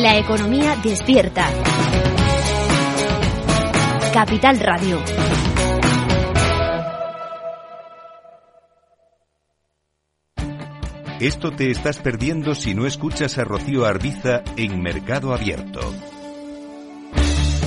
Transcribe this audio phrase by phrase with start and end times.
[0.00, 1.46] La economía despierta.
[4.14, 4.98] Capital Radio.
[11.20, 15.80] Esto te estás perdiendo si no escuchas a Rocío Arbiza en Mercado Abierto.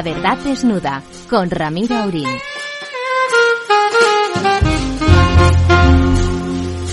[0.00, 2.26] La verdad desnuda con Ramiro Aurín.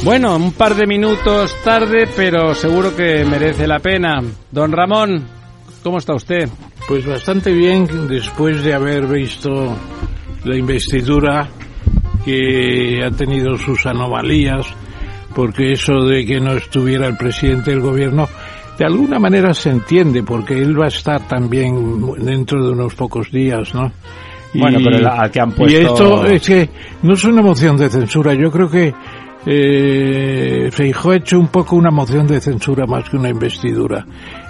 [0.04, 4.22] Bueno, un par de minutos tarde, pero seguro que merece la pena.
[4.52, 5.26] Don Ramón,
[5.84, 6.50] ¿cómo está usted?
[6.86, 9.78] Pues bastante bien después de haber visto
[10.44, 11.48] la investidura
[12.26, 14.68] que ha tenido sus anomalías,
[15.34, 18.28] porque eso de que no estuviera el presidente del gobierno
[18.78, 23.32] de alguna manera se entiende porque él va a estar también dentro de unos pocos
[23.32, 23.92] días, ¿no?
[24.54, 25.74] Y, bueno, pero la, que han puesto...
[25.74, 26.70] Y esto es que
[27.04, 28.94] no es una moción de censura, yo creo que
[29.46, 34.06] eh, Feijó ha hecho un poco una moción de censura más que una investidura.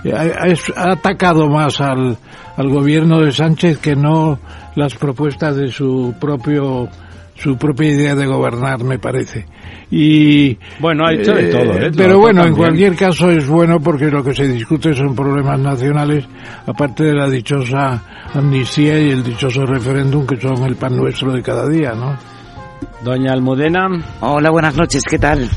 [0.05, 2.17] Ha, ha atacado más al,
[2.55, 4.39] al gobierno de Sánchez que no
[4.75, 6.89] las propuestas de su propio
[7.37, 9.45] su propia idea de gobernar, me parece.
[9.91, 11.91] Y bueno, ha hecho de todo, ¿eh?
[11.95, 16.25] Pero bueno, en cualquier caso es bueno porque lo que se discute son problemas nacionales,
[16.65, 18.03] aparte de la dichosa
[18.33, 22.17] amnistía y el dichoso referéndum que son el pan nuestro de cada día, ¿no?
[23.03, 23.87] Doña Almudena.
[24.21, 25.49] Hola, buenas noches, ¿qué tal?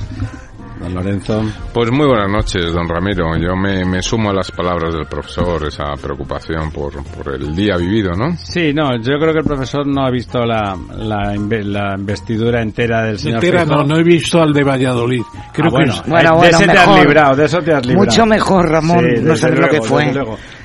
[0.80, 1.42] Don Lorenzo.
[1.74, 3.36] Pues muy buenas noches, don Ramiro.
[3.36, 7.77] Yo me, me sumo a las palabras del profesor, esa preocupación por, por, el día
[7.77, 8.34] vivido, ¿no?
[8.38, 13.03] Sí, no, yo creo que el profesor no ha visto la, la, la investidura entera
[13.03, 15.22] del señor Entera no, no he visto al de Valladolid.
[15.53, 16.09] Creo ah, bueno, que es...
[16.09, 18.06] bueno, de bueno, te has librado, de eso te has librado.
[18.06, 20.12] Mucho mejor, Ramón, Sí, no sabes lo que fue.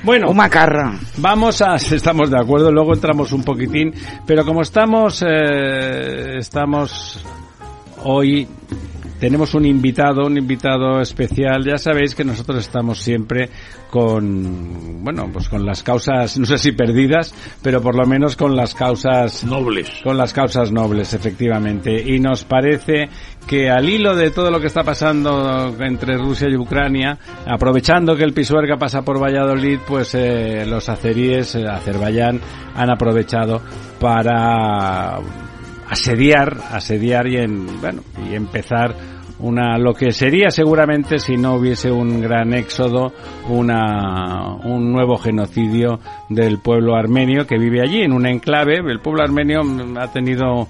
[0.02, 0.94] Bueno, Un macarra.
[1.18, 3.92] Vamos a, estamos de acuerdo, luego entramos un poquitín,
[4.26, 7.22] pero como estamos, eh, estamos
[8.04, 8.48] hoy
[9.18, 11.64] tenemos un invitado, un invitado especial.
[11.64, 13.48] Ya sabéis que nosotros estamos siempre
[13.90, 18.56] con, bueno, pues con las causas, no sé si perdidas, pero por lo menos con
[18.56, 19.90] las causas nobles.
[20.02, 22.02] Con las causas nobles, efectivamente.
[22.02, 23.08] Y nos parece
[23.46, 28.24] que al hilo de todo lo que está pasando entre Rusia y Ucrania, aprovechando que
[28.24, 32.40] el Pisuerga pasa por Valladolid, pues eh, los azeríes, eh, Azerbaiyán,
[32.74, 33.62] han aprovechado
[34.00, 35.18] para
[35.88, 38.94] asediar, asediar y en, bueno, y empezar
[39.38, 43.12] una lo que sería seguramente si no hubiese un gran éxodo,
[43.48, 45.98] una un nuevo genocidio
[46.28, 48.78] del pueblo armenio que vive allí en un enclave.
[48.78, 49.60] El pueblo armenio
[50.00, 50.68] ha tenido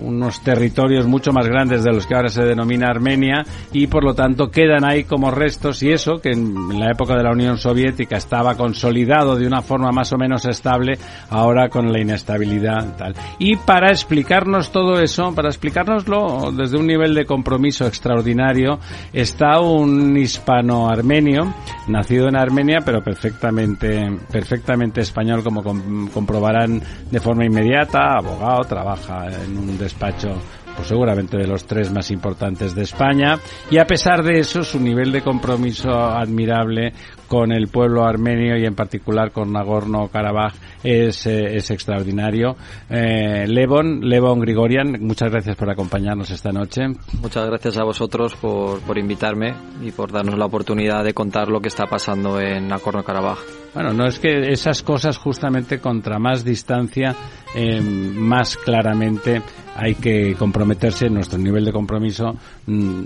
[0.00, 4.14] unos territorios mucho más grandes de los que ahora se denomina Armenia y por lo
[4.14, 8.16] tanto quedan ahí como restos y eso que en la época de la Unión Soviética
[8.16, 10.98] estaba consolidado de una forma más o menos estable
[11.30, 13.14] ahora con la inestabilidad tal.
[13.38, 18.78] Y para explicarnos todo eso para explicárnoslo desde un nivel de compromiso extraordinario
[19.12, 21.54] está un hispano armenio
[21.88, 29.58] nacido en Armenia pero perfectamente perfectamente español como comprobarán de forma inmediata abogado trabaja en
[29.58, 30.40] un despacho
[30.74, 33.38] pues seguramente de los tres más importantes de España
[33.70, 36.92] y a pesar de eso su nivel de compromiso admirable
[37.28, 42.54] con el pueblo armenio y en particular con Nagorno-Karabaj es, eh, es extraordinario.
[42.88, 46.82] Eh, Levon, Levon Grigorian, muchas gracias por acompañarnos esta noche.
[47.20, 51.60] Muchas gracias a vosotros por, por invitarme y por darnos la oportunidad de contar lo
[51.60, 53.38] que está pasando en Nagorno-Karabaj.
[53.74, 57.16] Bueno, no es que esas cosas justamente contra más distancia,
[57.56, 59.42] eh, más claramente
[59.76, 62.36] hay que comprometerse, nuestro nivel de compromiso
[62.66, 63.02] mm,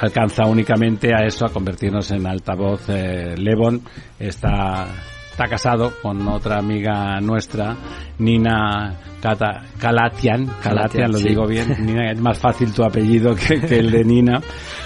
[0.00, 2.88] alcanza únicamente a eso, a convertirnos en altavoz.
[2.88, 3.82] Eh, Levon
[4.18, 4.86] está,
[5.30, 7.76] está casado con otra amiga nuestra,
[8.18, 13.78] Nina Kata, Kalatian, Kalatian, lo digo bien, Nina, es más fácil tu apellido que, que
[13.78, 14.40] el de Nina,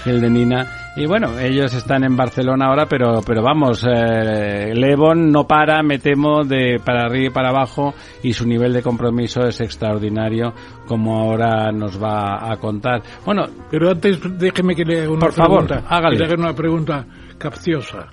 [0.05, 5.31] el de Nina y bueno, ellos están en Barcelona ahora, pero, pero vamos, eh, Levon
[5.31, 9.41] no para, me temo, de para arriba y para abajo y su nivel de compromiso
[9.45, 10.53] es extraordinario,
[10.87, 13.03] como ahora nos va a contar.
[13.23, 15.75] Bueno, pero antes déjeme que le haga una por pregunta.
[15.81, 16.17] Favor, hágale.
[16.17, 17.05] Que le haga una pregunta
[17.37, 18.07] capciosa.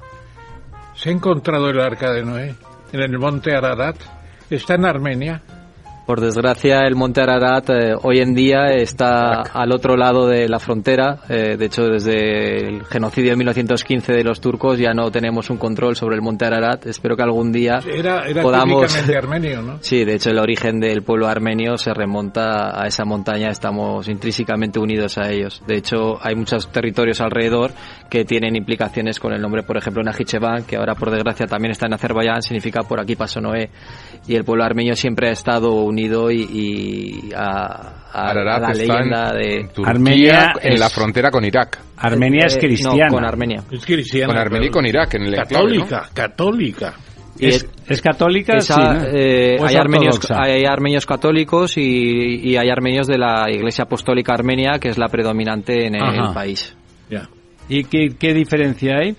[0.94, 2.54] ¿Se ha encontrado el arca de Noé
[2.92, 3.96] en el monte Ararat?
[4.50, 5.40] ¿Está en Armenia?
[6.06, 10.58] Por desgracia, el Monte Ararat eh, hoy en día está al otro lado de la
[10.58, 11.20] frontera.
[11.30, 15.56] Eh, de hecho, desde el genocidio de 1915 de los turcos ya no tenemos un
[15.56, 16.84] control sobre el Monte Ararat.
[16.86, 18.94] Espero que algún día era, era podamos.
[19.16, 19.78] armenio, ¿no?
[19.80, 23.48] Sí, de hecho, el origen del pueblo armenio se remonta a esa montaña.
[23.48, 25.62] Estamos intrínsecamente unidos a ellos.
[25.66, 27.72] De hecho, hay muchos territorios alrededor
[28.10, 31.86] que tienen implicaciones con el nombre, por ejemplo, Najicheván, que ahora por desgracia también está
[31.86, 33.70] en Azerbaiyán, significa por aquí pasó Noé.
[34.26, 39.68] Y el pueblo armenio siempre ha estado unido y, y a, a, la leyenda de
[39.74, 41.78] Turquía, Armenia en la frontera con Irak.
[41.96, 43.08] Armenia es cristiana.
[43.08, 43.62] No, con Armenia.
[43.70, 44.32] Es cristiana.
[44.32, 46.14] Con Armenia y con Irak en el Católica, enclave, ¿no?
[46.14, 46.94] católica.
[47.38, 49.04] Es, es, católica, esa, sí, ¿no?
[49.12, 54.78] eh, hay, armenios, hay armenios católicos y, y, hay armenios de la Iglesia Apostólica Armenia,
[54.78, 56.76] que es la predominante en el, el país.
[57.68, 59.16] ¿Y qué, qué diferencia hay?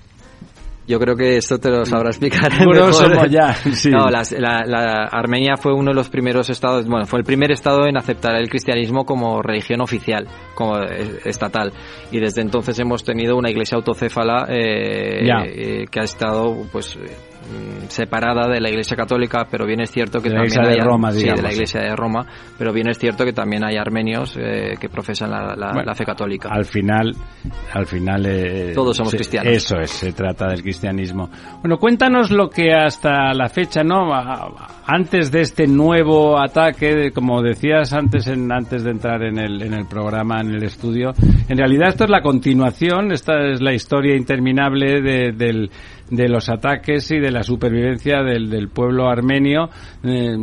[0.88, 2.52] Yo creo que esto te lo sabrá explicar.
[2.94, 3.54] somos ya.
[3.54, 3.90] Sí.
[3.90, 7.52] No, la, la, la, Armenia fue uno de los primeros estados, bueno, fue el primer
[7.52, 10.78] estado en aceptar el cristianismo como religión oficial, como
[11.26, 11.74] estatal.
[12.12, 16.98] Y desde entonces hemos tenido una iglesia autocéfala eh, eh, que ha estado, pues,
[17.90, 20.80] separada de la Iglesia Católica, pero bien es cierto que de la también Iglesia hay,
[20.80, 21.56] de Roma, sí, digamos, de la sí.
[21.56, 22.26] Iglesia de Roma,
[22.58, 25.94] pero bien es cierto que también hay armenios eh, que profesan la, la, Bueno, la
[25.96, 26.50] fe católica.
[26.52, 27.14] Al final,
[27.74, 29.52] al final eh, Todos somos se- cristianos.
[29.54, 31.30] Eso es, se trata del cristianismo.
[31.62, 34.12] Bueno, cuéntanos lo que hasta la fecha, ¿no?
[34.88, 39.62] Antes de este nuevo ataque, de- como decías antes, en, antes de entrar en el,
[39.62, 41.14] en el programa, en el estudio,
[41.48, 45.70] en realidad esto es la continuación, esta es la historia interminable de, del
[46.10, 49.70] de los ataques y de la supervivencia del, del pueblo armenio.
[50.04, 50.36] Eh,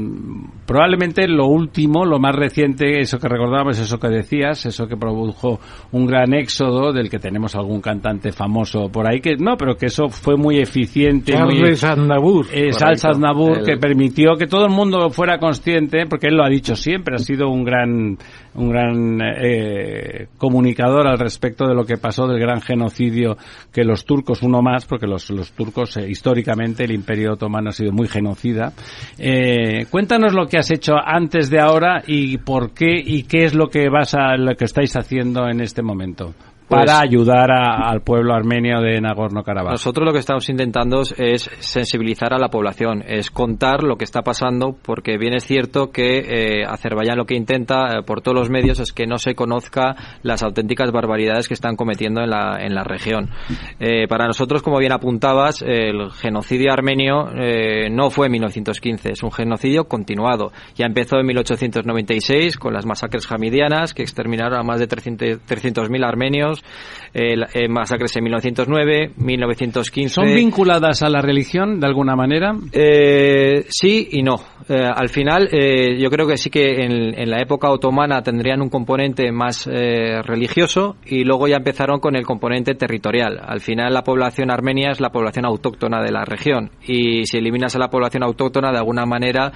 [0.66, 5.61] probablemente lo último, lo más reciente, eso que recordábamos, eso que decías, eso que produjo
[5.92, 9.87] un gran éxodo del que tenemos algún cantante famoso por ahí, que no, pero que
[9.87, 11.33] eso fue muy eficiente.
[11.33, 12.47] Charles Aznavour.
[12.52, 16.49] eh, Charles Aznavour, que permitió que todo el mundo fuera consciente, porque él lo ha
[16.49, 18.19] dicho siempre, ha sido un gran,
[18.54, 23.37] un gran eh, comunicador al respecto de lo que pasó del gran genocidio
[23.73, 27.73] que los turcos, uno más, porque los, los turcos, eh, históricamente, el imperio otomano ha
[27.73, 28.73] sido muy genocida.
[29.18, 33.54] Eh, cuéntanos lo que has hecho antes de ahora y por qué y qué es
[33.54, 36.35] lo que vas a, lo que estáis haciendo en este momento.
[36.72, 39.72] Para ayudar al pueblo armenio de Nagorno-Karabaj.
[39.72, 44.22] Nosotros lo que estamos intentando es sensibilizar a la población, es contar lo que está
[44.22, 48.50] pasando, porque bien es cierto que eh, Azerbaiyán lo que intenta eh, por todos los
[48.50, 52.74] medios es que no se conozca las auténticas barbaridades que están cometiendo en la, en
[52.74, 53.30] la región.
[53.78, 57.30] Eh, para nosotros, como bien apuntabas, el genocidio armenio
[57.90, 60.52] no fue en 1915, es un genocidio continuado.
[60.74, 66.62] Ya empezó en 1896 con las masacres hamidianas que exterminaron a más de 300.000 armenios
[67.14, 70.14] eh, eh, masacres en 1909, 1915.
[70.14, 72.54] ¿Son vinculadas a la religión de alguna manera?
[72.73, 74.37] Eh, sí y no.
[74.69, 79.66] Al final, yo creo que sí que en, la época otomana tendrían un componente más
[79.66, 83.40] religioso y luego ya empezaron con el componente territorial.
[83.45, 87.75] Al final, la población armenia es la población autóctona de la región y si eliminas
[87.75, 89.52] a la población autóctona, de alguna manera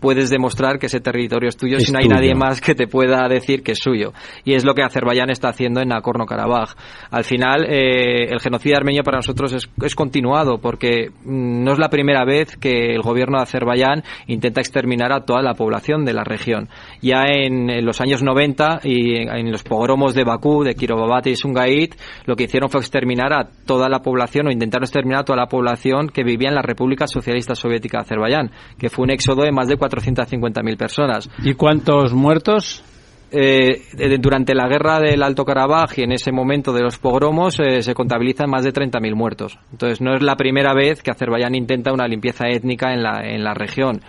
[0.00, 3.26] puedes demostrar que ese territorio es tuyo si no hay nadie más que te pueda
[3.28, 4.12] decir que es suyo.
[4.44, 5.92] Y es lo que Azerbaiyán está haciendo en
[6.24, 6.74] Nagorno-Karabaj.
[7.10, 11.88] Al final, eh, el genocidio armenio para nosotros es, continuado porque mm, no es la
[11.88, 16.24] primera vez que el gobierno de Azerbaiyán intenta exterminar a toda la población de la
[16.24, 16.68] región.
[17.00, 21.94] Ya en, los años 90 y en, los pogromos de Bakú, de Kirobabate y Sungait,
[22.26, 25.46] lo que hicieron fue exterminar a toda la población o intentaron exterminar a toda la
[25.46, 29.52] población que vivía en la República Socialista Soviética de Azerbaiyán, que fue un éxodo de
[29.52, 31.30] más de 450.000 personas.
[31.42, 32.82] ¿Y cuántos muertos?
[33.36, 37.82] Eh, durante la guerra del Alto Karabaj y en ese momento de los pogromos eh,
[37.82, 39.58] se contabilizan más de 30.000 muertos.
[39.72, 43.42] Entonces no es la primera vez que Azerbaiyán intenta una limpieza étnica en la, en
[43.42, 44.02] la región.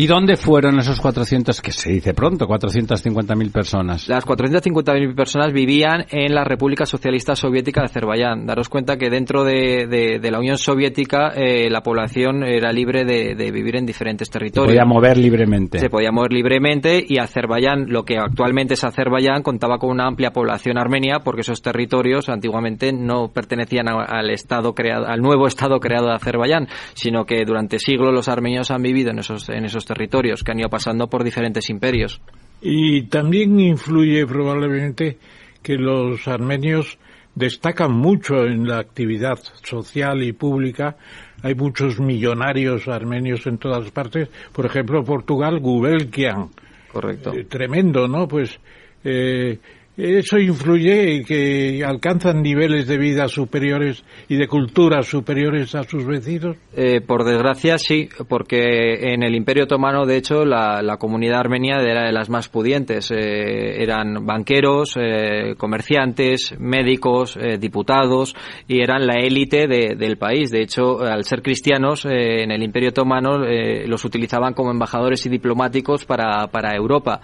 [0.00, 4.08] ¿Y dónde fueron esos 400, que se dice pronto, 450.000 personas?
[4.08, 8.46] Las 450.000 personas vivían en la República Socialista Soviética de Azerbaiyán.
[8.46, 13.74] Daros cuenta que dentro de, la Unión Soviética eh, la población era libre de, vivir
[13.74, 14.70] en diferentes territorios.
[14.70, 15.80] Se podía mover libremente.
[15.80, 20.30] Se podía mover libremente y Azerbaiyán, lo que actualmente es Azerbaiyán, contaba con una amplia
[20.30, 26.06] población armenia porque esos territorios antiguamente no pertenecían al Estado creado, al nuevo Estado creado
[26.06, 30.44] de Azerbaiyán, sino que durante siglos los armenios han vivido en esos, en esos territorios
[30.44, 32.20] que han ido pasando por diferentes imperios.
[32.60, 35.18] Y también influye probablemente
[35.62, 36.98] que los armenios
[37.34, 40.96] destacan mucho en la actividad social y pública.
[41.42, 44.28] Hay muchos millonarios armenios en todas partes.
[44.52, 46.48] Por ejemplo, Portugal, Gubelkian.
[46.92, 47.32] Correcto.
[47.32, 48.26] Eh, tremendo, ¿no?
[48.26, 48.58] Pues
[49.04, 49.58] eh,
[49.98, 56.06] eso influye en que alcanzan niveles de vida superiores y de cultura superiores a sus
[56.06, 56.56] vecinos.
[56.76, 62.06] Eh, por desgracia, sí, porque en el Imperio Otomano, de hecho, la, comunidad armenia era
[62.06, 63.10] de las más pudientes.
[63.10, 68.36] Eh, eran banqueros, eh, comerciantes, médicos, diputados
[68.68, 70.50] y eran la élite del país.
[70.50, 76.04] De hecho, al ser cristianos, en el Imperio Otomano los utilizaban como embajadores y diplomáticos
[76.04, 77.20] para, para Europa.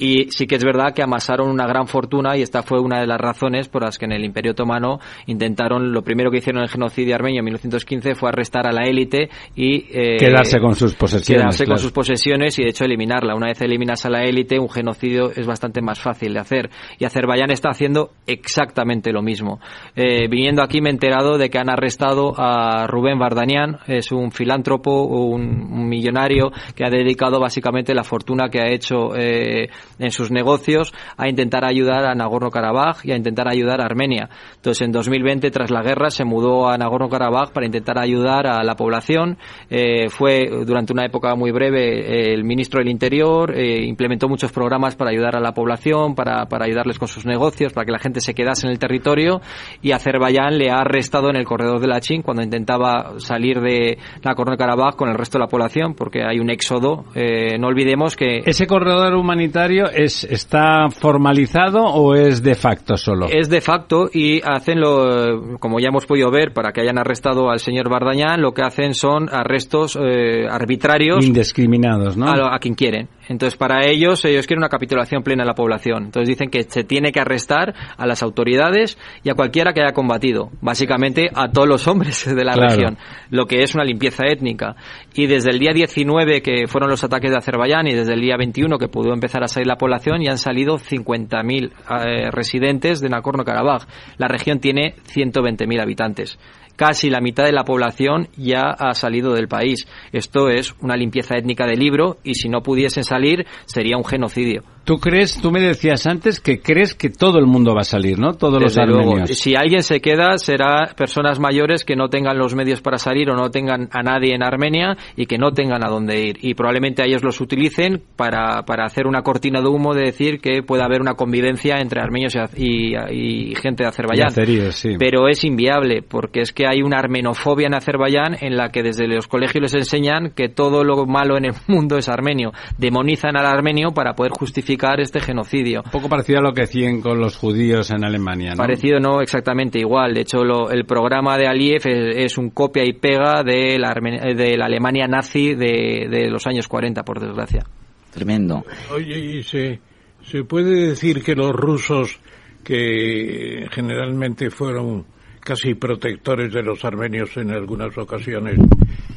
[0.00, 3.06] Y sí que es verdad que amasaron una gran fortuna y esta fue una de
[3.06, 6.64] las razones por las que en el Imperio Otomano intentaron, lo primero que hicieron en
[6.64, 9.84] el genocidio armenio en 1915 fue arrestar a la élite y...
[9.90, 11.42] Eh, quedarse con sus posesiones.
[11.42, 13.34] Quedarse con sus posesiones y de hecho eliminarla.
[13.34, 16.70] Una vez eliminas a la élite, un genocidio es bastante más fácil de hacer.
[16.98, 19.60] Y Azerbaiyán está haciendo exactamente lo mismo.
[19.94, 24.32] Eh, viniendo aquí me he enterado de que han arrestado a Rubén Bardanian, es un
[24.32, 29.14] filántropo, un, millonario que ha dedicado básicamente la fortuna que ha hecho...
[29.14, 29.68] Eh,
[30.00, 34.28] en sus negocios a intentar ayudar a Nagorno-Karabaj y a intentar ayudar a Armenia.
[34.56, 38.74] Entonces, en 2020, tras la guerra, se mudó a Nagorno-Karabaj para intentar ayudar a la
[38.74, 39.38] población.
[39.68, 44.96] Eh, fue durante una época muy breve el ministro del Interior, eh, implementó muchos programas
[44.96, 48.20] para ayudar a la población, para, para ayudarles con sus negocios, para que la gente
[48.20, 49.40] se quedase en el territorio
[49.82, 53.98] y Azerbaiyán le ha arrestado en el corredor de la Chin cuando intentaba salir de
[54.22, 57.04] Nagorno-Karabaj con el resto de la población porque hay un éxodo.
[57.14, 58.40] Eh, no olvidemos que...
[58.44, 63.26] Ese corredor humanitario es está formalizado o es de facto solo?
[63.28, 67.50] Es de facto y hacen lo, como ya hemos podido ver, para que hayan arrestado
[67.50, 71.24] al señor Bardañán, lo que hacen son arrestos eh, arbitrarios.
[71.24, 72.26] Indiscriminados, ¿no?
[72.28, 73.08] A, a quien quieren.
[73.30, 76.06] Entonces, para ellos, ellos quieren una capitulación plena de la población.
[76.06, 79.92] Entonces, dicen que se tiene que arrestar a las autoridades y a cualquiera que haya
[79.92, 80.50] combatido.
[80.60, 82.98] Básicamente, a todos los hombres de la región.
[83.30, 84.74] Lo que es una limpieza étnica.
[85.14, 88.36] Y desde el día 19, que fueron los ataques de Azerbaiyán, y desde el día
[88.36, 93.10] 21, que pudo empezar a salir la población, ya han salido 50.000 eh, residentes de
[93.10, 93.86] Nagorno-Karabaj.
[94.18, 96.36] La región tiene 120.000 habitantes
[96.76, 99.86] casi la mitad de la población ya ha salido del país.
[100.12, 104.62] Esto es una limpieza étnica de libro y si no pudiesen salir sería un genocidio.
[104.84, 108.18] Tú crees, tú me decías antes que crees que todo el mundo va a salir,
[108.18, 108.32] ¿no?
[108.32, 109.10] Todos Desde los luego.
[109.12, 109.38] armenios.
[109.38, 113.34] Si alguien se queda, será personas mayores que no tengan los medios para salir o
[113.36, 116.38] no tengan a nadie en Armenia y que no tengan a dónde ir.
[116.40, 120.40] Y probablemente a ellos los utilicen para, para hacer una cortina de humo de decir
[120.40, 124.30] que puede haber una convivencia entre armenios y, y- y gente de Azerbaiyán.
[124.72, 124.96] Sí.
[124.98, 129.06] Pero es inviable, porque es que hay una armenofobia en Azerbaiyán en la que desde
[129.06, 132.52] los colegios les enseñan que todo lo malo en el mundo es armenio.
[132.78, 134.69] Demonizan al armenio para poder justificar
[135.00, 135.82] este genocidio.
[135.84, 138.56] Un poco parecido a lo que hacían con los judíos en Alemania, ¿no?
[138.56, 140.14] Parecido no exactamente igual.
[140.14, 143.94] De hecho, lo- el programa de Aliyev es, es un copia y pega de la,
[143.94, 147.64] de la Alemania nazi de, de los años 40, por desgracia.
[148.12, 148.64] Tremendo.
[148.92, 149.78] Oye, y se,
[150.22, 152.18] se puede decir que los rusos,
[152.64, 155.04] que generalmente fueron
[155.40, 158.58] casi protectores de los armenios en algunas ocasiones,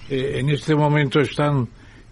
[0.10, 1.67] eh, en este momento están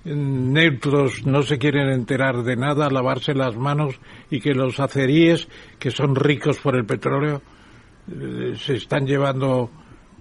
[0.06, 5.48] neutros, no se quieren enterar de nada, lavarse las manos y que los azeríes,
[5.80, 7.42] que son ricos por el petróleo,
[8.12, 9.70] eh, se están llevando...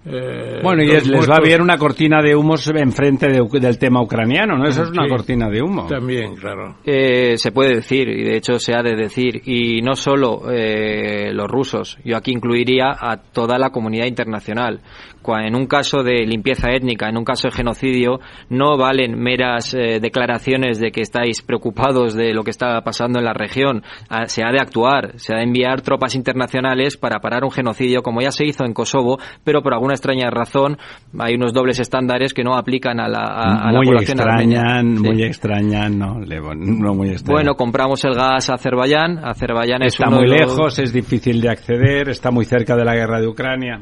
[0.05, 4.01] eh, Bueno, y es- les va haber una cortina de humos enfrente de- del tema
[4.01, 4.65] ucraniano, ¿no?
[4.67, 5.09] Eso es una Sí.
[5.09, 5.85] cortina de humo.
[5.87, 6.77] También, claro.
[6.85, 11.31] Eh, se puede decir, y de hecho se ha de decir, y no solo eh,
[11.33, 14.81] los rusos, yo aquí incluiría a toda la comunidad internacional.
[15.27, 19.99] En un caso de limpieza étnica, en un caso de genocidio, no valen meras eh,
[20.01, 23.83] declaraciones de que estáis preocupados de lo que está pasando en la región.
[24.09, 28.01] Ah, Se ha de actuar, se ha de enviar tropas internacionales para parar un genocidio,
[28.01, 30.77] como ya se hizo en Kosovo, pero por alguna extraña razón
[31.19, 34.61] hay unos dobles estándares que no aplican a la, a- a la muy población extraña,
[34.77, 34.97] armenia.
[34.97, 35.03] Sí.
[35.07, 36.19] muy extraña, no,
[36.55, 37.35] no muy extraña.
[37.35, 39.19] Bueno, compramos el gas a Azerbaiyán.
[39.23, 42.75] Azerbaiyán es está uno muy de los- lejos, es difícil de acceder, está muy cerca
[42.75, 43.79] de la guerra de Ucrania.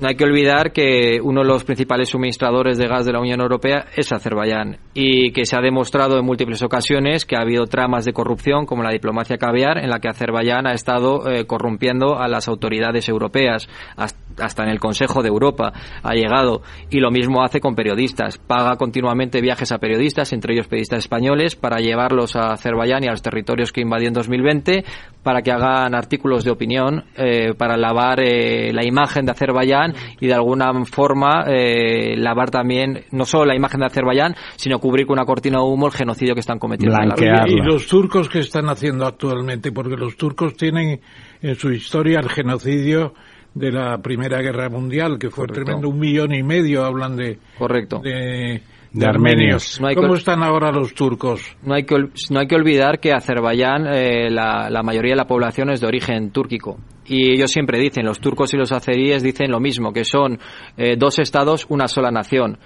[0.00, 0.77] No hay que olvidar que
[1.22, 5.44] uno de los principales suministradores de gas de la Unión Europea es Azerbaiyán y que
[5.44, 9.38] se ha demostrado en múltiples ocasiones que ha habido tramas de corrupción como la diplomacia
[9.38, 13.68] caviar en la que Azerbaiyán ha estado eh, corrompiendo a las autoridades europeas.
[13.96, 18.38] Has- hasta en el Consejo de Europa ha llegado y lo mismo hace con periodistas
[18.38, 23.10] paga continuamente viajes a periodistas entre ellos periodistas españoles para llevarlos a Azerbaiyán y a
[23.10, 24.84] los territorios que invadió en 2020
[25.22, 30.26] para que hagan artículos de opinión eh, para lavar eh, la imagen de Azerbaiyán y
[30.26, 35.14] de alguna forma eh, lavar también no solo la imagen de Azerbaiyán sino cubrir con
[35.14, 37.58] una cortina de humo el genocidio que están cometiendo en la Oye, región.
[37.58, 39.72] ¿Y los turcos que están haciendo actualmente?
[39.72, 41.00] Porque los turcos tienen
[41.40, 43.14] en su historia el genocidio
[43.54, 48.00] de la Primera Guerra Mundial, que fue tremendo, un millón y medio hablan de, Correcto.
[48.00, 48.62] de,
[48.92, 49.80] De armenios.
[49.80, 51.56] No hay ¿Cómo están ahora los turcos?
[51.62, 51.96] No hay que,
[52.30, 55.86] no hay que olvidar que Azerbaiyán, eh, la, la mayoría de la población es de
[55.86, 56.78] origen túrquico.
[57.08, 60.38] Y ellos siempre dicen, los turcos y los azeríes dicen lo mismo, que son
[60.76, 62.58] eh, dos estados, una sola nación.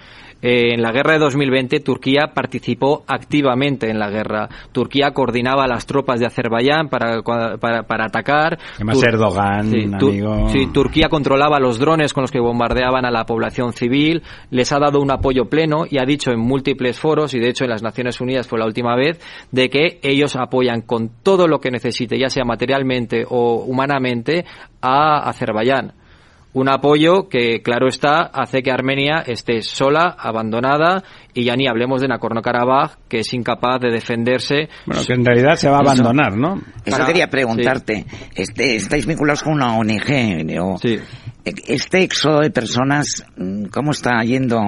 [0.43, 4.49] Eh, en la guerra de 2020, Turquía participó activamente en la guerra.
[4.73, 8.59] Turquía coordinaba las tropas de Azerbaiyán para, para, para atacar.
[8.75, 10.49] Además, Tur- Erdogan, Sí, tu- amigo.
[10.49, 14.79] sí, Turquía controlaba los drones con los que bombardeaban a la población civil, les ha
[14.79, 17.81] dado un apoyo pleno y ha dicho en múltiples foros, y de hecho en las
[17.81, 19.19] Naciones Unidas fue la última vez,
[19.51, 24.43] de que ellos apoyan con todo lo que necesite, ya sea materialmente o humanamente,
[24.81, 25.93] a Azerbaiyán.
[26.53, 31.99] Un apoyo que, claro está, hace que Armenia esté sola, abandonada, y ya ni hablemos
[32.01, 34.69] de Nagorno-Karabaj, que es incapaz de defenderse.
[34.85, 35.91] Bueno, que en realidad se va a Eso.
[36.03, 36.61] abandonar, ¿no?
[36.85, 38.05] Eso Para- quería preguntarte.
[38.35, 40.59] Este, estáis vinculados con una ONG.
[40.61, 40.99] o- Sí.
[41.43, 44.61] Este éxodo de personas, mm, ¿cómo está yendo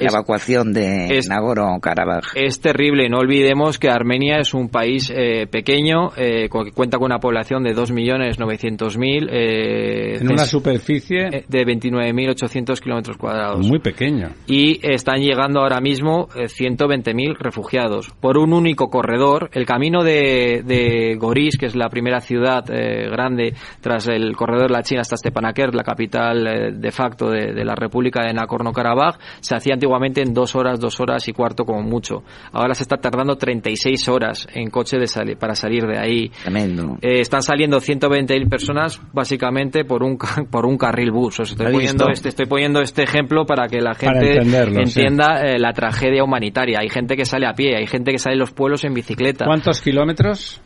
[0.00, 2.32] la Es- evacuación de es- Nagorno-Karabaj?
[2.34, 7.06] Es terrible, no olvidemos que Armenia es un país eh, pequeño, eh, que cuenta con
[7.06, 13.66] una población de 2.900.000, eh, En una superficie eh, de 29.800 kilómetros cuadrados.
[13.66, 14.32] muy pequeña.
[14.46, 19.50] Y están llegando ahora mismo eh, 120.000 refugiados por un único corredor.
[19.52, 24.68] El camino de, de Goris, que es la primera ciudad eh, grande tras el corredor
[24.68, 28.32] de la China hasta Stepanakert, la capital eh, de facto de, de la República de
[28.34, 29.89] Nagorno-Karabaj, se hacía antiguamente
[30.22, 32.22] en dos horas, dos horas y cuarto como mucho.
[32.52, 36.30] Ahora se está tardando 36 horas en coche de sali- para salir de ahí.
[36.42, 36.98] Tremendo.
[37.02, 41.40] Eh, están saliendo 120.000 personas básicamente por un ca- por un carril bus.
[41.40, 44.80] Os estoy ¿Lo he poniendo este estoy poniendo este ejemplo para que la gente sí.
[44.80, 46.78] entienda eh, la tragedia humanitaria.
[46.80, 49.44] Hay gente que sale a pie, hay gente que sale en los pueblos en bicicleta.
[49.46, 50.60] ¿Cuántos kilómetros?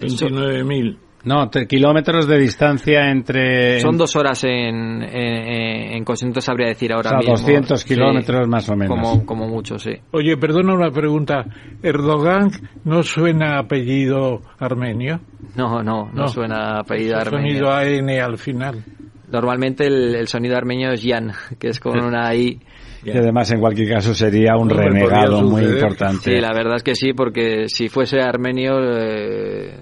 [0.00, 0.96] 29.000.
[1.24, 3.80] No, kilómetros de distancia entre...
[3.80, 7.32] Son dos horas en, en, en coche, no te sabría decir ahora O sea, mismo.
[7.46, 8.96] 200 Sí, kilómetros más o menos.
[8.96, 9.92] Como, como mucho, sí.
[10.12, 11.44] Oye, perdona una pregunta.
[11.82, 12.50] ¿Erdogan
[12.84, 15.20] no suena apellido armenio?
[15.56, 16.28] No, no, no, No.
[16.28, 17.66] suena apellido armenio.
[17.66, 18.82] sonido AN al final.
[19.30, 22.60] Normalmente el, el sonido armenio es yan, que es con una i.
[23.04, 26.34] Y además, en cualquier caso, sería un Hombre, renegado muy importante.
[26.34, 29.72] Sí, la verdad es que sí, porque si fuese armenio eh,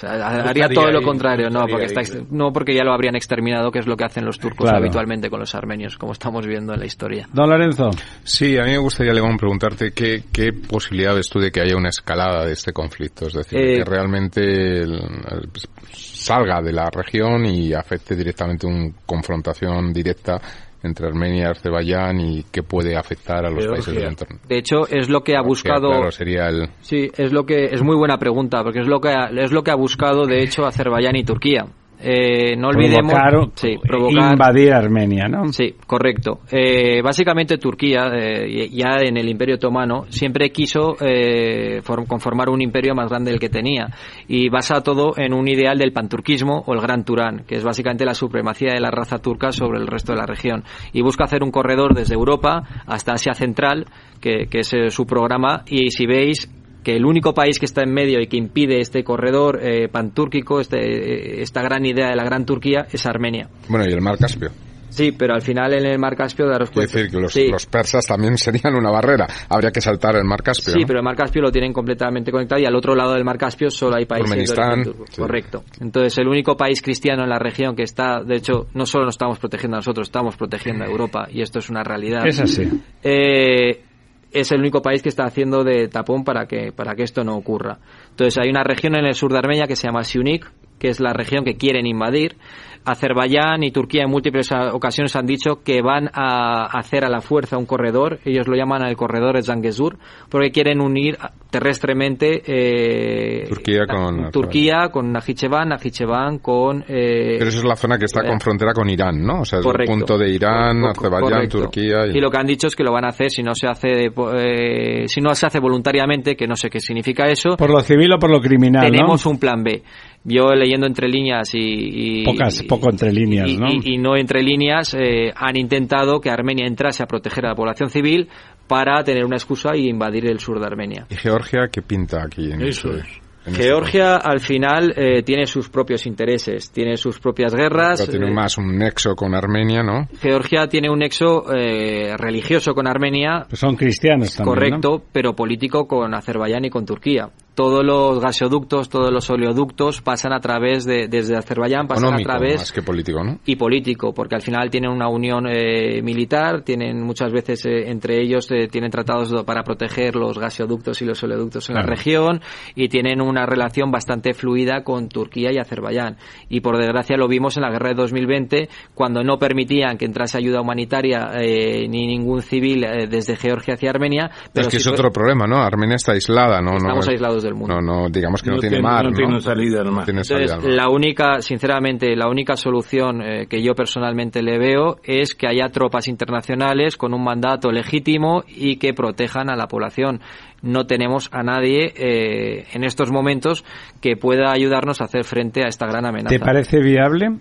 [0.00, 3.70] sea, haría todo lo contrario, no porque ahí, está, no porque ya lo habrían exterminado,
[3.70, 4.78] que es lo que hacen los turcos Claro.
[4.78, 7.28] habitualmente con los armenios, como estamos viendo en la historia.
[7.32, 7.90] Don Lorenzo.
[8.24, 11.76] Sí, a mí me gustaría, León, preguntarte qué, qué posibilidad ves tú de que haya
[11.76, 14.40] una escalada de este conflicto, es decir, Eh, que realmente
[14.82, 15.48] el- el-
[15.92, 20.40] salga de la región y afecte directamente una confrontación directa
[20.82, 23.72] entre Armenia y Azerbaiyán y qué puede afectar a los Georgia.
[23.72, 24.38] países del entorno.
[24.48, 26.68] De hecho, es lo que ha buscado Claro, sería el...
[26.80, 29.62] Sí, es lo que es muy buena pregunta, porque es lo que ha, es lo
[29.62, 31.66] que ha buscado de hecho Azerbaiyán y Turquía.
[32.02, 35.52] Eh, no olvidemos Provocar, sí, provocar invadir Armenia, ¿no?
[35.52, 36.40] Sí, correcto.
[36.50, 42.62] Eh, básicamente Turquía, eh, ya en el Imperio Otomano, siempre quiso eh, form- conformar un
[42.62, 43.88] imperio más grande del que tenía
[44.28, 48.04] y basa todo en un ideal del panturquismo o el Gran Turán, que es básicamente
[48.04, 50.64] la supremacía de la raza turca sobre el resto de la región.
[50.92, 53.86] Y busca hacer un corredor desde Europa hasta Asia Central,
[54.20, 56.50] que, que es eh, su programa, y si veis
[56.90, 60.60] que el único país que está en medio y que impide este corredor eh, pantúrquico,
[60.60, 63.48] este, eh, esta gran idea de la Gran Turquía, es Armenia.
[63.68, 64.50] Bueno, y el mar Caspio.
[64.88, 66.92] Sí, pero al final en el Mar Caspio daros cuenta.
[66.92, 69.24] decir que los, sí, los persas también serían una barrera.
[69.48, 70.72] Habría que saltar el mar Caspio.
[70.72, 70.86] sí, ¿no?
[70.88, 73.70] pero el Mar Caspio lo tienen completamente conectado y al otro lado del Mar Caspio
[73.70, 75.20] solo hay países de sí.
[75.20, 75.62] Correcto.
[75.80, 79.14] Entonces el único país cristiano en la región que está, de hecho, no solo nos
[79.14, 82.26] estamos protegiendo a nosotros, estamos protegiendo a Europa y esto es una realidad.
[82.26, 82.68] Es así.
[83.04, 83.84] Eh,
[84.32, 87.36] es el único país que está haciendo de tapón para que para que esto no
[87.36, 87.78] ocurra.
[88.10, 91.00] Entonces hay una región en el sur de Armenia que se llama Siunik, que es
[91.00, 92.36] la región que quieren invadir.
[92.84, 97.20] Azerbaiyán y Turquía en múltiples ah, ocasiones han dicho que van a hacer a la
[97.20, 101.16] fuerza un corredor, ellos lo llaman el corredor de Zangezur, porque quieren unir
[101.50, 107.98] terrestremente eh, Turquía con- Turquía con Najicheván, Najicheván con eh, Pero esa es la zona
[107.98, 109.40] que está eh, con frontera con Irán, ¿no?
[109.40, 109.92] O sea, es Correcto.
[109.92, 111.58] el punto de Irán, Azerbaiyán, correcto.
[111.62, 112.16] Turquía y...
[112.18, 114.06] Y lo que han dicho es que lo van a hacer si no se hace
[114.06, 117.56] eh, si no se hace voluntariamente, que no sé qué significa eso.
[117.56, 119.32] Por lo civil o por lo criminal, tenemos ¿no?
[119.32, 119.82] un plan B.
[120.24, 123.68] Yo leyendo entre líneas y, y- Pocas, y- poco entre líneas, y, ¿no?
[123.70, 127.54] y- y no entre líneas eh, han intentado que Armenia entrase a proteger a la
[127.54, 128.28] población civil
[128.66, 131.06] para tener una excusa y invadir el sur de Armenia.
[131.10, 135.70] ¿Y Georgia qué pinta aquí en Eso este- este Georgia al final eh, tiene sus
[135.70, 137.98] propios intereses, tiene sus propias guerras.
[138.00, 140.06] Pero tiene eh, más un nexo con Armenia, ¿no?
[140.20, 145.88] Georgia tiene un nexo eh, religioso con Armenia, Pues son cristianos también, correcto, pero político
[145.88, 147.30] con Azerbaiyán y con Turquía.
[147.54, 152.36] Todos los gasoductos, todos los oleoductos pasan a través de, desde Azerbaiyán, pasan Económico a
[152.36, 153.38] través más que político, ¿no?
[153.44, 158.20] y político, porque al final tienen una unión eh, militar, tienen muchas veces eh, entre
[158.22, 162.40] ellos eh, tienen tratados do- para proteger los gasoductos y los oleoductos en la región
[162.74, 166.16] y tienen una relación bastante fluida con Turquía y Azerbaiyán.
[166.48, 170.38] Y por desgracia lo vimos en la guerra de 2020 cuando no permitían que entrase
[170.38, 174.30] ayuda humanitaria eh, ni ningún civil eh, desde Georgia hacia Armenia.
[174.52, 175.56] Pero es que es otro problema, ¿no?
[175.56, 176.76] Armenia está aislada, ¿no?
[176.76, 177.74] Estamos no, aislados del mundo.
[177.74, 179.16] No, no, digamos que no, No tiene tiene- mar, no ¿no?
[179.16, 180.04] tiene salida al mar.
[180.04, 180.84] Tiene salida Entonces, al mar.
[180.84, 185.68] la única, sinceramente, la única solución eh, que yo personalmente le veo es que haya
[185.68, 190.20] tropas internacionales con un mandato legítimo y que protejan a la población.
[190.62, 193.64] No tenemos a nadie eh, en estos momentos
[194.00, 196.28] que pueda ayudarnos a hacer frente a esta gran amenaza.
[196.34, 197.38] ¿Te parece viable?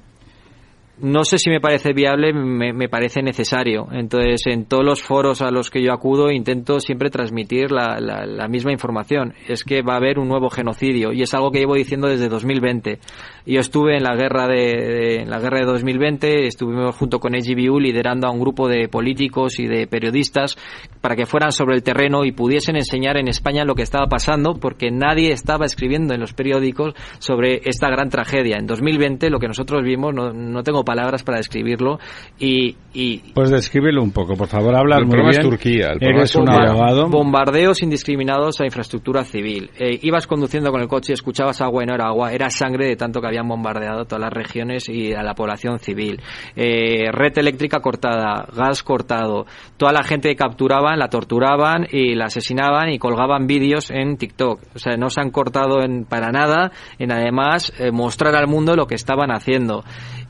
[1.01, 3.87] No sé si me parece viable, me, me parece necesario.
[3.91, 8.25] Entonces, en todos los foros a los que yo acudo, intento siempre transmitir la, la-
[8.25, 9.33] la misma información.
[9.47, 12.27] Es que va a haber un nuevo genocidio y es algo que llevo diciendo desde
[12.27, 12.99] 2020.
[13.45, 17.79] Yo estuve en la guerra de, en la guerra de 2020, estuvimos junto con EGBU
[17.79, 20.57] liderando a un grupo de políticos y de periodistas
[21.01, 24.55] para que fueran sobre el terreno y pudiesen enseñar en España lo que estaba pasando,
[24.59, 28.57] porque nadie estaba escribiendo en los periódicos sobre esta gran tragedia.
[28.57, 31.99] En 2020 lo que nosotros vimos, no, no tengo palabras para describirlo,
[32.39, 35.39] y, y Pues descríbelo un poco, por favor, habla El muy problema es.
[35.39, 37.09] Turquía, el problema Eres es un abogado.
[37.09, 39.69] bombardeos indiscriminados a infraestructura civil.
[39.77, 42.87] Eh, ibas conduciendo con el coche y escuchabas agua y no era agua, era sangre
[42.87, 46.19] de tanto que habían bombardeado todas las regiones y a la población civil.
[46.55, 49.45] Eh, red eléctrica cortada, gas cortado,
[49.77, 54.59] toda la gente que capturaban la torturaban y la asesinaban y colgaban vídeos en TikTok.
[54.75, 58.75] O sea, no se han cortado en, para nada en además eh, mostrar al mundo
[58.75, 59.83] lo que estaban haciendo.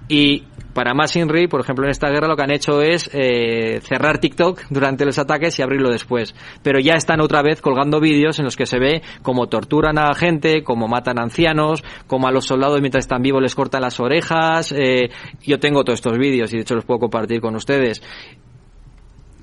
[0.09, 0.43] Y
[0.73, 4.19] para más Inri, por ejemplo, en esta guerra lo que han hecho es eh, cerrar
[4.19, 6.35] TikTok durante los ataques y abrirlo después.
[6.63, 10.13] Pero ya están otra vez colgando vídeos en los que se ve cómo torturan a
[10.15, 13.99] gente, cómo matan a ancianos, cómo a los soldados mientras están vivos les cortan las
[13.99, 14.71] orejas.
[14.71, 15.09] eh,
[15.41, 18.01] yo tengo todos estos vídeos y de hecho los puedo compartir con ustedes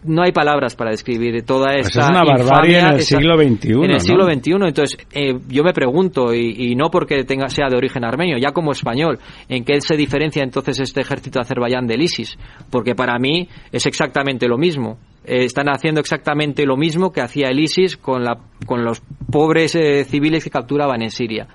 [0.07, 3.37] no hay palabras para describir toda Pues esta es una barbarie infamia, en el siglo
[3.37, 4.01] XXI, en el ¿no?
[4.01, 8.05] siglo XXI entonces eh, yo me pregunto y, y no porque tenga sea de origen
[8.05, 12.39] armenio ya como español en qué se diferencia entonces este ejército de Azerbaiyán del ISIS
[12.71, 14.99] porque para mí es exactamente lo mismo.
[15.25, 19.75] Eh, están haciendo exactamente lo mismo que hacía el ISIS con la con los pobres
[19.75, 21.47] eh, civiles que capturaban en Siria.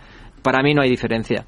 [0.41, 1.45] Para mí no hay diferencia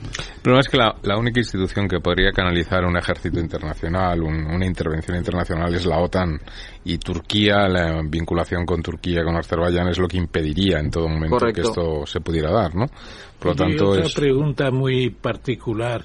[0.00, 4.46] El problema es que la, la única institución que podría canalizar un ejército internacional, un-
[4.46, 6.38] una intervención internacional, es la OTAN.
[6.84, 11.36] Y Turquía, la vinculación con Turquía, con Azerbaiyán, es lo que impediría en todo momento
[11.38, 11.62] Correcto.
[11.62, 12.86] que esto se pudiera dar, ¿no?
[13.38, 14.14] Por lo Y tanto, otra es.
[14.14, 16.04] pregunta muy particular.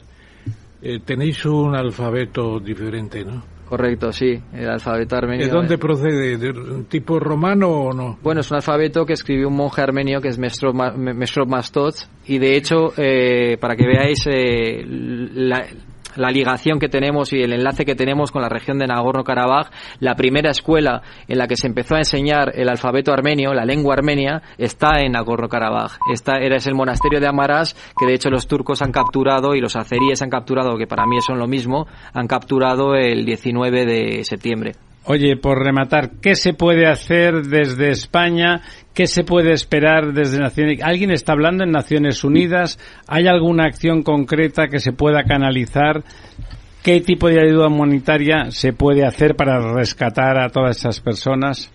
[0.81, 3.43] Eh, tenéis un alfabeto diferente, ¿no?
[3.77, 6.37] Correcto sí el alfabeto armenio ¿De dónde procede?
[6.37, 8.19] ¿De un tipo romano o no?
[8.21, 12.07] Bueno, es un alfabeto que escribió un monje armenio que es Mesrop, Ma- Mesrop Mastots
[12.27, 15.65] y de hecho, eh, para que veáis eh, la,
[16.15, 20.15] la ligación que tenemos y el enlace que tenemos con la región de Nagorno-Karabaj, la
[20.15, 24.41] primera escuela en la que se empezó a enseñar el alfabeto armenio, la lengua armenia,
[24.57, 25.97] está en Nagorno-Karabaj.
[26.11, 29.61] Esta era es el monasterio de Amaras que de hecho los turcos han capturado y
[29.61, 34.23] los azeríes han capturado, que para mí son lo mismo, han capturado el 19 de
[34.23, 34.73] septiembre.
[35.05, 38.61] Oye, por rematar, ¿qué se puede hacer desde España?
[38.93, 42.79] ¿Qué se puede esperar desde Naciones ¿Alguien está hablando en Naciones Unidas?
[43.07, 46.03] ¿Hay alguna acción concreta que se pueda canalizar?
[46.83, 51.69] ¿Qué tipo de ayuda humanitaria se puede hacer para rescatar a todas esas personas?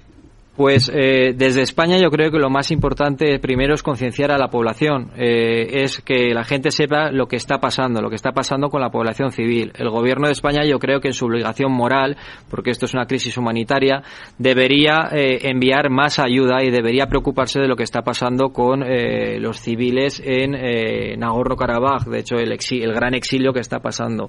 [0.59, 4.49] Pues eh, desde España yo creo que lo más importante primero es concienciar a la
[4.49, 8.69] población, eh, es que la gente sepa lo que está pasando, lo que está pasando
[8.69, 9.71] con la población civil.
[9.79, 12.17] El gobierno de España yo creo que en su obligación moral,
[12.51, 14.03] porque esto es una crisis humanitaria,
[14.37, 19.39] debería eh, enviar más ayuda y debería preocuparse de lo que está pasando con eh,
[19.39, 24.29] los civiles en Nagorno-Karabaj, de hecho el, el gran exilio que está pasando.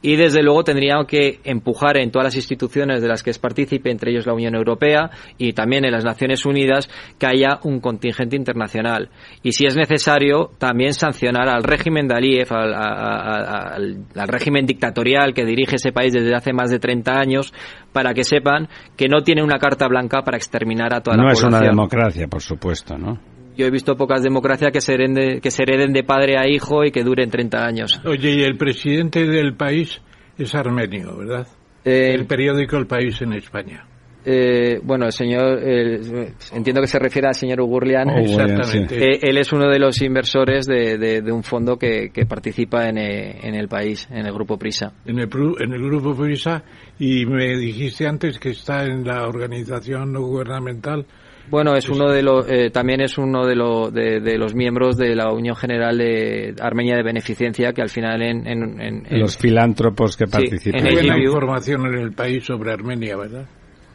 [0.00, 3.90] Y desde luego tendría que empujar en todas las instituciones de las que es partícipe,
[3.90, 8.36] entre ellos la Unión Europea y también en las Naciones Unidas, que haya un contingente
[8.36, 9.10] internacional.
[9.42, 14.28] Y si es necesario, también sancionar al régimen de Aliyev, al, a- a- al- al
[14.28, 17.52] régimen dictatorial que dirige ese país desde hace más de 30 años,
[17.92, 21.32] para que sepan que no tiene una carta blanca para exterminar a toda no la
[21.32, 21.62] es población.
[21.62, 23.18] una democracia, por supuesto, ¿no?
[23.56, 26.46] Yo he visto pocas democracias que se, hereden de, que se hereden de padre a
[26.46, 28.00] hijo y que duren 30 años.
[28.04, 30.02] Oye, y el presidente del país
[30.36, 31.46] es armenio, ¿verdad?
[31.82, 33.86] Eh, el periódico El País en España.
[34.28, 38.08] Eh, bueno, el señor, el- entiendo que se refiere al señor Ugurlian.
[38.10, 38.98] Ugurlian, Exactamente.
[38.98, 39.04] sí.
[39.04, 42.88] Eh, él es uno de los inversores de, de- de un fondo que, que participa
[42.88, 44.92] en, eh, en el país, en el grupo Prisa.
[45.06, 45.28] En el,
[45.60, 46.64] en el grupo Prisa
[46.98, 51.06] y me dijiste antes que está en la organización no gubernamental.
[51.48, 54.96] Bueno, es uno de los, eh, también es uno de, lo- de, de los miembros
[54.96, 59.20] de la Unión General de Armenia de Beneficencia, que al final en, en- en- en-
[59.20, 60.80] Los filántropos que Sí, participan.
[60.80, 61.24] en el Buena GBU.
[61.26, 63.46] información en el país sobre Armenia, ¿verdad?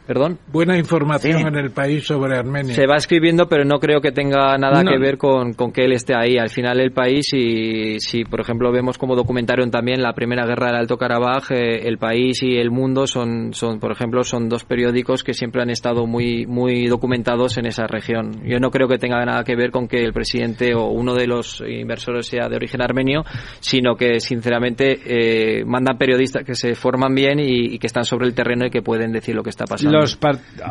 [0.06, 0.38] ¿Perdón?
[0.52, 1.44] Buena información Sí.
[1.46, 2.74] en el país sobre Armenia.
[2.74, 4.90] Se va escribiendo, pero no creo que tenga nada No.
[4.90, 6.38] que ver con, con que él esté ahí.
[6.38, 10.66] Al final, el país, y si por ejemplo vemos como documentaron también la primera guerra
[10.66, 14.64] del Alto Karabaj, eh, el país y el mundo son, son, por ejemplo, son dos
[14.64, 18.32] periódicos que siempre han estado muy, muy documentados en esa región.
[18.44, 21.28] Yo no creo que tenga nada que ver con que el presidente o uno de
[21.28, 23.22] los inversores sea de origen armenio,
[23.60, 28.26] sino que sinceramente eh, mandan periodistas que se forman bien y, y que están sobre
[28.26, 29.91] el terreno y que pueden decir lo que está pasando.
[29.92, 30.18] Los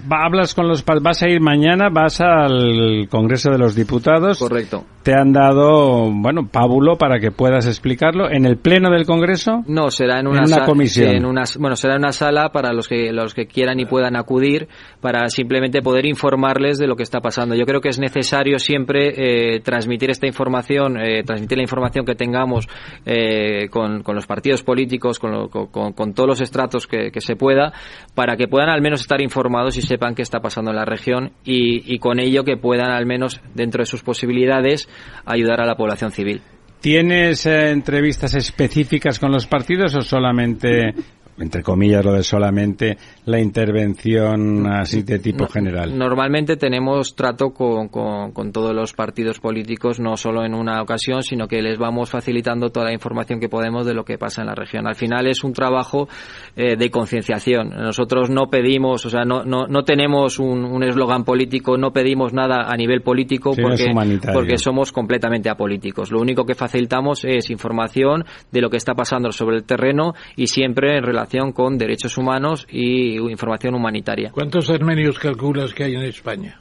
[0.09, 4.39] hablas con los vas a ir mañana, vas al Congreso de los Diputados.
[4.39, 4.83] Correcto.
[5.03, 9.63] Te han dado, bueno, pábulo para que puedas explicarlo en el pleno del Congreso.
[9.67, 11.09] No, será en En una, una sa- comisión.
[11.15, 14.15] en una- bueno, será en una sala para los que los que quieran y puedan
[14.15, 14.67] acudir
[15.01, 17.55] para simplemente poder informarles de lo que está pasando.
[17.55, 22.13] Yo creo que es necesario siempre eh, transmitir esta información, eh, transmitir la información que
[22.13, 22.67] tengamos
[23.05, 27.09] eh, con, con los partidos políticos, con, lo- con- con- con todos los estratos que,
[27.11, 27.73] que se pueda,
[28.13, 31.33] para que puedan al menos estar informados y sepan qué está pasando en la región
[31.43, 34.87] y, con ello que puedan al menos dentro de sus posibilidades
[35.25, 36.41] ayudar a la población civil.
[36.79, 40.93] ¿Tienes eh, entrevistas específicas con los partidos o solamente,
[41.41, 45.97] entre comillas, lo de solamente la intervención así de tipo general?
[45.97, 51.23] Normalmente tenemos trato con, con- con todos los partidos políticos, no solo en una ocasión,
[51.23, 54.47] sino que les vamos facilitando toda la información que podemos de lo que pasa en
[54.47, 54.87] la región.
[54.87, 56.07] Al final es un trabajo
[56.55, 57.69] eh, de concienciación.
[57.69, 62.67] Nosotros no pedimos, o sea, no, no, no tenemos un eslogan político, no pedimos nada
[62.69, 63.91] a nivel político Sí, porque,
[64.33, 66.11] porque somos completamente apolíticos.
[66.11, 70.47] Lo único que facilitamos es información de lo que está pasando sobre el terreno y
[70.47, 74.31] siempre en relación con derechos humanos y información humanitaria.
[74.31, 76.59] ¿Cuántos armenios calculas que hay en España?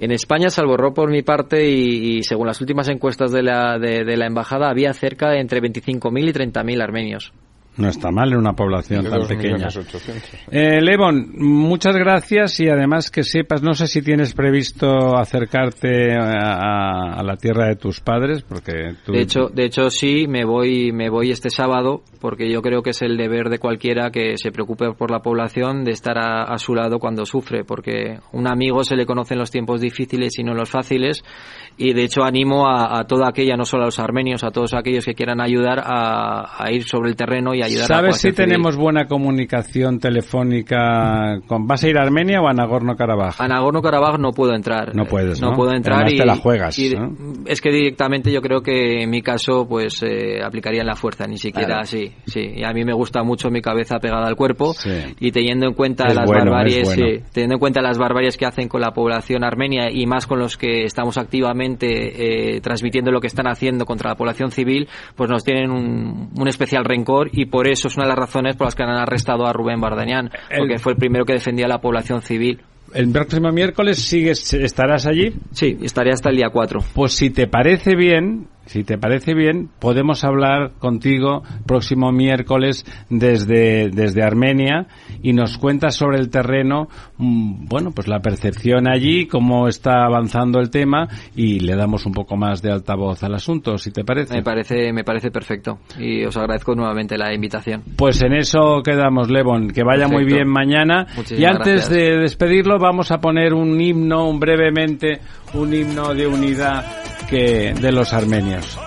[0.00, 3.78] En España, salvo error por mi parte, y, y según las últimas encuestas de la,
[3.78, 7.32] de, de la embajada, había cerca de entre 25.000 y 30.000 armenios.
[7.78, 9.28] No está mal en una población De tan 2.800.000.
[9.28, 9.68] pequeña.
[10.50, 17.14] Eh, Levon, muchas gracias y además que sepas, no sé si tienes previsto acercarte a,
[17.14, 19.12] a la tierra de tus padres, porque tú...
[19.12, 22.90] De hecho, de hecho sí, me voy, me voy este sábado porque yo creo que
[22.90, 26.58] es el deber de cualquiera que se preocupe por la población de estar a, a
[26.58, 30.42] su lado cuando sufre, porque un amigo se le conoce en los tiempos difíciles y
[30.42, 31.22] no en los fáciles.
[31.80, 34.74] Y de hecho animo a, a toda aquella, no solo a los armenios, a todos
[34.74, 38.28] aquellos que quieran ayudar a, a ir sobre el terreno y ayudar a ¿Sabes si
[38.28, 38.48] población civil.
[38.50, 41.38] tenemos buena comunicación telefónica?
[41.46, 41.66] Con...
[41.66, 43.36] ¿Vas a ir a Armenia o a Nagorno-Karabaj?
[43.40, 44.94] A Nagorno-Karabaj no puedo entrar.
[44.94, 45.52] No puedes, ¿no?
[45.54, 47.12] puedo entrar Además y te la juegas, y ¿no?
[47.46, 51.36] es que directamente yo creo que en mi caso pues eh, aplicarían la fuerza, ni
[51.38, 51.82] siquiera Claro.
[51.82, 52.40] así, sí.
[52.56, 54.90] Y a mí me gusta mucho mi cabeza pegada al cuerpo Sí.
[55.20, 57.20] y teniendo en cuenta Es las bueno, barbaries, bueno.
[57.32, 60.56] teniendo en cuenta las barbaries que hacen con la población armenia y más con los
[60.56, 65.44] que estamos activamente eh, transmitiendo lo que están haciendo contra la población civil, pues nos
[65.44, 68.74] tienen un, un especial rencor y por eso es una de las razones por las
[68.74, 71.80] que han arrestado a Rubén Bardanian, El- porque fue el primero que defendía a la
[71.80, 72.60] población civil.
[72.94, 75.34] ¿El próximo miércoles sigues, estarás allí?
[75.52, 76.80] Sí, estaré hasta el día 4.
[76.94, 83.88] Pues si te parece bien, si te parece bien, podemos hablar contigo próximo miércoles desde,
[83.88, 84.86] desde Armenia
[85.22, 90.60] y nos cuentas sobre el terreno, mm, bueno, pues la percepción allí, cómo está avanzando
[90.60, 94.34] el tema y le damos un poco más de altavoz al asunto, si te parece.
[94.34, 97.82] Me parece, me parece perfecto y os agradezco nuevamente la invitación.
[97.96, 99.68] Pues en eso quedamos, Levon.
[99.68, 101.06] Que vaya muy bien mañana.
[101.16, 101.90] Muchísimas y antes gracias.
[101.90, 105.20] de despedirlo, vamos a poner un himno, un brevemente,
[105.54, 106.84] un himno de unidad
[107.28, 108.78] que de los armenios.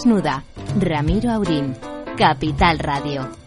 [0.00, 0.44] Desnuda.
[0.78, 1.76] Ramiro Aurín.
[2.16, 3.39] Capital Radio.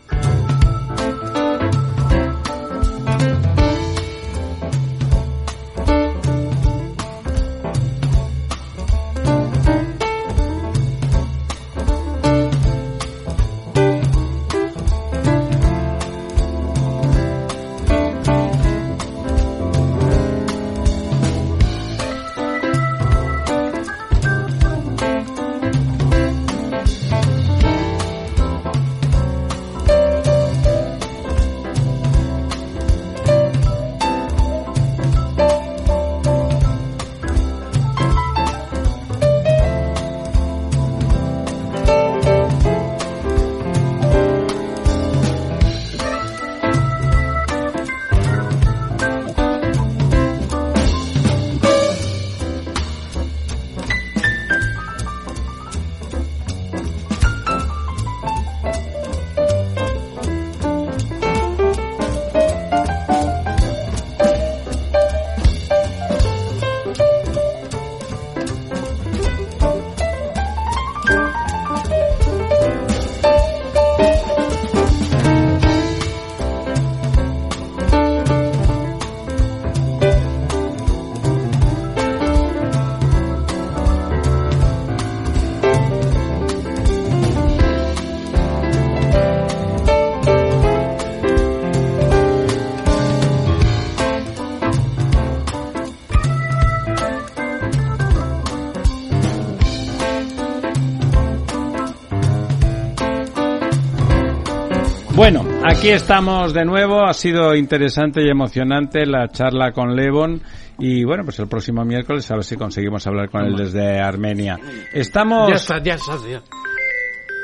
[105.15, 107.05] Bueno, aquí estamos de nuevo.
[107.05, 110.41] Ha sido interesante y emocionante la charla con Levon.
[110.79, 114.57] Y bueno, pues el próximo miércoles a ver si conseguimos hablar con él desde Armenia.
[114.91, 115.49] Estamos.
[115.49, 116.41] Ya está, ya está, ya.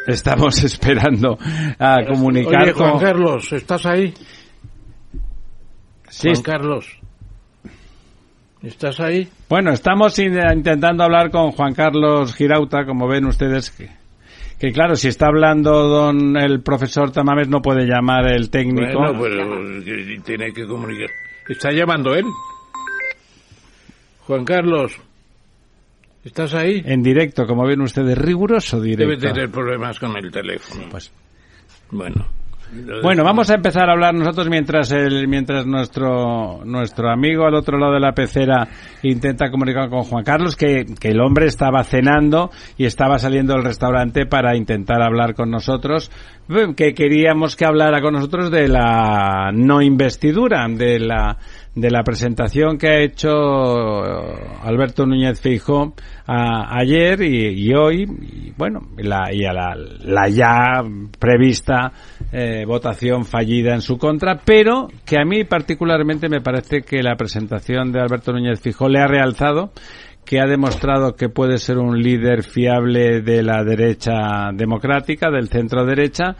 [0.08, 1.38] Estamos esperando
[1.78, 3.00] a comunicar Oye, Juan con.
[3.02, 4.14] Carlos, ¿estás ahí?
[6.10, 6.88] Sí, Juan Carlos.
[8.64, 9.30] ¿Estás ahí?
[9.48, 13.90] Bueno, estamos in- intentando hablar con Juan Carlos Girauta, como ven ustedes, que,
[14.60, 19.00] que claro, si está hablando don el profesor Tamames no puede llamar el técnico.
[19.00, 21.10] Bueno, pero que tiene que comunicar.
[21.48, 22.26] ¿Está llamando él?
[24.28, 25.00] Juan Carlos,
[26.24, 26.84] ¿estás ahí?
[26.86, 29.34] En directo, como ven ustedes, riguroso Debe directo.
[29.34, 30.84] tener problemas con el teléfono.
[30.92, 31.12] Pues.
[31.90, 32.39] Bueno.
[33.02, 37.80] Bueno, vamos a empezar a hablar nosotros mientras el, mientras nuestro nuestro amigo al otro
[37.80, 38.68] lado de la pecera
[39.02, 43.64] intenta comunicar con Juan Carlos que, que el hombre estaba cenando y estaba saliendo del
[43.64, 46.12] restaurante para intentar hablar con nosotros
[46.76, 51.38] que queríamos que hablara con nosotros de la no investidura de la
[51.76, 55.94] de la presentación que ha hecho eh, Alberto Núñez Feijó
[56.26, 60.84] a- ayer y, hoy y bueno la, y a la, la ya
[61.20, 61.92] prevista
[62.32, 67.16] eh, votación fallida en su contra pero que a mí particularmente me parece que la
[67.16, 69.72] presentación de Alberto Núñez Feijó le ha realzado
[70.26, 75.86] que ha demostrado que puede ser un líder fiable de la derecha democrática, del centro
[75.86, 76.36] derecha,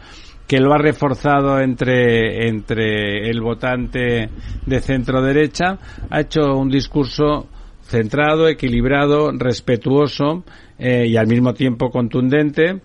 [0.46, 4.28] que lo ha reforzado entre, entre el votante
[4.66, 5.78] de centro derecha,
[6.10, 7.46] ha hecho un discurso
[7.82, 10.44] centrado, equilibrado, respetuoso
[10.78, 12.80] eh, y al mismo tiempo contundente.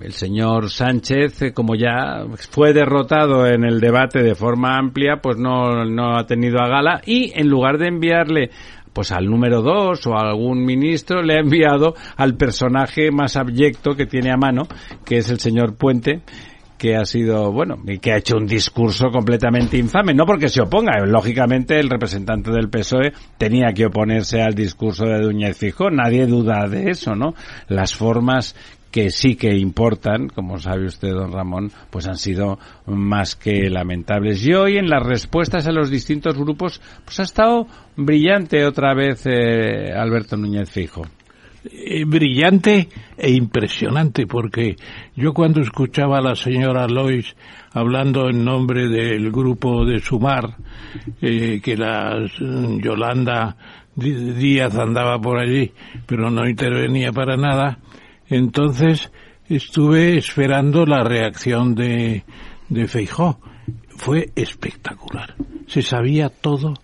[0.00, 5.36] El señor Sánchez, eh, como ya fue derrotado en el debate de forma amplia, pues
[5.36, 8.50] no, no ha tenido a gala y en lugar de enviarle
[8.96, 13.94] pues al número dos o a algún ministro le ha enviado al personaje más abyecto
[13.94, 14.66] que tiene a mano,
[15.04, 16.22] que es el señor Puente,
[16.78, 20.62] que ha sido, bueno, y que ha hecho un discurso completamente infame, no porque se
[20.62, 26.26] oponga, lógicamente el representante del PSOE tenía que oponerse al discurso de Núñez Fijón, nadie
[26.26, 27.34] duda de eso, ¿no?
[27.68, 28.56] Las formas
[28.96, 34.42] que sí que importan, como sabe usted, don Ramón, pues han sido más que lamentables.
[34.46, 39.26] Y hoy en las respuestas a los distintos grupos, pues ha estado brillante otra vez
[39.26, 41.02] eh, Alberto Núñez Fijo.
[41.70, 42.88] Eh, brillante
[43.18, 44.76] e impresionante porque
[45.14, 47.34] yo cuando escuchaba a la señora Lois
[47.72, 50.56] hablando en nombre del grupo de Sumar
[51.20, 52.24] eh, que la
[52.80, 53.56] Yolanda
[53.96, 55.72] Dí- Díaz andaba por allí
[56.06, 57.78] pero no intervenía para nada
[58.28, 59.10] entonces
[59.48, 62.24] estuve esperando la reacción de,
[62.68, 63.38] de Feijó
[63.88, 65.34] fue espectacular
[65.66, 66.74] se sabía todo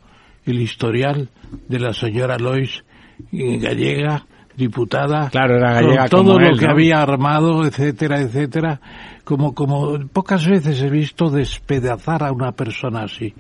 [0.45, 1.29] el historial
[1.69, 2.85] de la señora Lois
[3.33, 4.27] eh, gallega
[4.57, 6.73] diputada, Claro, era con gallega todo como lo que ¿no?
[6.73, 8.81] había armado, etcétera, etcétera,
[9.25, 13.35] como, como pocas veces he visto despedazar a una persona así.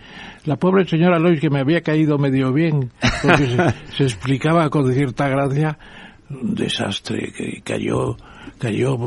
[0.44, 2.90] La pobre señora Lois, que me había caído medio bien,
[3.22, 3.56] porque se,
[3.96, 5.78] se explicaba con cierta gracia,
[6.40, 8.16] un desastre, que cayó,
[8.58, 8.98] cayó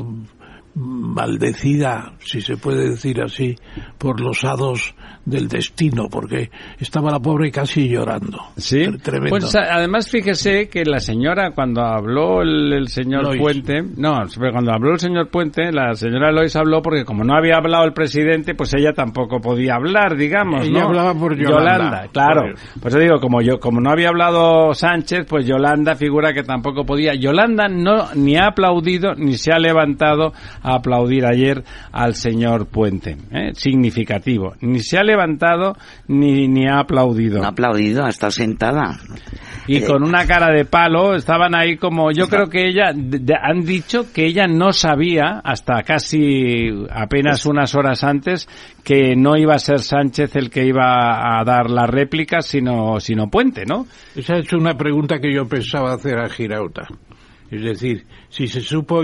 [0.76, 3.55] maldecida, si se puede decir así,
[3.97, 4.93] por los hados
[5.26, 8.38] del destino, porque estaba la pobre casi llorando.
[8.57, 9.30] Sí, Tre- Tremendo.
[9.39, 13.41] pues además fíjese que la señora cuando habló el, el señor Lois.
[13.41, 17.36] Puente, no, pero cuando habló el señor Puente, la señora Lois habló porque como no
[17.36, 20.88] había hablado el presidente, pues ella tampoco podía hablar, digamos, Ella ¿no?
[20.88, 22.07] hablaba por Yolanda.
[22.11, 22.41] claro.
[22.41, 26.43] Por- Pues yo digo, como yo, como no había hablado Sánchez, pues Yolanda figura que
[26.43, 27.15] tampoco podía.
[27.15, 30.34] Yolanda no ni ha aplaudido ni se ha levantado
[30.66, 33.51] a aplaudir ayer al señor Puente, ¿eh?
[33.53, 34.53] significativo.
[34.61, 35.76] Ni se ha levantado
[36.07, 37.39] ni ni ha aplaudido.
[37.39, 38.97] No ha aplaudido, ha estado sentada.
[39.68, 43.20] Y Eh, con una cara de palo estaban ahí como yo creo que ella de-
[43.20, 48.47] de- han dicho que ella no sabía hasta casi apenas unas horas antes
[48.84, 53.28] que no iba a ser Sánchez el que iba a dar la réplica sino sino
[53.30, 53.86] Puente, ¿no?
[54.16, 56.88] Esa es una pregunta que yo pensaba hacer a Girauta.
[57.51, 59.01] Es decir, si se supo,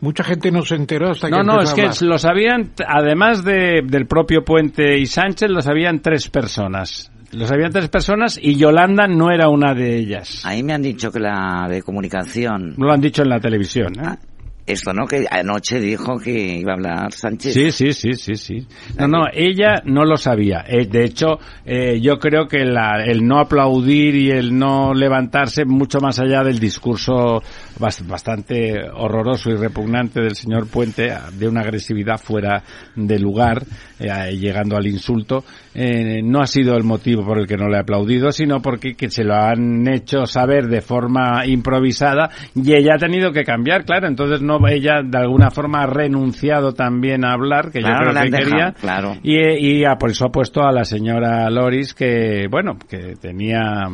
[0.00, 3.44] mucha gente no se enteró hasta No, que no, empezó es que lo sabían además
[3.44, 7.10] de, del propio Puente y Sánchez lo sabían tres personas.
[7.32, 10.44] Lo sabían tres personas y Yolanda no era una de ellas.
[10.46, 13.94] Ahí me han dicho que la de comunicación, Lo han dicho en la televisión.
[13.96, 14.02] ¿eh?
[14.04, 14.18] Ah,
[14.66, 17.54] esto no, que anoche dijo que iba a hablar Sánchez.
[17.54, 18.66] Sí, sí, sí, sí, sí.
[18.98, 20.64] No, no, ella no lo sabía.
[20.66, 25.64] Eh, de hecho, eh, yo creo que la- el no aplaudir y el no levantarse,
[25.64, 27.42] mucho más allá del discurso
[27.78, 32.62] bas- bastante horroroso y repugnante del señor Puente, de una agresividad fuera
[32.96, 33.62] de lugar,
[34.00, 35.44] eh, llegando al insulto,
[35.78, 38.94] eh, no ha sido el motivo por el que no le ha aplaudido, sino porque
[38.94, 43.84] que se lo han hecho saber de forma improvisada y ella ha tenido que cambiar,
[43.84, 48.10] claro, entonces no ella de alguna forma ha renunciado también a hablar, que Claro, yo
[48.12, 49.16] creo que dejado, quería, claro.
[49.22, 49.36] y,
[49.80, 53.84] y ha- por eso ha puesto a la señora Loris que, bueno, que tenía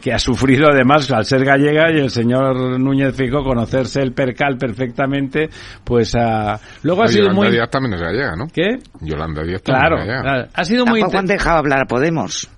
[0.00, 4.56] que ha sufrido además al ser gallega y el señor Núñez Fico conocerse el percal
[4.58, 5.48] perfectamente,
[5.84, 6.58] pues ha...
[6.82, 7.50] luego ha sido Yolanda muy...
[7.50, 8.46] Díaz también es gallega, ¿no?
[8.52, 8.78] ¿Qué?
[9.00, 10.22] Yolanda Díaz también Claro, es gallega.
[10.22, 10.48] claro.
[10.54, 11.00] ha sido muy...
[11.02, 12.48] Han dejado hablar a Podemos.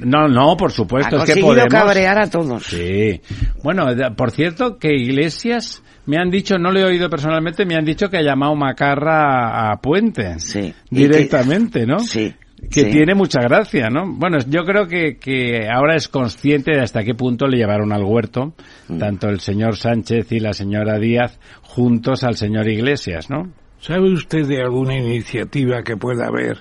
[0.00, 1.72] No, no, por supuesto, ha es que conseguido Podemos...
[1.72, 2.64] cabrear a todos.
[2.64, 3.20] Sí.
[3.62, 7.84] Bueno, por cierto, que Iglesias me han dicho, no lo he oído personalmente, me han
[7.84, 10.38] dicho que ha llamado Macarra a, a Puente.
[10.40, 10.74] Sí.
[10.90, 12.00] Directamente, ¿no?
[12.00, 12.34] Sí.
[12.70, 12.90] Que sí.
[12.90, 14.04] tiene mucha gracia, ¿no?
[14.06, 18.02] Bueno, yo creo que, que ahora es consciente de hasta qué punto le llevaron al
[18.04, 18.54] huerto,
[18.88, 18.98] Mm.
[18.98, 23.50] tanto el señor Sánchez y la señora Díaz, juntos al señor Iglesias, ¿no?
[23.80, 26.58] ¿Sabe usted de alguna iniciativa que pueda haber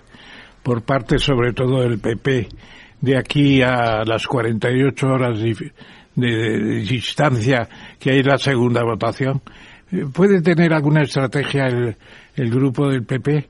[0.61, 2.47] por parte sobre todo del PP
[3.01, 5.71] de aquí a las 48 horas de,
[6.15, 7.67] de- de distancia
[7.99, 9.41] que hay la segunda votación?
[9.91, 11.95] Eh, ¿Puede tener alguna estrategia el,
[12.35, 13.47] el grupo del PP?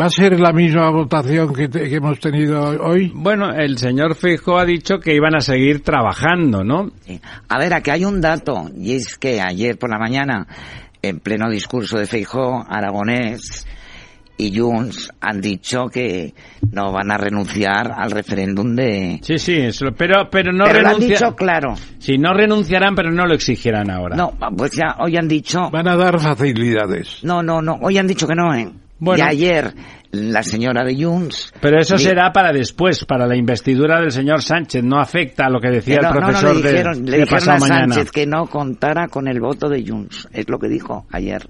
[0.00, 3.12] ¿Va a ser la misma votación que, te- que hemos tenido hoy?
[3.14, 6.90] Bueno, el señor Fijo ha dicho que iban a seguir trabajando, ¿no?
[7.06, 7.20] Sí.
[7.48, 10.48] A ver, aquí hay un dato, y es que ayer por la mañana,
[11.00, 13.68] en pleno discurso de Feijó, Aragonés
[14.36, 16.34] y Junts han dicho que
[16.72, 19.20] no van a renunciar al referéndum de...
[19.22, 21.76] Sí, sí, eso- pero, pero no Pero lo han dicho claro.
[22.00, 24.16] Sí, no renunciarán, pero no lo exigirán ahora.
[24.16, 25.70] No, pues ya hoy han dicho...
[25.70, 27.20] Van a dar facilidades.
[27.22, 28.68] No, no, no, hoy han dicho que no, ¿eh?
[28.98, 29.24] Bueno.
[29.24, 29.72] Y ayer
[30.12, 31.52] la señora de Junts...
[31.60, 34.84] Pero eso será para después, para la investidura del señor Sánchez.
[34.84, 37.10] No afecta a lo que decía el no, no, no, profesor le de- dijeron, de,
[37.10, 37.94] le dijeron a mañana.
[37.94, 40.28] Sánchez que no contara con el voto de Junts.
[40.32, 41.48] Es lo que dijo ayer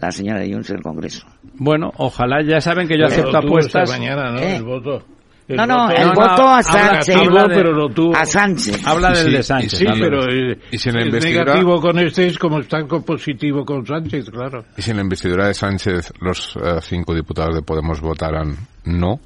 [0.00, 1.26] la señora de Junts en el Congreso.
[1.58, 3.82] Bueno, ojalá, ya saben que yo Pero acepto apuestas.
[3.90, 4.38] esta mañana, ¿no?
[4.40, 4.56] ¿Eh?
[4.56, 5.04] El voto.
[5.48, 7.16] El No, no, voto- el no, voto no, a Sánchez.
[7.16, 8.16] habla de- pero lo tuvo.
[8.16, 8.84] A Sánchez.
[8.86, 9.78] Habla del sí, de y Sánchez.
[9.78, 12.84] Sí, pero eh, Y si en la es investidura- negativo con este es como está
[12.88, 14.64] con positivo con Sánchez, claro.
[14.76, 19.20] Y si en la investidura de Sánchez los eh, cinco diputados de Podemos votaran no,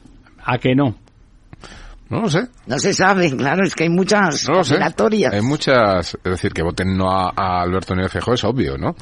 [0.44, 0.94] ¿A que no?
[2.10, 2.48] no lo sé.
[2.66, 4.62] No se sabe, claro, es que hay muchas No.
[5.32, 8.94] Hay muchas, es decir, que voten no a, a Alberto Núñez Feijóo es obvio, ¿no?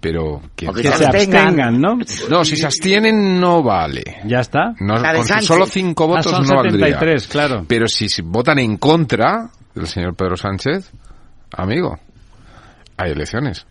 [0.00, 1.80] Pero que, O que Que se abstengan.
[1.80, 1.98] ¿no?
[2.30, 4.18] no, si se abstienen no vale.
[4.24, 4.74] Ya está.
[4.78, 6.86] No, con solo cinco Ah, votos son no valdría.
[6.86, 7.64] 73, claro.
[7.66, 10.92] Pero si, si votan en contra del señor Pedro Sánchez,
[11.52, 11.98] amigo,
[12.96, 13.66] hay elecciones.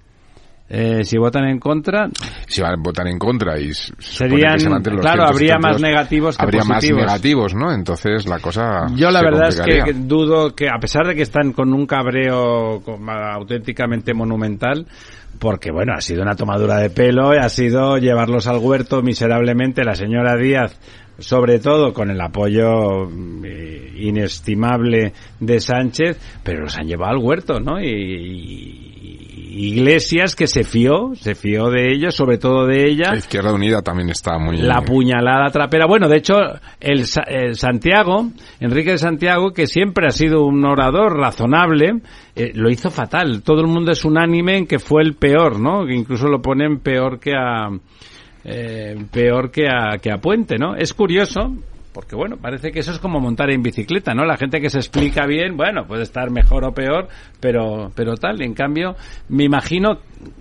[0.70, 2.10] Eh, si votan en contra,
[2.46, 5.62] Si van- votan en contra y se Serían- que se mantienen los claro, habría 172,
[5.62, 7.00] más negativos que habría positivos.
[7.00, 7.72] más negativos, ¿no?
[7.74, 11.22] Entonces la cosa yo la se verdad es que, dudo que, a pesar de que
[11.22, 14.86] están con un cabreo con- auténticamente monumental,
[15.40, 19.96] porque bueno, ha sido una tomadura de pelo, ha sido llevarlos al huerto miserablemente, la
[19.96, 20.80] señora Díaz,
[21.20, 27.24] sobre todo con el apoyo mm, eh, inestimable de Sánchez, pero los han llevado al
[27.24, 27.82] huerto, ¿no?
[27.82, 28.87] Y, y-
[29.58, 33.12] Iglesias que se fió, se fió de ellos, sobre todo de ella.
[33.12, 34.58] La Izquierda Unida también está muy...
[34.58, 35.88] La puñalada trapera.
[35.88, 36.36] Bueno, de hecho,
[36.80, 38.28] el, el Santiago,
[38.60, 42.02] Enrique de Santiago, que siempre ha sido un orador razonable,
[42.36, 43.42] eh, lo hizo fatal.
[43.42, 45.86] Todo el mundo es unánime en que fue el peor, ¿no?
[45.86, 47.70] Que incluso lo ponen peor que a...
[48.50, 50.74] Eh, peor que a, que a Puente, ¿no?
[50.76, 51.52] Es curioso,
[51.98, 54.24] porque bueno, parece que eso es como montar en bicicleta, ¿no?
[54.24, 57.08] La gente que se explica bien, bueno, puede estar mejor o peor,
[57.40, 58.40] pero, pero tal.
[58.44, 58.96] En cambio,
[59.30, 59.98] me imagino,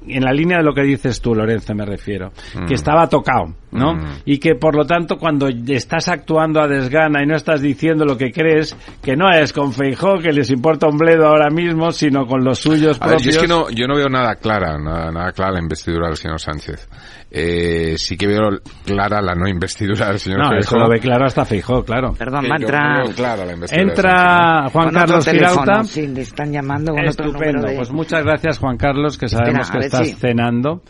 [0.07, 2.67] en la línea de lo que dices tú, Lorenzo, me refiero, Mm.
[2.67, 3.95] que estaba tocado, ¿no?
[3.95, 4.05] Mm.
[4.27, 8.19] Y que por lo tanto, cuando estás actuando a desgana y no estás diciendo lo
[8.19, 12.27] que crees, que no es con Feijó, que les importa un bledo ahora mismo, sino
[12.27, 13.37] con los suyos A ver, yo propios.
[13.37, 16.39] es que no, yo no veo nada clara, nada, nada clara la investidura del señor
[16.39, 16.87] Sánchez.
[17.31, 18.51] Eh, sí que veo
[18.85, 20.61] clara la no investidura del señor No, Feijóo.
[20.61, 22.15] eso lo ve claro hasta Feijó, claro.
[22.17, 22.99] Perdón, va a yo entrar.
[22.99, 25.85] no veo clara la investidura del Entra Juan Con Carlos teléfono, Girauta.
[25.85, 27.69] Sí, le están llamando con otro número Estupendo.
[27.69, 27.77] de...
[27.77, 30.83] Pues muchas gracias, Juan Carlos, que sabemos Espera, que estás si- cenando.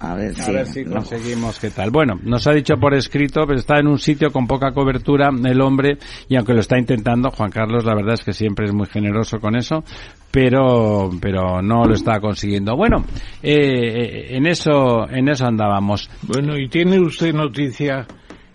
[0.00, 0.52] A ver A si...
[0.52, 0.96] ver si no.
[0.96, 1.90] conseguimos qué tal.
[1.90, 5.60] Bueno, nos ha dicho por escrito, pero está en un sitio con poca cobertura el
[5.60, 8.86] hombre y aunque lo está intentando, Juan Carlos, la verdad es que siempre es muy
[8.86, 9.82] generoso con eso,
[10.30, 12.76] pero pero no lo está consiguiendo.
[12.76, 13.04] Bueno,
[13.42, 16.08] eh, en eso en eso andábamos.
[16.22, 18.06] Bueno, ¿y tiene usted noticia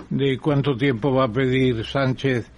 [0.10, 2.50] de cuánto tiempo va a pedir Sánchez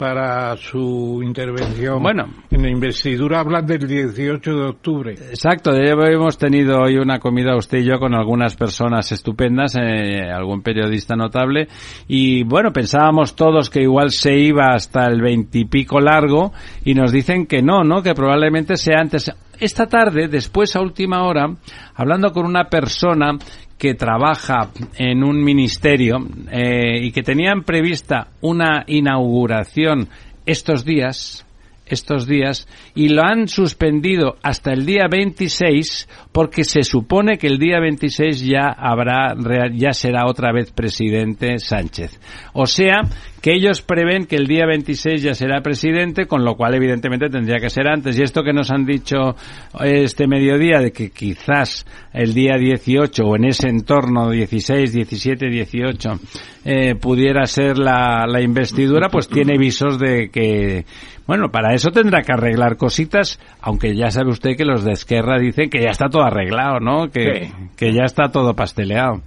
[0.00, 2.02] para su intervención?
[2.02, 2.24] Bueno.
[2.50, 5.12] En la investidura hablan del 18 de octubre.
[5.12, 10.22] Exacto, ya hemos tenido hoy una comida usted y yo con algunas personas estupendas, eh,
[10.32, 11.68] algún periodista notable,
[12.08, 17.46] y bueno, pensábamos todos que igual se iba hasta el veintipico largo y nos dicen
[17.46, 18.02] que no, ¿no?
[18.02, 19.30] Que probablemente sea antes.
[19.58, 21.54] Esta tarde, después a última hora,
[21.94, 23.36] hablando con una persona
[23.80, 24.68] que trabaja
[24.98, 26.18] en un ministerio
[26.52, 30.06] eh, y que tenían prevista una inauguración
[30.44, 31.46] estos días,
[31.94, 37.58] estos días y lo han suspendido hasta el día 26 porque se supone que el
[37.58, 39.34] día 26 ya habrá
[39.72, 42.18] ya será otra vez presidente Sánchez.
[42.52, 43.02] O sea,
[43.40, 47.58] que ellos prevén que el día 26 ya será presidente, con lo cual evidentemente tendría
[47.58, 48.18] que ser antes.
[48.18, 49.34] Y esto que nos han dicho
[49.80, 56.10] este mediodía de que quizás el día 18 o en ese entorno 16, 17, 18
[56.64, 60.84] eh, pudiera ser la, la investidura, pues tiene visos de que,
[61.30, 65.38] bueno, para eso tendrá que arreglar cositas, aunque ya sabe usted que los de Esquerra
[65.38, 67.08] dicen que ya está todo arreglado, ¿no?
[67.08, 67.52] Que, Sí.
[67.76, 69.22] que ya está todo pasteleado.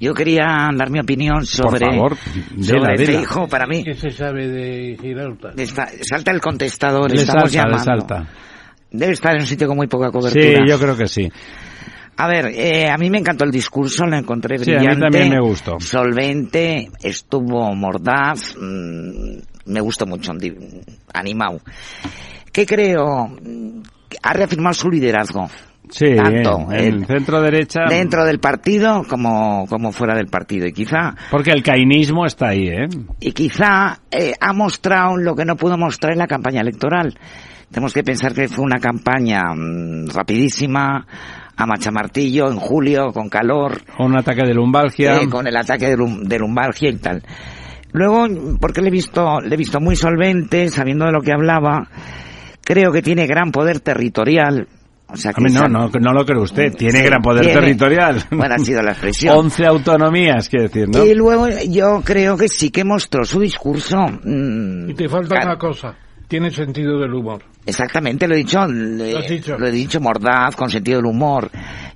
[0.00, 2.16] Yo quería dar mi opinión sobre, favor,
[2.56, 3.18] dela, sobre dela.
[3.18, 3.46] Feijóo.
[3.46, 5.50] Para mí, ¿Qué se sabe de Girauta?
[5.58, 7.84] está- salta el contestador, Le estamos salta, llamando.
[7.84, 8.28] salta.
[8.90, 10.64] Debe estar en un sitio con muy poca Sí, cobertura.
[10.66, 11.30] yo creo que sí.
[12.16, 15.02] A ver, eh, a mí me encantó el discurso, lo encontré Sí, a mí brillante.
[15.02, 15.78] también me gustó.
[15.78, 19.38] Solvente, estuvo mordaz, mm,
[19.68, 20.32] me gustó mucho,
[21.14, 21.60] animado.
[22.52, 23.30] ¿Qué creo?
[24.22, 25.48] Ha reafirmado su liderazgo.
[25.90, 27.80] Sí, Tanto, en, el- centro derecha.
[27.88, 30.66] Dentro del partido como, como fuera del partido.
[30.66, 32.88] Y quizá, Porque el cainismo está ahí, ¿eh?
[33.20, 37.18] y quizá eh, ha mostrado lo que no pudo mostrar en la campaña electoral.
[37.70, 41.06] Tenemos que pensar que fue una campaña mm, rapidísima,
[41.56, 45.16] a machamartillo, en julio, con calor, Un ataque de lumbalgia.
[45.22, 47.22] eh, con el ataque de, lum- de lumbalgia y tal.
[47.92, 48.26] Luego,
[48.60, 51.88] porque le he visto, le he visto muy solvente, sabiendo de lo que hablaba,
[52.64, 54.68] creo que tiene gran poder territorial.
[55.10, 56.74] O sea que no, no, no lo cree usted.
[56.76, 57.60] Tiene Sí, gran poder tiene.
[57.60, 58.22] territorial.
[58.30, 59.34] Bueno, ha sido la expresión.
[59.38, 61.02] 11 autonomías, quiere decir, ¿no?
[61.02, 63.96] Y luego yo creo que sí que mostró su discurso.
[64.22, 65.94] mm, Y te falta ca- una cosa.
[66.28, 67.42] Tiene sentido del humor.
[67.64, 69.58] Exactamente, lo he dicho, le- Lo has dicho.
[69.58, 71.50] lo he dicho, mordaz, con sentido del humor.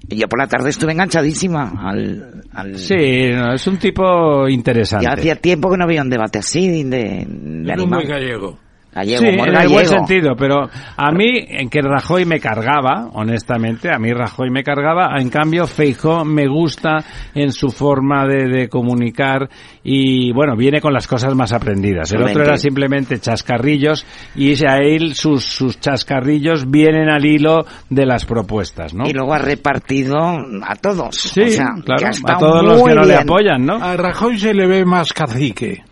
[0.09, 2.43] Yo por la tarde estuve enganchadísima al...
[2.53, 2.95] al Sí,
[3.35, 5.05] no, es un tipo interesante.
[5.07, 8.01] Ya hacía tiempo que no había un debate así de, de animal.
[8.01, 8.59] muy gallego.
[8.95, 13.89] Gallego, sí, en el buen sentido, pero a mí, en que Rajoy me cargaba, honestamente,
[13.91, 16.99] a mí Rajoy me cargaba, en cambio Feijó me gusta
[17.35, 19.49] en su forma de, de comunicar
[19.83, 22.13] y, bueno, viene con las cosas más aprendidas.
[22.13, 28.05] El otro era simplemente chascarrillos y a él sus, sus chascarrillos vienen al hilo de
[28.05, 29.07] las propuestas, ¿no?
[29.07, 31.17] Y luego ha repartido a todos.
[31.17, 33.21] Sí, o sea, claro, a todos los que muy no le bien.
[33.21, 33.75] apoyan, ¿no?
[33.77, 35.83] A Rajoy se le ve más cacique.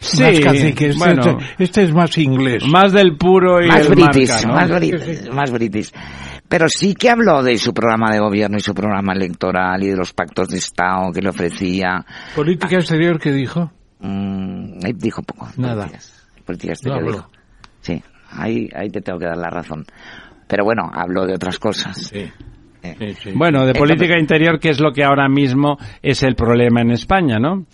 [0.00, 0.86] Sí, más cacique.
[0.88, 1.22] Este, bueno.
[1.22, 2.64] este- este es más inglés.
[2.66, 4.54] Más del puro y Más el british, marca, ¿no?
[4.54, 5.92] más, british, más british.
[6.48, 9.96] Pero sí que habló de su programa de gobierno y su programa electoral y de
[9.96, 12.04] los pactos de Estado que le ofrecía.
[12.34, 13.70] Política exterior, ¿qué dijo?
[14.00, 15.48] Mm, ahí dijo poco.
[15.56, 15.82] Nada.
[15.86, 17.30] Políticas, política exterior dijo.
[17.82, 19.84] Sí, ahí, ahí te tengo que dar la razón.
[20.46, 21.96] Pero bueno, habló de otras cosas.
[21.98, 22.30] Sí.
[22.82, 22.94] Eh.
[22.98, 23.30] sí, sí.
[23.34, 26.92] Bueno, de Entonces- política interior, que es lo que ahora mismo es el problema en
[26.92, 27.66] España, ¿no?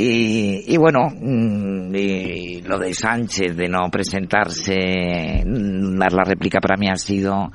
[0.00, 6.60] Y, y bueno, mm, y lo de Sánchez de no presentarse, mm, dar la réplica
[6.60, 7.50] para mí ha sido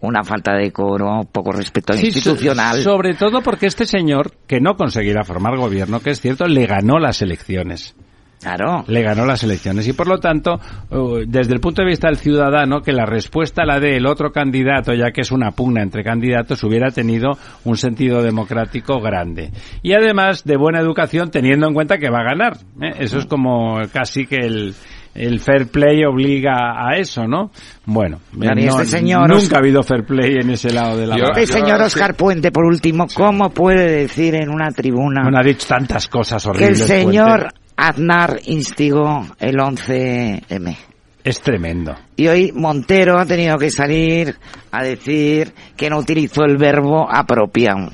[0.00, 2.80] una falta de decoro, poco respeto Sí, institucional.
[2.82, 6.98] sobre todo porque este señor, que no conseguirá formar gobierno, que es cierto, le ganó
[6.98, 7.96] las elecciones.
[8.40, 8.84] Claro.
[8.86, 10.60] Le ganó las elecciones y por lo tanto,
[10.90, 14.30] uh, desde el punto de vista del ciudadano, que la respuesta la dé el otro
[14.30, 19.50] candidato, ya que es una pugna entre candidatos, hubiera tenido un sentido democrático grande.
[19.82, 22.58] Y además de buena educación, teniendo en cuenta que va a ganar.
[22.80, 22.94] ¿eh?
[23.00, 24.74] Eso es como casi que el,
[25.16, 26.54] el fair play obliga
[26.88, 27.50] a eso, ¿no?
[27.86, 30.96] Bueno, Claro, y no- este señor nunca Os- ha habido fair play en ese lado
[30.96, 31.32] de la Yo-.
[31.36, 35.66] El señor Oscar Puente, por último, ¿cómo puede decir en una tribuna Bueno, ha dicho
[35.66, 36.86] tantas cosas que el horribles.
[36.86, 37.67] señor Puente.
[37.80, 40.76] Aznar instigó el 11M?
[41.22, 41.94] Es tremendo.
[42.16, 44.34] Y hoy Montero ha tenido que salir
[44.72, 47.90] a decir que no utilizó el verbo apropiado.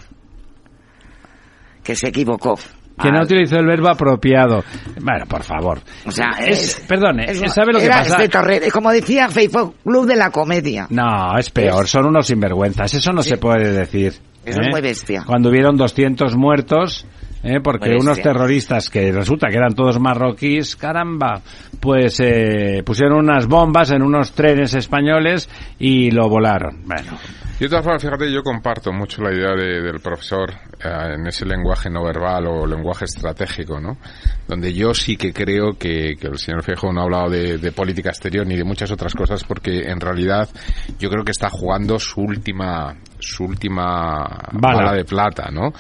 [1.83, 2.55] Que se equivocó.
[3.03, 4.63] Que no Ah, utilizó el verbo apropiado.
[5.03, 5.81] Bueno, por favor.
[6.07, 8.17] O sea, Es- es, perdone, es- ¿sabe lo que pasa?
[8.23, 10.87] este torre- como decía Facebook, Club de la Comedia.
[10.91, 14.15] No, es peor, son unos sinvergüenzas, eso no se puede decir.
[14.47, 15.25] Eso es muy bestia.
[15.27, 17.05] Cuando hubieron 200 muertos,
[17.45, 17.61] ¿eh?
[17.63, 21.41] porque unos terroristas que resulta que eran todos marroquíes, caramba,
[21.81, 26.83] pues eh, pusieron unas bombas en unos trenes españoles y lo volaron.
[26.87, 27.19] Bueno,
[27.61, 30.51] Y de todas formas, fíjate, yo comparto mucho la idea de- del profesor
[30.83, 33.97] eh, en ese lenguaje no verbal o lenguaje estratégico, ¿no?
[34.49, 37.73] Donde yo sí que creo que, que el señor Feijóo no ha hablado de, de
[37.73, 40.49] política exterior ni de muchas otras cosas porque en realidad
[40.99, 44.77] yo creo que está jugando su última, su última Bala.
[44.79, 45.73] bala de plata, ¿no?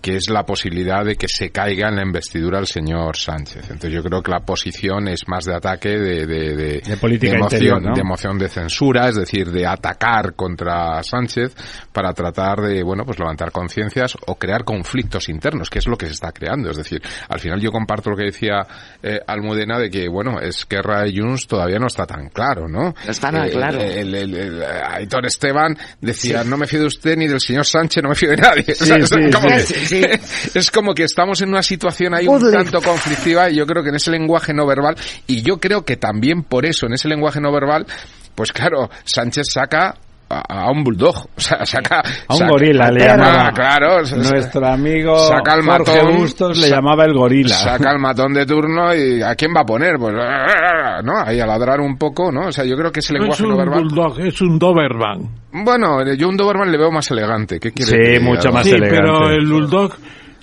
[0.00, 3.62] Que es la posibilidad de que se caiga en la investidura el señor Sánchez.
[3.64, 7.32] Entonces yo creo que la posición es más de ataque, de, de, de, De política
[7.32, 7.94] de emoción, interior, ¿no?
[7.94, 11.54] de emoción de censura, es decir, de atacar contra Sánchez
[11.92, 16.06] para tratar de, bueno, pues levantar conciencias o crear conflictos internos, que es lo que
[16.06, 16.70] se está creando.
[16.70, 18.66] Es decir, al final yo comparto lo que decía
[19.02, 22.94] eh, Almudena de que, bueno, Esquerra y Junts todavía no está tan claro, ¿no?
[23.04, 23.80] No está nada Eh, claro.
[23.80, 28.02] El, el- el- Aitor Esteban decía, no me fío de usted ni del señor Sánchez,
[28.02, 28.64] no me fío de nadie.
[28.78, 29.74] Sí, O sea, sí, como sí.
[29.74, 30.02] que- Sí,
[30.54, 33.90] es como que estamos en una situación ahí un tanto conflictiva y yo creo que
[33.90, 37.40] en ese lenguaje no verbal y yo creo que también por eso en ese lenguaje
[37.40, 37.86] no verbal
[38.34, 39.96] pues claro Sánchez saca
[40.30, 43.52] a, a un bulldog o sea saca a un saca- gorila le Ah, llamaba.
[43.52, 47.54] claro Nuestro amigo saca el Jorge matón, Bustos le sa- llamaba el gorila.
[47.54, 49.96] saca el matón de turno y ¿a quién va a poner?
[49.98, 50.14] Pues
[51.04, 53.22] no ahí a ladrar un poco no o sea yo creo que ese No es
[53.22, 55.30] lenguaje un no verbal bulldog, es un Doberman.
[55.52, 58.24] bueno yo un Doberman le veo más elegante ¿qué quiere Sí, que diga?
[58.24, 58.96] mucho más Sí, elegante.
[58.96, 59.94] pero el bulldog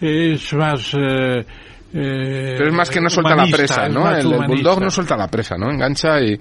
[0.01, 0.93] es más...
[0.93, 1.45] eh,
[1.97, 4.09] eh, Pero es más que no suelta la presa, es ¿no?
[4.13, 5.71] El, el bulldog no suelta la presa, ¿no?
[5.71, 6.38] Engancha y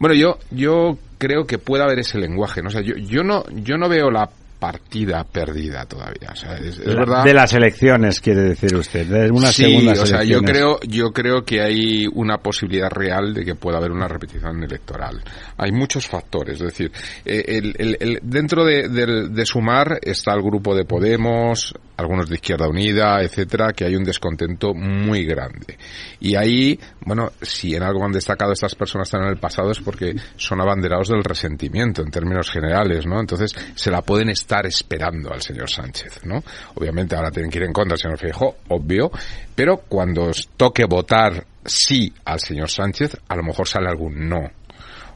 [0.00, 2.68] bueno, yo yo creo que puede haber ese lenguaje, ¿no?
[2.68, 6.78] O sea, yo yo no yo no veo la partida perdida todavía, o sea, es,
[6.78, 7.24] es verdad.
[7.24, 11.12] De las elecciones, quiere decir usted, de unas sí, segundas o sea, yo creo, yo
[11.12, 15.22] creo que hay una posibilidad real de que pueda haber una repetición electoral.
[15.58, 16.90] Hay muchos factores, es decir,
[17.26, 22.28] eh, el, el- el- dentro de, del- de Sumar está el grupo de Podemos, algunos
[22.28, 25.78] de Izquierda Unida, etcétera, que hay un descontento muy grande.
[26.20, 29.80] Y ahí, bueno, si en algo han destacado estas personas están en el pasado es
[29.80, 33.20] porque son abanderados del resentimiento en términos generales, ¿no?
[33.20, 36.42] Entonces se la pueden estar esperando al señor Sánchez, ¿no?
[36.74, 39.10] Obviamente ahora tienen que ir en contra del señor Feijóo, obvio,
[39.54, 44.50] pero cuando toque votar sí al señor Sánchez, a lo mejor sale algún no.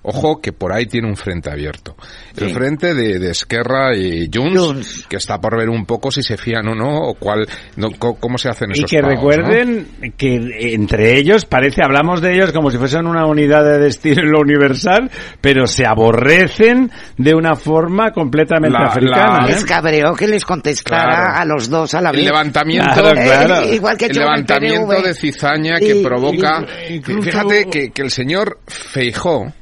[0.02, 1.94] Ojo que por ahí tiene un frente abierto.
[2.36, 2.54] El Sí.
[2.54, 5.06] frente de, de Esquerra y Junts, Junts.
[5.08, 7.46] que está por ver un poco si se fían o no, o cuál,
[7.76, 9.30] no, co- cómo se hacen Y esos que pagos, ¿no?
[9.30, 14.22] recuerden que entre ellos parece, hablamos de ellos como si fuesen una unidad de destino
[14.22, 15.10] en lo universal,
[15.42, 19.40] pero se aborrecen de una forma completamente La- africana.
[19.42, 19.52] la- ¿eh?
[19.54, 21.36] Les cabreó que les contestara Claro.
[21.40, 22.20] a los dos a la vez.
[22.20, 23.72] El levantamiento, Claro, Eh, claro.
[23.72, 25.02] igual que el el levantamiento PNV.
[25.08, 26.64] de cizaña que Y- provoca.
[26.88, 29.52] y- incluso- Fíjate que, que el señor Feijó,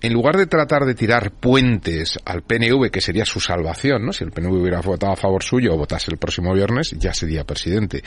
[0.00, 4.12] en lugar de tratar de tirar puentes al PNV, que sería su salvación, ¿no?
[4.12, 7.44] Si el PNV hubiera votado a favor suyo o votase el próximo viernes, ya sería
[7.44, 8.02] presidente.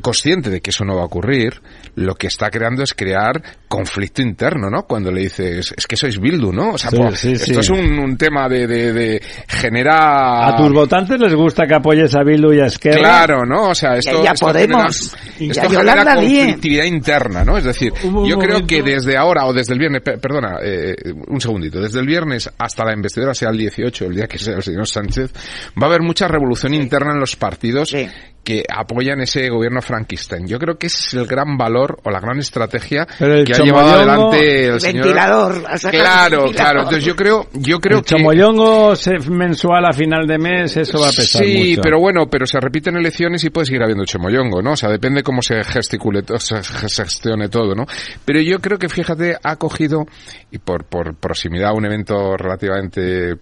[0.00, 1.60] Consciente de que eso no va a ocurrir,
[1.96, 4.84] lo que está creando es crear conflicto interno, ¿no?
[4.84, 6.70] Cuando le dices, es que sois Bildu, ¿no?
[6.70, 7.58] O sea, Sí, pues, sí, esto sí.
[7.60, 10.48] es un, un tema de, de, de genera...
[10.48, 12.98] A tus votantes les gusta que apoyes a Bildu y a Esquerra.
[12.98, 13.70] Claro, ¿no?
[13.70, 15.12] O sea, esto, ya esto Podemos.
[15.12, 17.58] genera, Y esto a genera conflictividad interna, ¿no?
[17.58, 20.58] Es decir, Un- un yo creo que desde ahora o desde el viernes, pe- perdona,
[20.62, 20.94] eh,
[21.26, 24.54] un segundito, desde el viernes hasta la investidura, sea el 18, el día que sea
[24.54, 25.32] el señor Sánchez,
[25.80, 28.06] va a haber mucha revolución interna en los partidos Sí.
[28.48, 30.46] Que apoyan ese gobierno Frankenstein.
[30.46, 33.58] Yo creo que ese es el gran valor o la gran estrategia Pero que ha
[33.62, 35.04] llevado adelante el señor.
[35.04, 36.54] Ventilador, Claro, ventilador.
[36.54, 36.78] claro.
[36.80, 40.98] Entonces yo creo, yo creo el que chomoyongo se- mensual a final de mes, eso
[40.98, 41.82] va a pesar Sí, mucho.
[41.82, 44.72] pero bueno, pero se repiten elecciones y puede seguir habiendo chemoyongo, ¿no?
[44.72, 47.84] O sea, depende cómo se gesticule, se gestione todo, ¿no?
[48.24, 50.06] Pero yo creo que, fíjate, ha cogido,
[50.50, 53.34] y por, por proximidad a un evento relativamente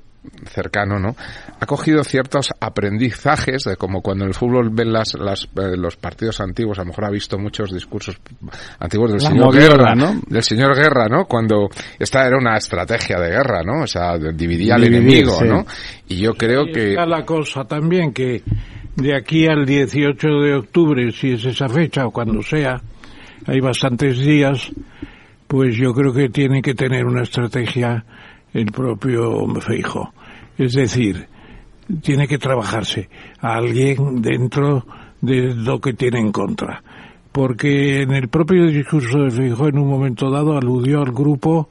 [0.45, 1.17] cercano, ¿no?
[1.61, 5.97] Ha cogido ciertos aprendizajes de como cuando en el fútbol ven las, las, eh, los
[5.97, 8.19] partidos antiguos, a lo mejor ha visto muchos discursos
[8.79, 10.21] antiguos del La señor Guerra, ¿no?
[10.27, 11.25] Del señor Guerra, ¿no?
[11.27, 11.69] Cuando
[11.99, 13.83] esta era una estrategia de guerra, ¿no?
[13.83, 15.47] O sea, dividía al enemigo, sí.
[15.47, 15.67] ¿no?
[16.09, 18.43] Y yo creo Y que está la cosa también que
[18.97, 22.81] de aquí al 18 de octubre, si es esa fecha o cuando sea,
[23.47, 24.71] hay bastantes días,
[25.47, 28.05] pues yo creo que tiene que tener una estrategia
[28.57, 30.13] el propio Feijo.
[30.57, 31.29] Es decir,
[32.01, 33.09] tiene que trabajarse
[33.41, 34.87] a alguien dentro
[35.21, 36.83] de lo que tiene en contra.
[37.33, 41.69] Porque en el propio discurso de Feijo en un momento dado aludió al grupo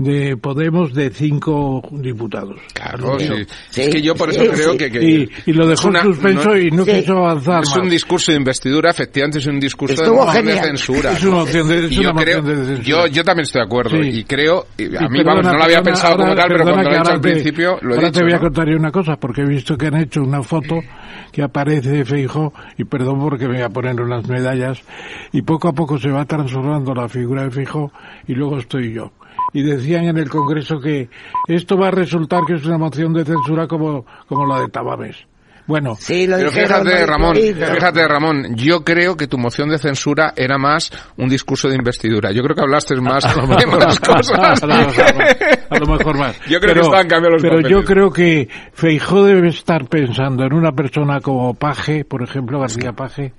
[0.00, 2.56] de Podemos de cinco diputados.
[2.72, 3.36] Claro, Aludió.
[3.70, 3.80] sí.
[3.82, 4.78] Es que yo por eso sí, creo sí.
[4.78, 6.92] que, que Y, y lo dejó una- en suspenso no- y no Sí.
[6.92, 7.78] quiso avanzar es más.
[7.78, 11.12] un discurso de investidura, efectivamente es un discurso de moción de censura.
[11.12, 11.40] Es una ¿no?
[11.40, 12.82] moción de- es Y una yo creo, de censura.
[12.84, 14.08] yo, yo también estoy de acuerdo Sí.
[14.20, 16.40] y creo, y a Y mí perdona, vamos, no lo había perdona, pensado como ahora-
[16.42, 18.18] tal, pero perdona cuando lo he que dicho al te- principio lo he ahora dicho.
[18.20, 18.40] te voy a ¿no?
[18.42, 20.76] contar yo una cosa, porque he visto que han hecho una foto
[21.32, 24.80] que aparece de Feijo, y perdón porque me voy a poner unas medallas,
[25.32, 27.90] y poco a poco se va transformando la figura de Feijo,
[28.28, 29.10] y luego estoy yo.
[29.52, 31.08] Y decían en el Congreso que
[31.48, 35.16] esto va a resultar que es una moción de censura como, como la de Tamames.
[35.66, 40.32] Bueno, Sí, lo Pero fíjate, Ramón, fíjate, Ramón, yo creo que tu moción de censura
[40.34, 42.32] era más un discurso de investidura.
[42.32, 44.62] Yo creo que hablaste más a lo de mejor, más cosas.
[44.62, 45.04] a lo mejor-
[45.68, 46.40] a lo mejor más.
[46.48, 47.70] Yo creo que están cambiando los Pero papeles.
[47.70, 52.92] yo creo que Feijó debe estar pensando en una persona como Paje, por ejemplo, García
[52.94, 53.34] Paje,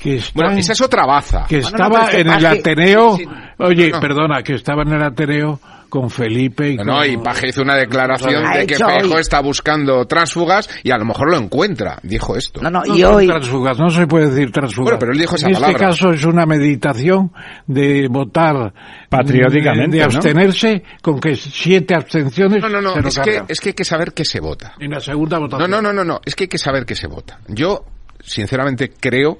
[0.00, 1.44] que Bueno, en- esa es otra baza.
[1.48, 3.30] que Bueno, estaba no, en el que Ateneo, sí, sí.
[3.58, 4.00] oye, No, no.
[4.00, 6.86] perdona, que estaba en el Ateneo con Felipe y No, con...
[6.94, 9.20] no, y Paje hizo una declaración de que Feijóo hoy.
[9.22, 12.60] está buscando tránsfugas y a lo mejor lo encuentra, dijo esto.
[12.60, 14.84] No, no, No y son hoy, transfugas, no se puede decir transfugas.
[14.84, 15.86] Bueno, pero él dijo esa en este palabra.
[15.88, 17.32] caso es una meditación
[17.66, 18.72] de votar
[19.08, 20.14] Patrióticamente, de, de ¿no?
[20.14, 24.12] abstenerse con que siete abstenciones No, no, no, es que, es que hay que saber
[24.12, 24.74] qué se vota.
[24.78, 25.70] en la segunda No, votación.
[25.70, 27.38] no, no, no, no, es que hay que saber qué se vota.
[27.48, 27.84] Yo,
[28.20, 29.38] sinceramente, creo,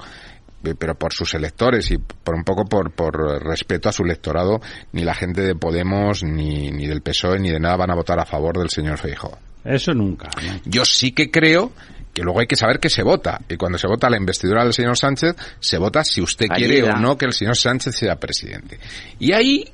[0.78, 4.61] pero por sus electores y por un poco por, por respeto a su electorado,
[4.92, 8.18] ni la gente de Podemos, ni, ni del PSOE, ni de nada van a votar
[8.18, 9.38] a favor del señor Feijóo.
[9.64, 10.28] Eso nunca.
[10.42, 10.61] ¿no?
[10.64, 11.72] Yo sí que creo
[12.12, 13.40] que luego hay que saber qué se vota.
[13.48, 16.96] Y cuando se vota la investidura del señor Sánchez, se vota si usted quiere o
[16.96, 18.78] no que el señor Sánchez sea presidente.
[19.18, 19.72] Y ahí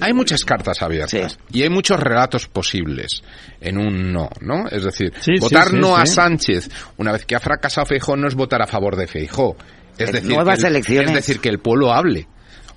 [0.00, 3.22] hay muchas cartas abiertas y hay muchos relatos posibles
[3.60, 4.66] en un no, ¿no?
[4.68, 6.06] Es decir, Sí, votar sí, no a.
[6.06, 9.56] Sánchez una vez que ha fracasado Feijó no es votar a favor de Feijó.
[9.98, 11.08] Es En decir, nuevas que el, elecciones.
[11.10, 12.26] es decir, que el pueblo hable.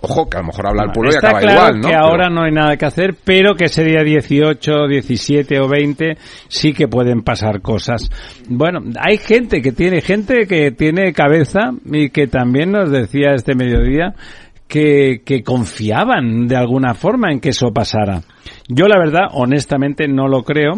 [0.01, 1.87] Ojo, que a lo mejor habla el pueblo y Está acaba claro igual, ¿no?
[1.89, 5.67] que Pero- ahora no hay nada que hacer, pero que ese día 18, 17 o
[5.67, 6.17] 20
[6.47, 8.09] sí que pueden pasar cosas.
[8.47, 13.55] Bueno, hay gente que tiene, gente que tiene cabeza y que también nos decía este
[13.55, 14.13] mediodía
[14.69, 18.21] que, que confiaban de alguna forma en que eso pasara.
[18.69, 20.75] Yo la verdad, honestamente, no lo creo.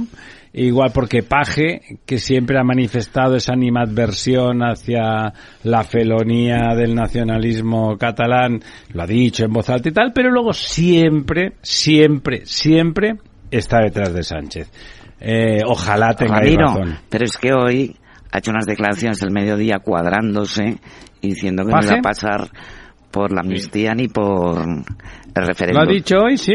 [0.54, 5.32] Igual porque Paje, que siempre ha manifestado esa animadversión hacia
[5.64, 8.60] la felonía del nacionalismo catalán,
[8.94, 13.16] lo ha dicho en voz alta y tal, pero luego siempre, siempre, siempre
[13.50, 14.70] está detrás de Sánchez.
[15.22, 16.98] Eh, ojalá Ramiro, razón.
[17.10, 17.96] pero es que hoy
[18.32, 20.80] ha hecho unas declaraciones el mediodía cuadrándose
[21.22, 22.50] y diciendo que no iba a pasar
[23.12, 24.84] por la amnistía ni por el
[25.36, 25.84] Lo referéndum.
[25.84, 26.54] ha dicho hoy, sí.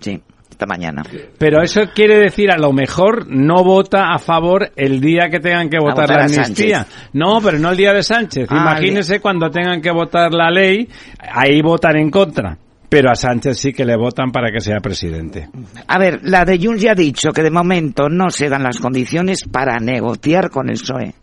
[0.00, 0.20] Sí,
[0.60, 1.02] esta mañana.
[1.38, 5.70] Pero eso quiere decir, a lo mejor no vota a favor el día que tengan
[5.70, 6.86] que votar votar la amnistía.
[7.14, 8.46] No, pero no el día de Sánchez.
[8.50, 10.86] Ah, Imagínese cuando tengan que votar la ley,
[11.32, 12.58] ahí votan en contra.
[12.90, 15.48] Pero a Sánchez sí que le votan para que sea presidente.
[15.86, 18.80] A ver, la de Junts ya ha dicho que de momento no se dan las
[18.80, 21.14] condiciones para negociar con el PSOE.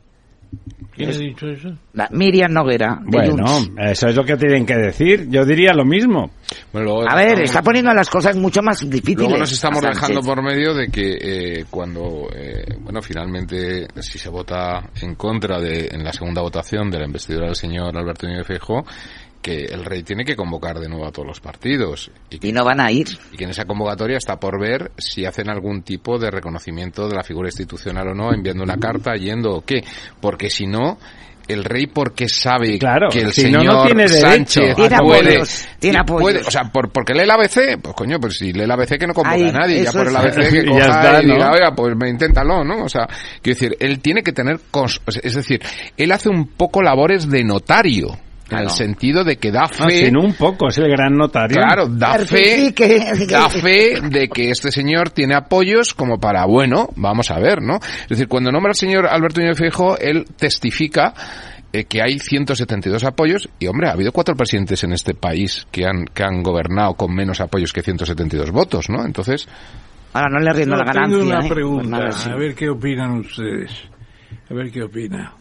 [0.98, 1.70] ¿Quién ha dicho eso?
[1.94, 3.72] La Miriam Noguera, de Bueno, Junts.
[3.78, 5.28] eso es lo que tienen que decir.
[5.30, 6.32] Yo diría lo mismo.
[6.74, 9.20] Bueno, luego A ver, estamos- está poniendo las cosas mucho más difíciles.
[9.30, 11.18] Luego nos estamos dejando por medio de que
[11.60, 16.90] eh, cuando, eh, bueno, finalmente, si se vota en contra de, en la segunda votación
[16.90, 18.84] de la investidura del señor Alberto Núñez Feijóo,
[19.42, 22.12] que el rey tiene que convocar de nuevo a todos los partidos.
[22.30, 23.08] Y, que- Y no van a ir.
[23.32, 27.16] y que en esa convocatoria está por ver si hacen algún tipo de reconocimiento de
[27.16, 29.84] la figura institucional o no, enviando una carta, yendo o qué.
[30.20, 30.98] Porque si no,
[31.48, 34.28] el rey porque sabe Claro, que el si no, señor no tiene derecho.
[34.28, 38.20] Sánchez Tiene puede, apoyos, tiene puede- o sea, por, porque lee el ABC, pues coño,
[38.20, 40.16] pues si lee el ABC que no convoca Ahí, a nadie, ya por el es.
[40.18, 41.54] ABC que Ya coja está, y diga, ¿no?
[41.54, 42.84] oiga, pues me inténtalo, ¿no?
[42.84, 43.08] O sea,
[43.42, 44.60] quiero decir, él tiene que tener,
[45.24, 45.62] es decir,
[45.96, 48.10] él hace un poco labores de notario,
[48.48, 48.64] en Claro.
[48.66, 51.58] el sentido de que da Ah, fe, sin un poco, es el gran notario.
[51.58, 53.28] Claro, da fe, Certifique.
[53.30, 57.76] da fe de que este señor tiene apoyos como para, bueno, vamos a ver, ¿no?
[57.76, 61.14] Es decir, cuando nombra al señor Alberto Núñez Feijóo, él testifica
[61.74, 65.86] eh, que hay 172 apoyos y, hombre, ha habido cuatro presidentes en este país que
[65.86, 69.06] han, que han gobernado con menos apoyos que 172 votos, ¿no?
[69.06, 69.48] Entonces,
[70.14, 71.18] Ahora no le rindo No, la ganancia.
[71.20, 71.50] tengo una ¿eh?
[71.50, 72.30] pregunta, Pues nada, sí.
[72.30, 73.72] a ver qué opinan ustedes.
[74.50, 75.34] A ver qué opina.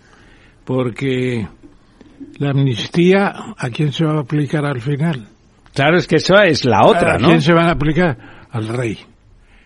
[0.65, 1.47] Porque
[2.39, 5.29] la amnistía, ¿a quién se va a aplicar al final?
[5.75, 7.29] Claro, es que eso es la otra, ¿A ¿no?
[7.29, 8.47] quién se van a aplicar?
[8.51, 8.99] Al rey.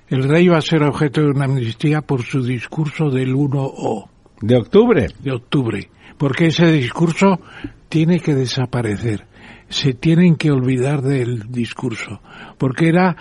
[0.08, 4.08] El rey va a ser objeto de una amnistía por su discurso del 1O
[4.40, 5.06] De octubre.
[5.20, 5.88] de octubre.
[6.18, 7.40] Porque ese discurso
[7.88, 9.26] tiene que desaparecer.
[9.68, 12.20] Se tienen que olvidar del discurso.
[12.58, 13.16] Porque era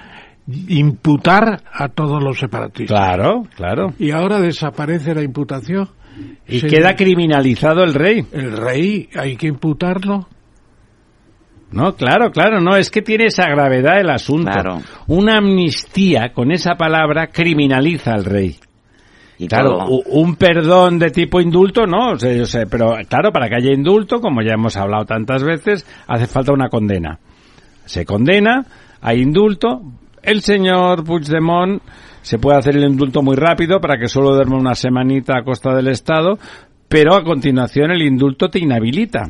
[0.67, 2.97] imputar a todos los separatistas.
[2.97, 3.93] Claro, claro.
[3.99, 5.89] Y ahora desaparece la imputación.
[6.47, 8.25] Y Se- queda criminalizado el rey.
[8.31, 10.27] El rey, hay que imputarlo.
[11.71, 14.49] No, claro, claro, no, es que tiene esa gravedad el asunto.
[14.51, 14.81] Claro.
[15.07, 18.55] Una amnistía con esa palabra criminaliza al rey.
[19.37, 20.01] Y Claro, todo.
[20.07, 23.71] un perdón de tipo indulto, no, o sea, yo sé, pero claro, para que haya
[23.71, 27.19] indulto, como ya hemos hablado tantas veces, hace falta una condena.
[27.85, 28.65] Se condena,
[28.99, 29.81] hay indulto,
[30.23, 31.81] el señor Puigdemont
[32.21, 35.73] se puede hacer el indulto muy rápido para que solo duerma una semanita a costa
[35.73, 36.37] del Estado,
[36.87, 39.27] pero a continuación el indulto te inhabilita.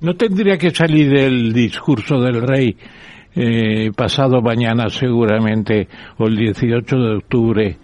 [0.00, 2.76] No tendría que salir el discurso del rey
[3.34, 5.88] eh, pasado mañana seguramente,
[6.18, 7.76] o el 18 de octubre,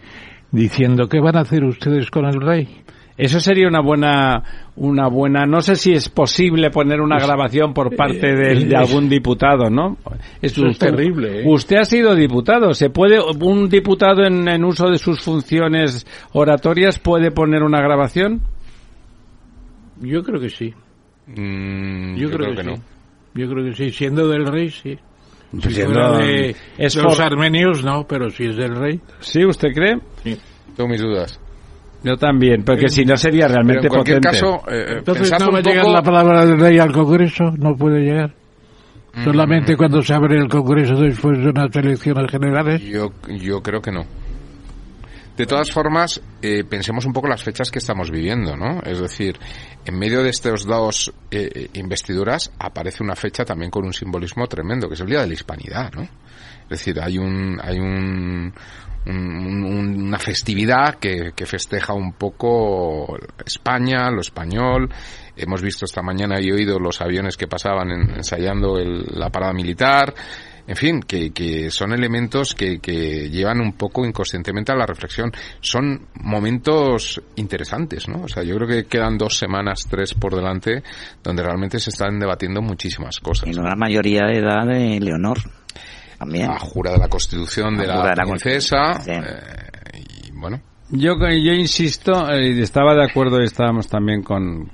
[0.51, 2.69] diciendo qué van a hacer ustedes con el rey.
[3.17, 4.43] Eso sería una buena,
[4.77, 9.09] una buena, no sé si es posible poner una grabación por parte de, de algún
[9.09, 9.99] diputado, ¿no?
[10.41, 11.45] Eso es terrible, ¿eh?
[11.47, 16.99] Usted ha sido diputado, ¿se puede, un diputado en, en uso de sus funciones oratorias
[16.99, 18.41] puede poner una grabación?
[20.01, 20.73] Yo creo que sí.
[21.27, 22.77] mm, Yo, creo, que, no.
[22.77, 22.83] sí.
[23.35, 23.91] Yo creo que sí.
[23.91, 24.99] Siendo del rey, sí.
[25.61, 29.01] Si Siendo- fuera de, es de los armenios, no, pero si es del rey.
[29.21, 29.99] ¿Sí, usted cree?
[30.77, 31.39] Tengo mis dudas.
[32.05, 34.41] Yo también, porque si no sería Pero realmente en cualquier potente.
[34.41, 37.77] caso, eh, eh, Entonces no va a llegar la palabra del rey al Congreso, no
[37.77, 38.35] puede llegar.
[39.15, 39.25] Mm.
[39.25, 42.81] Solamente cuando se abre el Congreso después de unas elecciones generales.
[42.83, 44.05] Yo, yo creo que no.
[45.37, 48.81] De todas formas, eh, pensemos un poco las fechas que estamos viviendo, ¿no?
[48.83, 49.39] Es decir,
[49.85, 54.47] en medio de estas dos eh, eh, investiduras aparece una fecha también con un simbolismo
[54.47, 56.07] tremendo, que es el Día de la Hispanidad, ¿no?
[56.73, 58.53] Es decir, hay un, hay un,
[59.07, 64.89] un- un- una festividad que, festeja un poco España, lo español.
[65.37, 69.53] Hemos visto esta mañana y oído los aviones que pasaban en- ensayando el- la parada
[69.53, 70.15] militar.
[70.65, 75.33] En fin, que, que son elementos que, que llevan un poco inconscientemente a la reflexión.
[75.61, 78.23] Son momentos interesantes, ¿no?
[78.23, 80.85] O sea, yo creo que quedan dos semanas, tres por delante,
[81.21, 83.49] donde realmente se están debatiendo muchísimas cosas.
[83.49, 84.65] Y la mayoría de edad
[85.01, 85.39] Leonor.
[86.23, 86.49] También.
[86.49, 88.77] La jura de la Constitución de La la, jura de la princesa.
[88.93, 90.61] Constitución, eh, y bueno,
[90.91, 94.71] Yo, yo insisto, eh, y estaba de acuerdo y estábamos también con,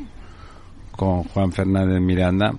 [0.93, 2.53] con Juan Fernández Miranda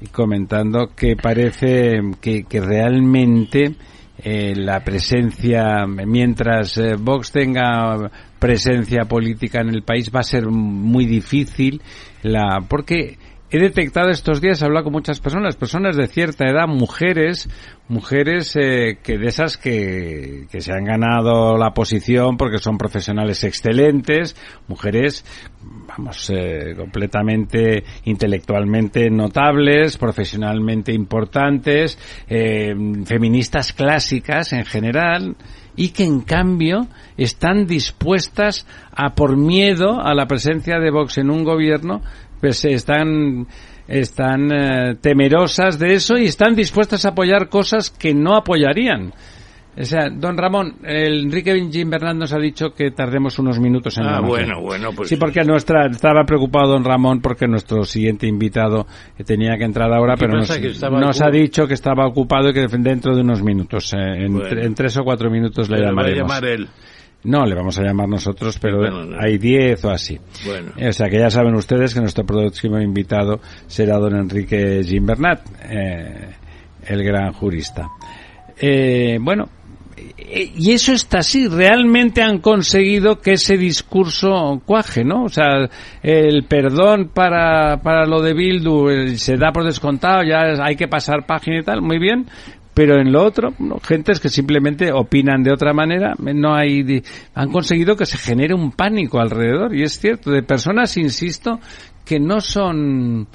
[0.00, 3.76] y comentando que parece que, que realmente
[4.22, 10.46] eh, la presencia, mientras eh, Vox tenga presencia política en el país, va a ser
[10.46, 11.80] muy difícil
[12.22, 13.18] la, porque
[13.50, 17.48] he detectado estos días, he hablado con muchas personas, personas de cierta edad, mujeres,
[17.88, 23.42] mujeres eh, que de esas que, que se han ganado la posición porque son profesionales
[23.42, 24.36] excelentes,
[24.68, 25.24] mujeres,
[25.88, 31.98] vamos, eh, completamente intelectualmente notables, profesionalmente importantes,
[32.28, 32.74] eh,
[33.04, 35.36] feministas clásicas en general,
[35.76, 41.30] y que en cambio están dispuestas a por miedo a la presencia de Vox en
[41.30, 42.02] un gobierno
[42.40, 43.46] pues están
[43.88, 49.12] están eh, temerosas de eso y están dispuestas a apoyar cosas que no apoyarían.
[49.78, 54.04] O sea, don Ramón, el Enrique Gimbernat nos ha dicho que tardemos unos minutos en
[54.04, 58.86] Ah, bueno, bueno, pues Sí, porque nuestra estaba preocupado don Ramón porque nuestro siguiente invitado
[59.24, 60.50] tenía que entrar ahora, ¿Qué pero nos,
[60.90, 64.48] nos ha dicho que estaba ocupado y que dentro de unos minutos, eh, en, Bueno.
[64.50, 66.28] tre- en tres o cuatro minutos le Pero va a llamaremos.
[66.30, 66.68] llamar él.
[67.24, 69.16] No, le vamos a llamar nosotros, pero Bueno, no.
[69.20, 70.18] hay diez o así.
[70.46, 70.72] Bueno.
[70.88, 76.28] O sea que ya saben ustedes que nuestro próximo invitado será don Enrique Gimbernat, eh,
[76.86, 77.88] el gran jurista.
[78.58, 79.48] Eh, bueno,
[80.16, 85.24] eh, y eso está así, realmente han conseguido que ese discurso cuaje, ¿no?
[85.24, 85.68] O sea,
[86.02, 91.26] el perdón para, para lo de Bildu se da por descontado, ya hay que pasar
[91.26, 92.26] página y tal, muy bien,
[92.80, 97.02] pero en lo otro, no, gentes que simplemente opinan de otra manera, no hay,
[97.34, 101.60] han conseguido que se genere un pánico alrededor, y es cierto, de personas, insisto,
[102.06, 103.28] que no son,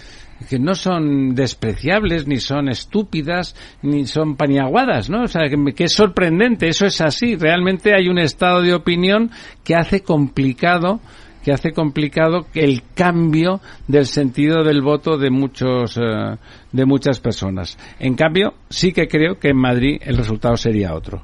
[0.50, 5.22] que no son despreciables, ni son estúpidas, ni son paniaguadas, ¿no?
[5.22, 7.36] O sea, que, que, es sorprendente, eso es así.
[7.36, 9.30] Realmente hay un estado de opinión
[9.64, 11.02] que hace complicado
[11.46, 16.38] que hace complicado el cambio del sentido del voto de muchos eh,
[16.72, 17.78] de muchas personas.
[18.00, 21.22] En cambio, sí que creo que en Madrid el resultado sería otro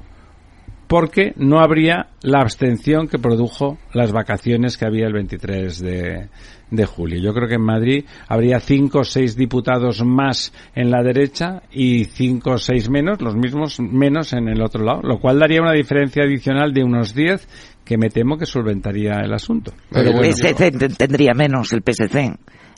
[0.86, 6.28] porque no habría la abstención que produjo las vacaciones que había el 23 de,
[6.72, 7.18] de julio.
[7.18, 12.04] Yo creo que en Madrid habría cinco o seis diputados más en la derecha y
[12.04, 15.72] cinco o seis menos, los mismos menos en el otro lado, lo cual daría una
[15.72, 17.46] diferencia adicional de unos diez
[17.92, 19.74] que me temo que solventaría el asunto.
[19.90, 22.34] Pero el bueno, PSC tendría menos el PSC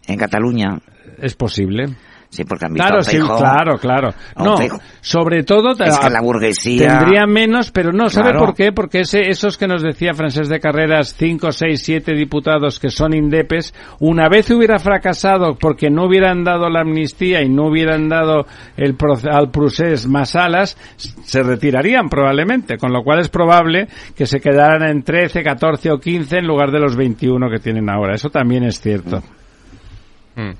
[0.08, 0.80] en Cataluña.
[1.18, 1.84] Es posible.
[2.35, 4.12] Sí, porque han claro, sí, claro, claro.
[4.37, 4.57] No,
[5.01, 8.47] sobre todo es que la burguesía tendría menos, pero no, ¿sabe claro.
[8.47, 8.72] por qué?
[8.72, 13.14] Porque ese, esos que nos decía Francés de Carreras, 5, 6, 7 diputados que son
[13.14, 18.47] indepes, una vez hubiera fracasado porque no hubieran dado la amnistía y no hubieran dado
[18.76, 18.97] el
[19.30, 24.82] al procés más alas, se retirarían probablemente, con lo cual es probable que se quedaran
[24.91, 28.16] en 13, 14 o 15 en lugar de los 21 que tienen ahora.
[28.16, 29.22] Eso también es cierto.
[30.35, 30.51] Mm.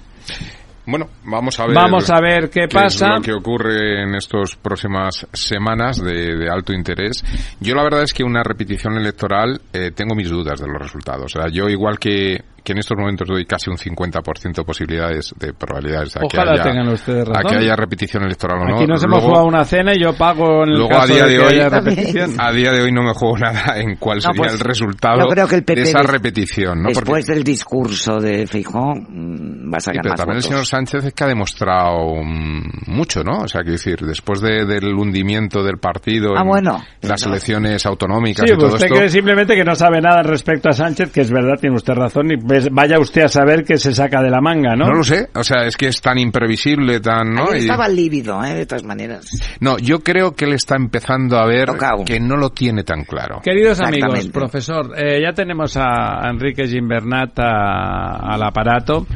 [0.87, 1.74] Bueno, vamos a ver.
[1.74, 3.09] Vamos a ver qué, qué pasa.
[3.09, 7.24] Es lo que ocurre en estas próximas semanas de, de, alto interés.
[7.61, 11.24] Yo la verdad es que una repetición electoral eh, tengo mis dudas de los resultados.
[11.24, 15.35] O sea, yo igual que que en estos momentos doy casi un 50% de posibilidades
[15.39, 17.47] de probabilidades a que, haya, tengan ustedes razón.
[17.47, 18.77] a que haya repetición electoral o no.
[18.77, 21.27] Aquí nos hemos jugado una cena y yo pago en el Luego caso a día
[21.27, 22.31] de, que hoy, haya repetición.
[22.39, 25.19] a día de hoy no me juego nada en cuál No, sería pues, el resultado
[25.21, 26.89] yo creo que el PP de esa des- repetición, ¿no?
[26.89, 30.67] Porque- Después del discurso de Feijóo mm, va a Sí, sacar pero también el señor
[30.67, 33.41] Sánchez es que ha demostrado mm, mucho, ¿no?
[33.43, 36.83] O sea, quiero decir, después de- del hundimiento del partido Ah, en bueno.
[37.03, 40.71] las elecciones autonómicas Sí, y todo usted esto, cree simplemente que no sabe nada respecto
[40.71, 43.76] a Sánchez, que es verdad, tiene usted razón, y ves- vaya usted a saber que
[43.76, 44.86] se saca de la manga, ¿no?
[44.86, 44.92] ¿no?
[44.94, 47.55] lo sé, o sea, es que es tan imprevisible, tan, ¿no?
[47.55, 48.55] Y- estaba lívido, ¿eh?
[48.55, 49.26] de todas maneras.
[49.61, 52.05] no, yo creo que él está empezando a ver Tocao.
[52.05, 53.40] que no lo tiene tan claro.
[53.42, 59.07] Queridos amigos, profesor, eh, ya tenemos a Enrique Gimbernat a- al aparato.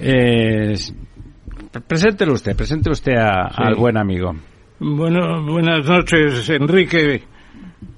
[0.00, 0.74] Eh,
[1.86, 4.34] preséntelo usted, presente usted a- al buen amigo.
[4.80, 7.22] Bueno, buenas noches, Enrique.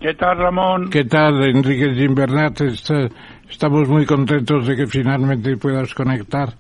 [0.01, 0.88] ¿Qué tal, Ramón?
[0.90, 2.61] ¿Qué tal, Enrique Gimbernat?
[2.62, 3.09] Está-
[3.51, 6.55] Estamos muy contentos de que finalmente puedas conectar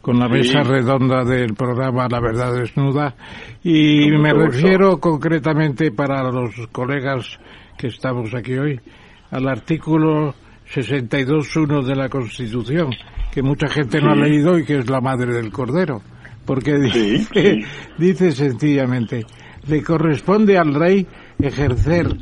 [0.00, 0.32] con la Sí.
[0.34, 3.14] mesa redonda del programa La Verdad Desnuda.
[3.62, 4.46] Y me gusto.
[4.50, 7.38] refiero concretamente para los colegas
[7.76, 8.80] que estamos aquí hoy
[9.30, 10.34] al artículo
[10.72, 12.90] 62.1 de la Constitución,
[13.32, 16.00] que mucha gente no ha leído y que es la madre del Cordero.
[16.46, 17.58] Porque Sí, dice,
[17.98, 19.26] dice sencillamente,
[19.66, 21.06] le corresponde al rey
[21.40, 22.16] ejercer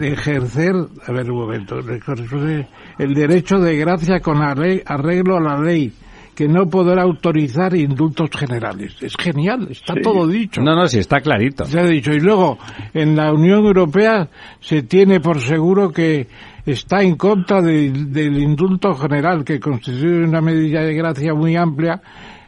[0.00, 0.74] ejercer,
[1.06, 2.66] a ver un momento, le corresponde
[2.98, 5.92] el derecho de gracia con arre- arreglo a la ley,
[6.34, 8.96] que no podrá autorizar indultos generales.
[9.00, 10.00] Es genial, está Sí.
[10.02, 10.60] todo dicho.
[10.62, 11.64] No, no, sí, está clarito.
[11.64, 12.12] Se ha dicho.
[12.12, 12.58] Y luego,
[12.92, 14.28] en la Unión Europea
[14.60, 16.26] se tiene por seguro que
[16.66, 22.00] está en contra de- del indulto general, que constituye una medida de gracia muy amplia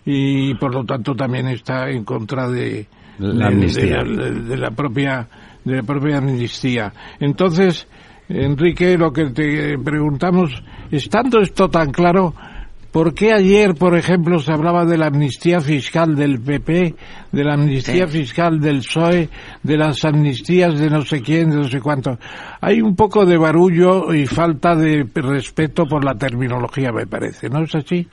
[0.05, 2.87] y por lo tanto también está en contra de
[3.19, 4.03] La de- amnistía.
[4.05, 5.29] de la propia
[5.65, 6.93] de la propia amnistía.
[7.19, 7.89] Entonces,
[8.29, 12.35] Enrique, lo que te preguntamos, estando esto tan claro,
[12.93, 16.95] ¿por qué ayer, por ejemplo, se hablaba de la amnistía fiscal del PP,
[17.31, 19.29] de la amnistía fiscal del PSOE,
[19.63, 22.19] de las amnistías de no sé quién, de no sé cuánto?
[22.61, 27.63] Hay un poco de barullo y falta de respeto por la terminología, me parece, ¿no
[27.63, 28.09] es así?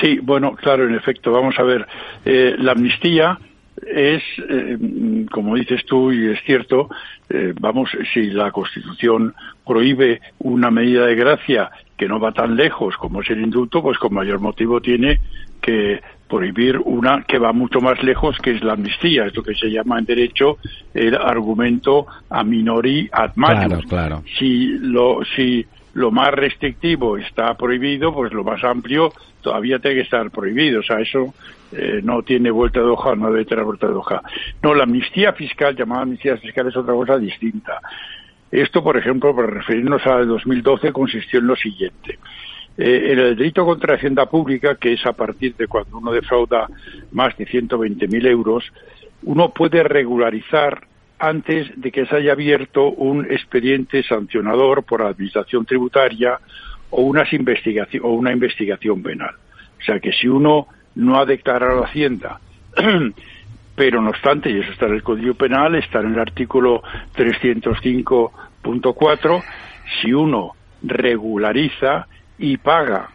[0.00, 1.86] Sí, bueno, claro, en efecto, vamos a ver,
[2.24, 3.38] eh, la amnistía
[3.86, 6.88] es, eh, como dices tú, y es cierto,
[7.28, 9.34] eh, vamos, si la Constitución
[9.66, 13.98] prohíbe una medida de gracia que no va tan lejos como es el indulto, pues
[13.98, 15.20] con mayor motivo tiene
[15.60, 19.54] que prohibir una que va mucho más lejos, que es la amnistía, es lo que
[19.54, 20.58] se llama en derecho
[20.94, 23.66] el argumento a minori ad majus.
[23.66, 24.22] Claro, claro.
[24.38, 30.02] si lo si lo más restrictivo está prohibido, pues lo más amplio todavía tiene que
[30.02, 30.80] estar prohibido.
[30.80, 31.34] O sea, eso
[31.72, 34.22] eh, no tiene vuelta de hoja, no debe tener vuelta de hoja.
[34.62, 37.80] No, la amnistía fiscal, llamada amnistía fiscal, es otra cosa distinta.
[38.50, 42.18] Esto, por ejemplo, para referirnos al 2012, consistió en lo siguiente.
[42.76, 46.68] Eh, en el delito contra Hacienda Pública, que es a partir de cuando uno defrauda
[47.12, 48.64] más de 120.000 euros,
[49.22, 50.86] uno puede regularizar
[51.20, 56.40] antes de que se haya abierto un expediente sancionador por administración tributaria
[56.90, 59.34] o, unas investigación, o una investigación penal.
[59.78, 62.40] O sea que si uno no ha declarado Hacienda,
[63.76, 66.82] pero no obstante, y eso está en el Código Penal, está en el artículo
[67.16, 69.42] 305.4,
[70.00, 70.52] si uno
[70.82, 72.06] regulariza
[72.38, 73.10] y paga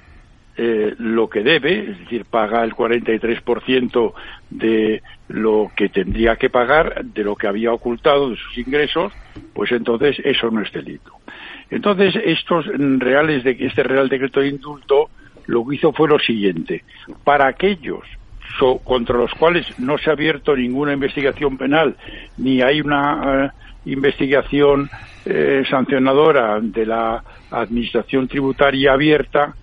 [0.58, 4.14] eh, lo que debe, es decir, paga el 43%
[4.50, 9.12] de lo que tendría que pagar, de lo que había ocultado de sus ingresos,
[9.54, 11.12] pues entonces eso no es delito.
[11.70, 15.10] Entonces, estos reales de este Real Decreto de Indulto
[15.48, 16.84] lo que hizo fue lo siguiente.
[17.24, 18.04] Para aquellos
[18.84, 21.96] contra los cuales no se ha abierto ninguna investigación penal,
[22.38, 23.50] ni hay una eh,
[23.86, 24.90] investigación
[25.26, 29.56] eh, sancionadora de la Administración Tributaria abierta,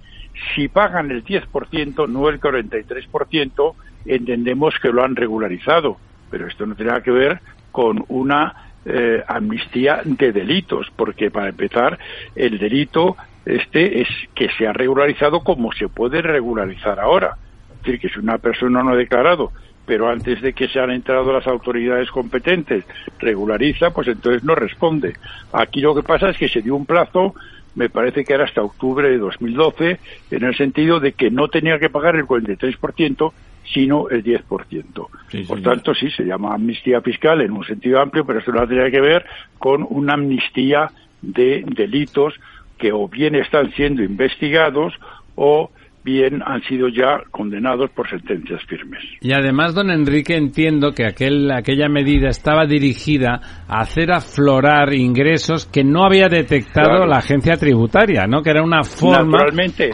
[0.54, 3.74] si pagan el 10%, no el 43%,
[4.06, 5.96] entendemos que lo han regularizado.
[6.30, 7.40] Pero esto no nada que ver
[7.70, 11.98] con una eh, amnistía de delitos, porque para empezar,
[12.34, 17.36] el delito este es que se ha regularizado como se puede regularizar ahora.
[17.72, 19.50] Es decir, que si una persona no ha declarado,
[19.84, 22.84] pero antes de que se han entrado las autoridades competentes
[23.18, 25.14] regulariza, pues entonces no responde.
[25.52, 27.34] Aquí lo que pasa es que se dio un plazo
[27.74, 29.98] me parece que era hasta octubre de 2012,
[30.30, 33.32] en el sentido de que no tenía que pagar el 43%,
[33.72, 35.46] sino el 10%.
[35.46, 38.90] Por tanto, sí, se llama amnistía fiscal en un sentido amplio, pero eso no tiene
[38.90, 39.24] que ver
[39.58, 40.90] con una amnistía
[41.22, 42.34] de delitos
[42.78, 44.94] que o bien están siendo investigados
[45.36, 45.70] o
[46.04, 49.02] bien han sido ya condenados por sentencias firmes.
[49.20, 55.66] Y además, don Enrique, entiendo que aquel, aquella medida estaba dirigida a hacer aflorar ingresos
[55.66, 58.42] que no había detectado la agencia tributaria, ¿no?
[58.42, 59.44] Que era una forma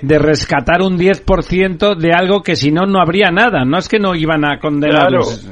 [0.03, 3.65] de rescatar un 10% de algo que si no, no habría nada.
[3.65, 5.47] No es que no iban a condenarlos.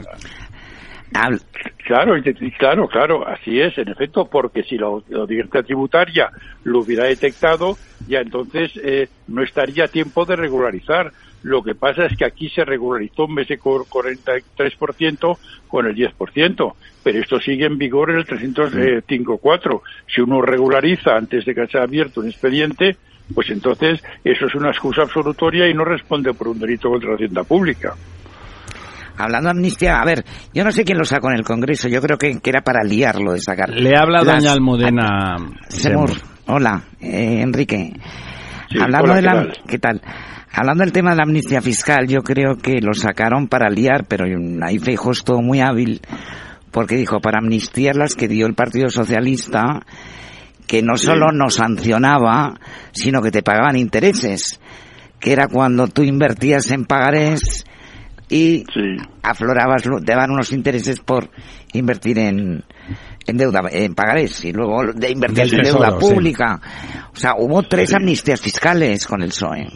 [1.12, 1.36] Claro,
[1.86, 6.30] claro, claro, así es, en efecto, porque si la, audiencia tributaria
[6.64, 11.12] lo hubiera detectado, ya entonces eh, no estaría a tiempo de regularizar.
[11.42, 15.38] Lo que pasa es que aquí se regularizó en vez de 43%
[15.68, 19.80] con el 10%, pero esto sigue en vigor en el 305.4.
[20.12, 22.96] Si uno regulariza antes de que se haya abierto un expediente,
[23.32, 27.14] pues entonces eso es una excusa absolutoria y no responde por un delito contra la
[27.14, 27.94] hacienda pública
[29.16, 32.00] hablando de amnistía, a ver, yo no sé quién lo sacó en el Congreso, yo
[32.00, 33.70] creo que, era para liarlo de sacar.
[33.70, 35.36] Le habla doña Almudena
[35.68, 36.10] Semur.
[36.46, 37.92] Hola, eh, Enrique.
[38.80, 40.00] hablando de la, ¿qué tal?
[40.52, 44.24] Hablando del tema de la amnistía fiscal, yo creo que lo sacaron para liar, pero
[44.62, 46.00] ahí Feijóo estuvo muy hábil,
[46.70, 49.82] porque dijo, para amnistiar las que dio el Partido Socialista,
[50.66, 52.54] que no solo no sancionaba,
[52.92, 54.60] sino que te pagaban intereses,
[55.20, 57.66] que era cuando tú invertías en pagarés
[58.28, 58.64] y
[59.22, 61.30] aflorabas, te daban unos intereses por
[61.72, 62.64] invertir en,
[63.26, 66.60] en deuda, en pagarés y luego de invertir en deuda pública.
[67.12, 69.66] O sea, hubo tres amnistías fiscales con el PSOE.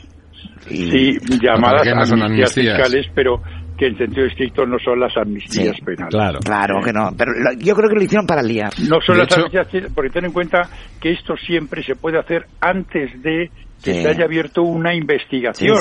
[0.68, 3.40] Sí, llamadas amnistías, fiscales, pero
[3.78, 6.14] que en sentido estricto no son las amnistías penales.
[6.14, 7.10] Claro, claro que no.
[7.16, 8.72] Pero yo creo que lo hicieron para liar.
[8.88, 10.68] No son las amnistías, porque ten en cuenta
[11.00, 13.50] que esto siempre se puede hacer antes de
[13.82, 15.78] que se haya abierto una investigación.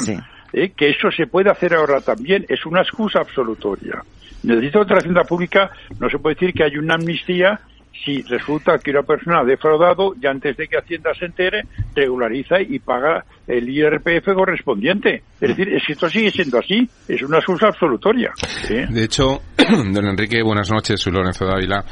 [0.53, 0.71] ¿Eh?
[0.76, 4.03] que eso se puede hacer ahora también, es una excusa absolutoria.
[4.43, 7.59] Necesito otra hacienda pública, no se puede decir que hay una amnistía
[8.05, 11.63] si resulta que una persona ha defraudado y antes de que Hacienda se entere,
[11.95, 15.23] regulariza y paga el IRPF correspondiente.
[15.41, 18.31] Es decir, es que esto sigue siendo así, es una excusa absolutoria.
[18.67, 21.84] De hecho, don Enrique, buenas noches, soy Lorenzo Dávila.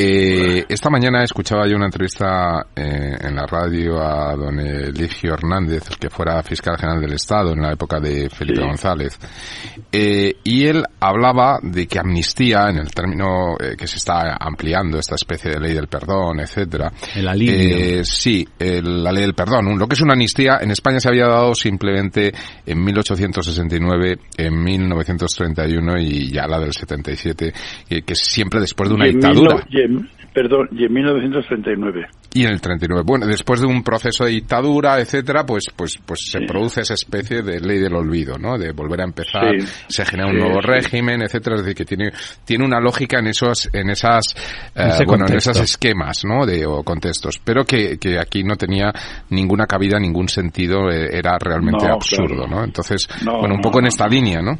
[0.00, 5.90] Eh, esta mañana escuchaba yo una entrevista eh, en la radio a don Eligio Hernández,
[5.90, 9.18] el que fuera fiscal general del Estado en la época de Felipe González,
[9.90, 15.00] eh, y él hablaba de que amnistía, en el término eh, que se está ampliando,
[15.00, 16.92] esta especie de ley del perdón, etcétera.
[17.16, 17.54] El alivio.
[17.54, 19.76] Eh, sí, la ley del perdón.
[19.76, 22.32] Lo que es una amnistía en España se había dado simplemente
[22.64, 27.52] en 1869, en 1931 y ya la del 77,
[27.88, 29.66] que, que siempre después de una dictadura
[30.32, 32.06] perdón, y en 1939.
[32.34, 33.02] Y en el 39.
[33.06, 37.42] Bueno, después de un proceso de dictadura, etcétera, pues, pues, pues se produce esa especie
[37.42, 38.58] de ley del olvido, ¿no?
[38.58, 39.54] De volver a empezar,
[39.88, 41.56] se genera un nuevo régimen, etcétera.
[41.56, 42.12] Es decir, que tiene,
[42.44, 44.34] tiene una lógica en esos, en esas,
[44.74, 46.44] eh, bueno, en esos esquemas, ¿no?
[46.44, 47.40] De, o contextos.
[47.42, 48.92] Pero que, que aquí no tenía
[49.30, 52.62] ninguna cabida, ningún sentido, eh, era realmente absurdo, ¿no?
[52.62, 54.58] Entonces, bueno, un poco en esta línea, ¿no?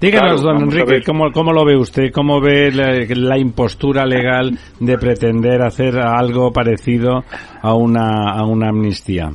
[0.00, 2.12] Díganos, don Enrique, ¿cómo, ¿cómo, lo ve usted?
[2.12, 7.24] ¿Cómo ve la, impostura legal de pretender hacer algo parecido
[7.60, 9.30] a una, a una amnistía?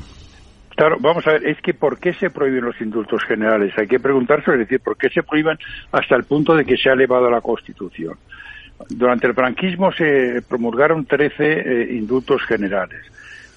[0.76, 3.74] Claro, vamos a ver, es que ¿por qué se prohíben los indultos generales?
[3.78, 5.58] Hay que preguntarse, es decir, ¿por qué se prohíben
[5.92, 8.16] hasta el punto de que se ha elevado a la Constitución?
[8.90, 13.02] durante el franquismo se promulgaron 13 eh, indultos generales.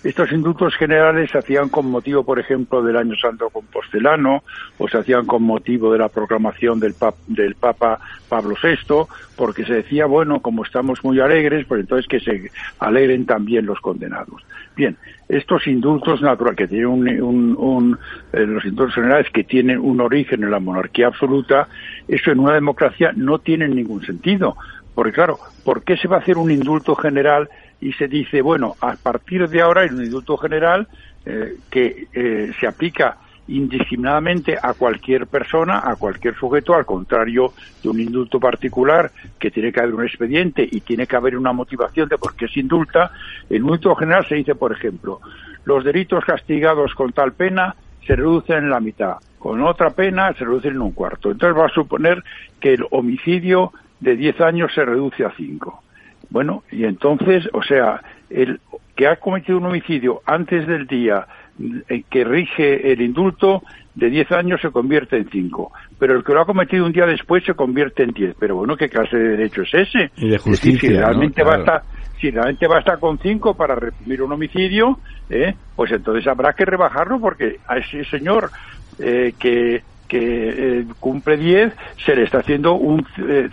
[0.07, 4.45] Estos indultos generales se hacían con motivo, por ejemplo, del Año Santo Compostelano,
[4.79, 6.95] o se hacían con motivo de la proclamación del,
[7.27, 12.21] del Papa Pablo VI, porque se decía, bueno, como estamos muy alegres, pues entonces que
[12.21, 14.47] se alegren también los condenados.
[14.77, 14.97] Bien,
[15.29, 17.99] estos indultos naturales, que tienen un,
[18.33, 21.67] eh, los indultos generales que tienen un origen en la monarquía absoluta,
[22.07, 24.57] eso en una democracia no tiene ningún sentido.
[24.95, 27.51] Porque claro, ¿por qué se va a hacer un indulto general
[27.81, 30.89] y se dice, bueno, a partir de ahora hay un indulto general
[31.25, 37.89] eh, que eh, se aplica indiscriminadamente a cualquier persona, a cualquier sujeto, al contrario de
[37.89, 42.09] un indulto particular, que tiene que haber un expediente y tiene que haber una motivación
[42.09, 43.13] de por qué se indulta.
[43.49, 45.21] En un indulto general se dice, por ejemplo,
[45.65, 47.77] los delitos castigados con tal pena
[48.07, 51.31] se reducen en la mitad, con otra pena se reducen en un cuarto.
[51.31, 52.23] Entonces va a suponer
[52.61, 55.83] que el homicidio de 10 años se reduce a 5
[56.31, 58.61] bueno, y entonces, o sea, el
[58.95, 61.27] que ha cometido un homicidio antes del día
[61.59, 63.63] en que rige el indulto,
[63.95, 65.73] de 10 años se convierte en 5.
[65.99, 68.37] Pero el que lo ha cometido un día después se convierte en 10.
[68.39, 70.11] Pero bueno, ¿qué clase de derecho es ese?
[70.17, 71.83] Y de justicia, si realmente basta
[72.21, 74.99] si realmente basta con 5 para reprimir un homicidio,
[75.29, 75.55] ¿eh?
[75.75, 78.51] pues entonces habrá que rebajarlo porque a ese señor
[78.99, 81.75] eh, que que eh, cumple 10
[82.05, 83.05] se le está haciendo un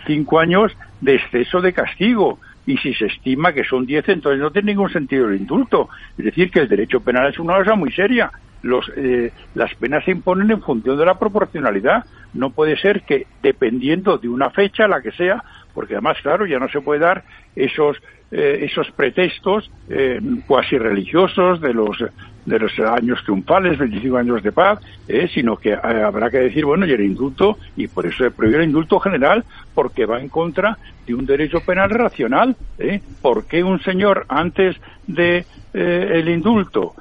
[0.06, 4.50] 5 años de exceso de castigo y si se estima que son 10, entonces no
[4.50, 5.88] tiene ningún sentido el indulto.
[6.16, 8.30] Es decir, que el derecho penal es una cosa muy seria.
[8.62, 12.04] Los, eh, las penas se imponen en función de la proporcionalidad.
[12.32, 16.58] No puede ser que, dependiendo de una fecha, la que sea, porque además, claro, ya
[16.58, 17.24] no se puede dar
[17.54, 17.98] esos
[18.30, 20.18] eh, esos pretextos eh,
[20.48, 21.96] cuasi religiosos de los
[22.46, 26.64] de los años triunfales, 25 años de paz, eh, sino que eh, habrá que decir,
[26.64, 29.44] bueno, y el indulto, y por eso se prohíbe el indulto general,
[29.74, 32.56] porque va en contra de un derecho penal racional.
[32.78, 33.00] ¿eh?
[33.22, 34.76] ¿Por qué un señor antes
[35.06, 36.94] de el indulto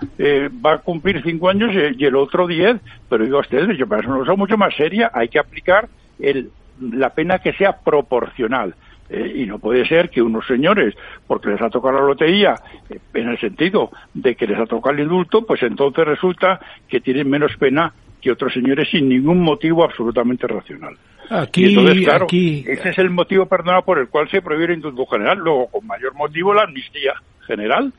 [0.66, 2.82] va a cumplir cinco años y, el otro diez?
[3.08, 5.88] Pero digo a ustedes, yo para eso no es mucho más seria, hay que aplicar
[6.20, 6.50] el,
[6.82, 8.74] la pena que sea proporcional.
[9.14, 10.96] Eh, y no puede ser que unos señores,
[11.28, 12.56] porque les ha tocado la lotería,
[12.90, 17.00] eh, en el sentido de que les ha tocado el indulto, pues entonces resulta que
[17.00, 20.98] tienen menos pena que otros señores sin ningún motivo absolutamente racional.
[21.30, 22.66] Aquí, entonces, claro, aquí...
[22.68, 25.38] ese es el motivo, perdona, por el cual se prohíbe el indulto general.
[25.38, 27.14] Luego, con mayor motivo, la amnistía
[27.46, 27.94] general.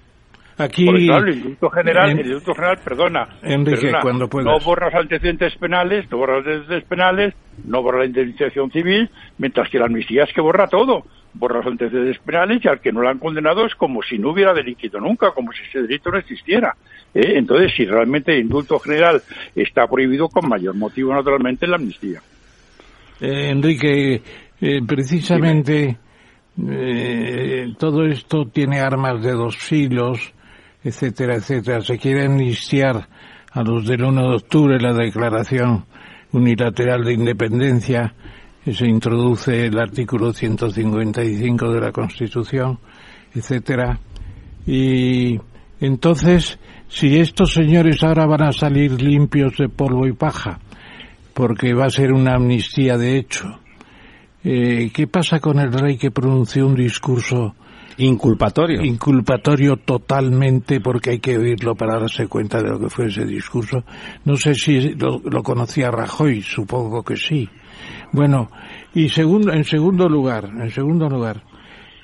[0.57, 6.09] Aquí, el indulto general, el indulto general, perdona, Enrique, cuando no borra los antecedentes penales,
[6.11, 10.33] no borra los antecedentes penales, no borra la indemnización civil, mientras que la amnistía es
[10.33, 11.05] que borra todo,
[11.35, 14.31] borra los antecedentes penales y al que no lo han condenado es como si no
[14.31, 16.77] hubiera delinquido nunca, como si ese delito no existiera.
[17.13, 17.35] ¿eh?
[17.37, 19.21] Entonces, si realmente el indulto general
[19.57, 22.21] está prohibido, con mayor motivo, naturalmente, la amnistía.
[23.21, 24.23] Eh, Enrique,
[24.61, 25.99] eh, precisamente
[27.79, 30.33] todo esto tiene armas de dos filos
[30.85, 31.81] etcétera, etcétera.
[31.81, 33.09] Se quiere amnistiar
[33.51, 35.87] a los del 1 de octubre la declaración
[36.33, 38.15] unilateral de independencia,
[38.65, 42.79] que se introduce el artículo 155 de la Constitución,
[43.35, 43.99] etcétera.
[44.67, 45.39] Y
[45.81, 46.59] entonces,
[46.89, 50.59] si estos señores ahora van a salir limpios de polvo y paja,
[51.33, 53.61] porque va a ser una amnistía de hecho,
[54.43, 57.55] eh, ¿qué pasa con el rey que pronunció un discurso
[57.99, 58.83] Inculpatorio.
[58.83, 63.85] Inculpatorio totalmente porque hay que oírlo para darse cuenta de lo que fue ese discurso.
[64.25, 67.49] No sé si lo, conocía Rajoy, supongo que sí.
[68.13, 68.51] Bueno,
[68.95, 71.43] y segundo, en segundo lugar, en segundo lugar,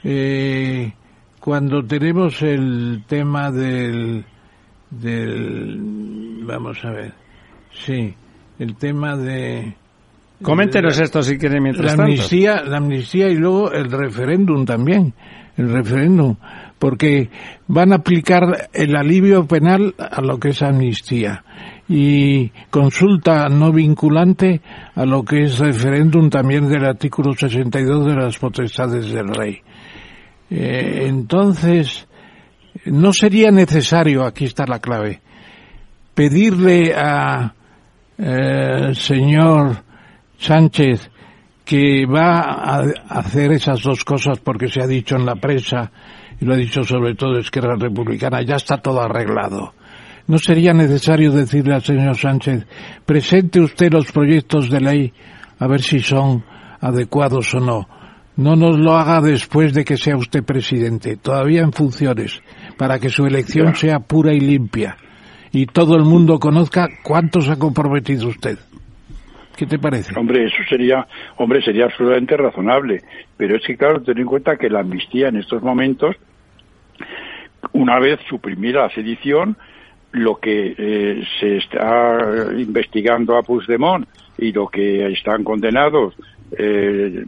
[0.05, 0.93] eh,
[1.41, 4.25] cuando tenemos el tema del,
[4.91, 7.15] del, vamos a ver,
[7.73, 8.15] sí,
[8.59, 9.75] el tema de,
[10.43, 15.13] Coméntenos esto si quieren mientras la amnistía, La amnistía y luego el referéndum también
[15.61, 16.37] el referéndum,
[16.79, 17.31] porque
[17.69, 21.45] van a aplicar el alivio penal a lo que es amnistía
[21.89, 24.61] y consulta no vinculante
[24.95, 29.61] a lo que es referéndum también del artículo 62 de las potestades del rey.
[30.51, 32.09] Eh, entonces,
[32.87, 35.21] no sería necesario, aquí está la clave,
[36.15, 37.55] pedirle a
[38.19, 39.83] eh, señor
[40.39, 41.10] Sánchez
[41.71, 45.93] que va a hacer esas dos cosas porque se ha dicho en la prensa
[46.41, 49.73] y lo ha dicho sobre todo Esquerra Republicana, ya está todo arreglado.
[50.27, 52.67] ¿No sería necesario decirle al señor Sánchez,
[53.07, 55.13] presente usted los proyectos de ley
[55.61, 56.45] a ver si son
[56.81, 57.89] adecuados o no?
[58.35, 62.43] No nos lo haga después de que sea usted presidente, todavía en funciones,
[62.79, 64.97] para que su elección sea pura y limpia
[65.53, 68.59] y todo el mundo conozca cuánto se ha comprometido usted
[69.61, 70.19] ¿Qué te parece?
[70.19, 71.07] Hombre, eso sería,
[71.37, 73.03] hombre, sería absolutamente razonable.
[73.37, 76.17] Pero es que, claro, ten en cuenta que la amnistía en estos momentos,
[77.75, 79.59] una vez suprimida la sedición,
[80.13, 84.09] lo que eh, se está investigando a Puigdemont
[84.39, 86.15] y lo que están condenados
[86.53, 87.23] eh,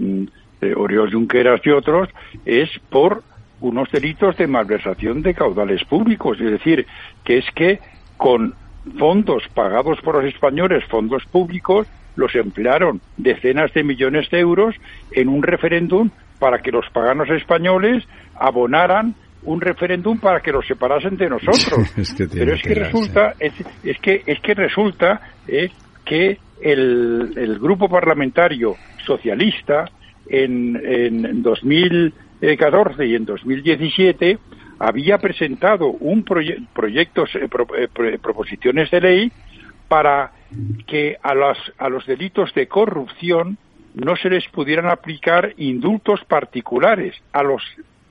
[0.63, 2.09] eh, Oriol Junqueras y otros
[2.47, 3.23] es por
[3.61, 6.41] unos delitos de malversación de caudales públicos.
[6.41, 6.87] Es decir,
[7.25, 7.79] que es que
[8.17, 8.55] con
[8.99, 14.75] fondos pagados por los españoles, fondos públicos, los emplearon decenas de millones de euros
[15.13, 18.05] en un referéndum para que los paganos españoles
[18.39, 19.15] abonaran
[19.45, 21.93] un referéndum para que los separasen de nosotros.
[22.33, 25.71] Pero es que, resulta, es, que es que resulta eh,
[26.05, 29.85] que el, el, grupo parlamentario socialista
[30.29, 34.39] en, en 2014 y en 2017
[34.79, 39.33] había presentado un proyectos eh, eh, proposiciones de ley
[39.89, 40.33] para
[40.87, 43.59] que a, las, a los delitos de corrupción
[43.95, 47.63] no se les pudieran aplicar indultos particulares a los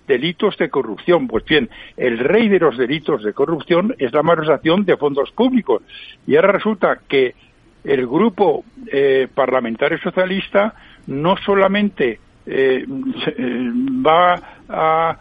[0.08, 1.28] delitos de corrupción.
[1.28, 5.82] Pues bien, el rey de los delitos de corrupción es la malversación de fondos públicos.
[6.28, 7.34] Y ahora resulta que
[7.84, 10.76] el grupo eh, parlamentario socialista
[11.08, 13.72] no solamente eh, eh,
[14.06, 15.18] va, a,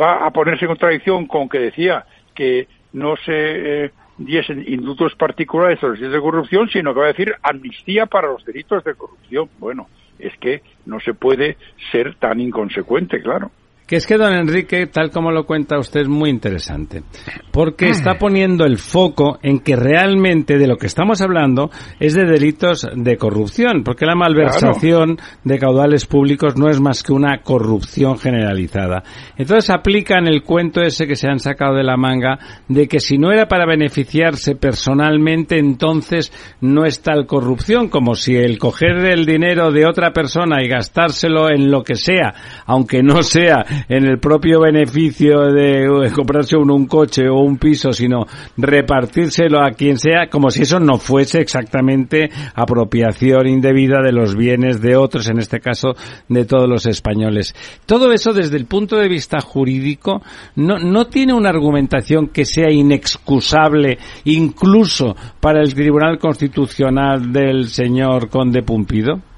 [0.00, 2.04] va a ponerse en contradicción con que decía
[2.34, 3.92] que no se
[4.24, 8.28] diesen indultos particulares a los delitos de corrupción, sino que va a decir amnistía para
[8.28, 9.48] los delitos de corrupción.
[9.58, 9.88] Bueno,
[10.18, 11.56] es que no se puede
[11.90, 13.50] ser tan inconsecuente, claro.
[13.90, 17.02] Que es que don Enrique, tal como lo cuenta usted, es muy interesante.
[17.50, 17.90] Porque ah.
[17.90, 22.88] está poniendo el foco en que realmente de lo que estamos hablando es de delitos
[22.94, 23.82] de corrupción.
[23.82, 29.02] Porque la malversación de caudales públicos no es más que una corrupción generalizada.
[29.36, 32.38] Entonces aplican el cuento ese que se han sacado de la manga
[32.68, 37.88] de que si no era para beneficiarse personalmente, entonces no es tal corrupción.
[37.88, 42.32] Como si el coger el dinero de otra persona y gastárselo en lo que sea,
[42.66, 47.92] aunque no sea en el propio beneficio de comprarse uno un coche o un piso,
[47.92, 48.26] sino
[48.56, 54.80] repartírselo a quien sea, como si eso no fuese exactamente apropiación indebida de los bienes
[54.80, 55.94] de otros, en este caso
[56.28, 57.54] de todos los españoles.
[57.86, 60.22] Todo eso desde el punto de vista jurídico
[60.56, 68.28] no, no tiene una argumentación que sea inexcusable incluso para el Tribunal Constitucional del señor
[68.28, 69.29] Conde Pumpido.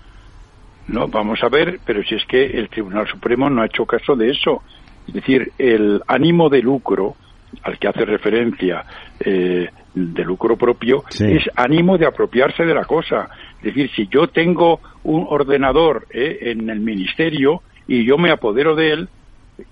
[0.93, 4.15] No, vamos a ver, pero si es que el Tribunal Supremo no ha hecho caso
[4.15, 4.63] de eso.
[5.09, 7.17] Es decir, el ánimo de lucro
[7.63, 8.85] al que hace referencia
[9.21, 13.29] eh, de lucro propio es ánimo de apropiarse de la cosa.
[13.57, 18.75] Es decir, si yo tengo un ordenador eh, en el ministerio y yo me apodero
[18.75, 19.09] de él,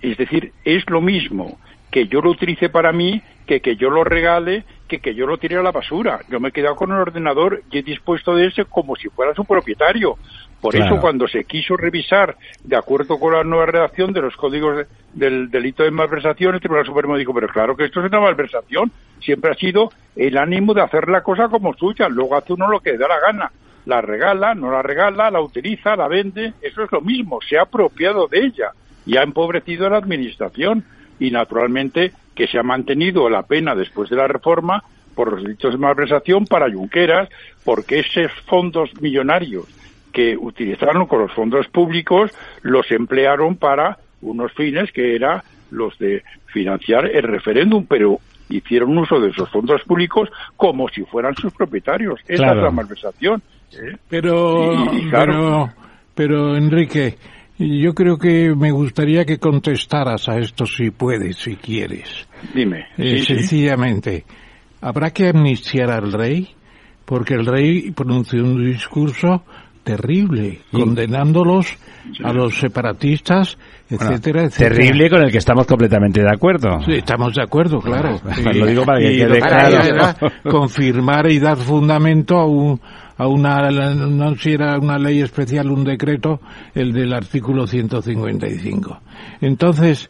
[0.01, 1.59] es decir, es lo mismo
[1.91, 5.37] que yo lo utilice para mí que que yo lo regale que que yo lo
[5.37, 6.21] tire a la basura.
[6.29, 9.35] Yo me he quedado con el ordenador y he dispuesto de ese como si fuera
[9.35, 10.17] su propietario.
[10.61, 14.85] Por eso cuando se quiso revisar, de acuerdo con la nueva redacción de los códigos
[15.11, 18.91] del delito de malversación, el Tribunal Supremo dijo, pero claro que esto es una malversación,
[19.19, 22.79] siempre ha sido el ánimo de hacer la cosa como suya, luego hace uno lo
[22.79, 23.51] que da la gana,
[23.87, 27.63] la regala, no la regala, la utiliza, la vende, eso es lo mismo, se ha
[27.63, 28.71] apropiado de ella
[29.07, 30.85] y ha empobrecido a la Administración.
[31.19, 34.83] Y naturalmente que se ha mantenido la pena después de la reforma
[35.13, 37.29] por los delitos de malversación para Junqueras,
[37.63, 39.65] porque esos fondos millonarios
[40.11, 42.31] que utilizaron con los fondos públicos
[42.61, 48.19] los emplearon para unos fines que era los de financiar el referéndum, pero
[48.49, 52.19] hicieron uso de esos fondos públicos como si fueran sus propietarios.
[52.27, 53.41] Esa es la malversación.
[53.71, 53.97] ¿eh?
[54.09, 54.75] Pero,
[55.09, 55.69] pero,
[56.13, 57.15] pero, Enrique,
[57.57, 62.27] yo creo que me gustaría que contestaras a esto si puedes, si quieres.
[62.53, 62.87] Dime.
[62.97, 64.25] Eh, sencillamente,
[64.81, 66.49] ¿habrá que amnistiar al rey?
[67.05, 69.43] Porque el rey pronunció un discurso
[69.83, 71.77] terrible, condenándolos
[72.23, 73.57] a los separatistas,
[73.89, 74.75] etcétera, etcétera.
[74.75, 76.81] Terrible con el que estamos completamente de acuerdo.
[76.85, 78.19] Sí, estamos de acuerdo, claro.
[78.53, 80.15] Lo digo para que quede claro.
[80.49, 82.79] confirmar y dar fundamento a un
[83.17, 86.39] a una no si era una ley especial un decreto
[86.73, 88.99] el del artículo 155
[89.41, 90.09] entonces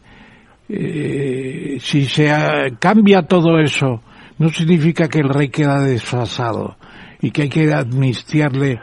[0.68, 2.32] eh, si se
[2.78, 4.00] cambia todo eso
[4.38, 6.76] no significa que el rey queda desfasado
[7.20, 8.80] y que hay que amnistiarle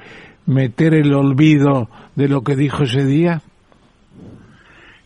[0.49, 3.41] meter el olvido de lo que dijo ese día?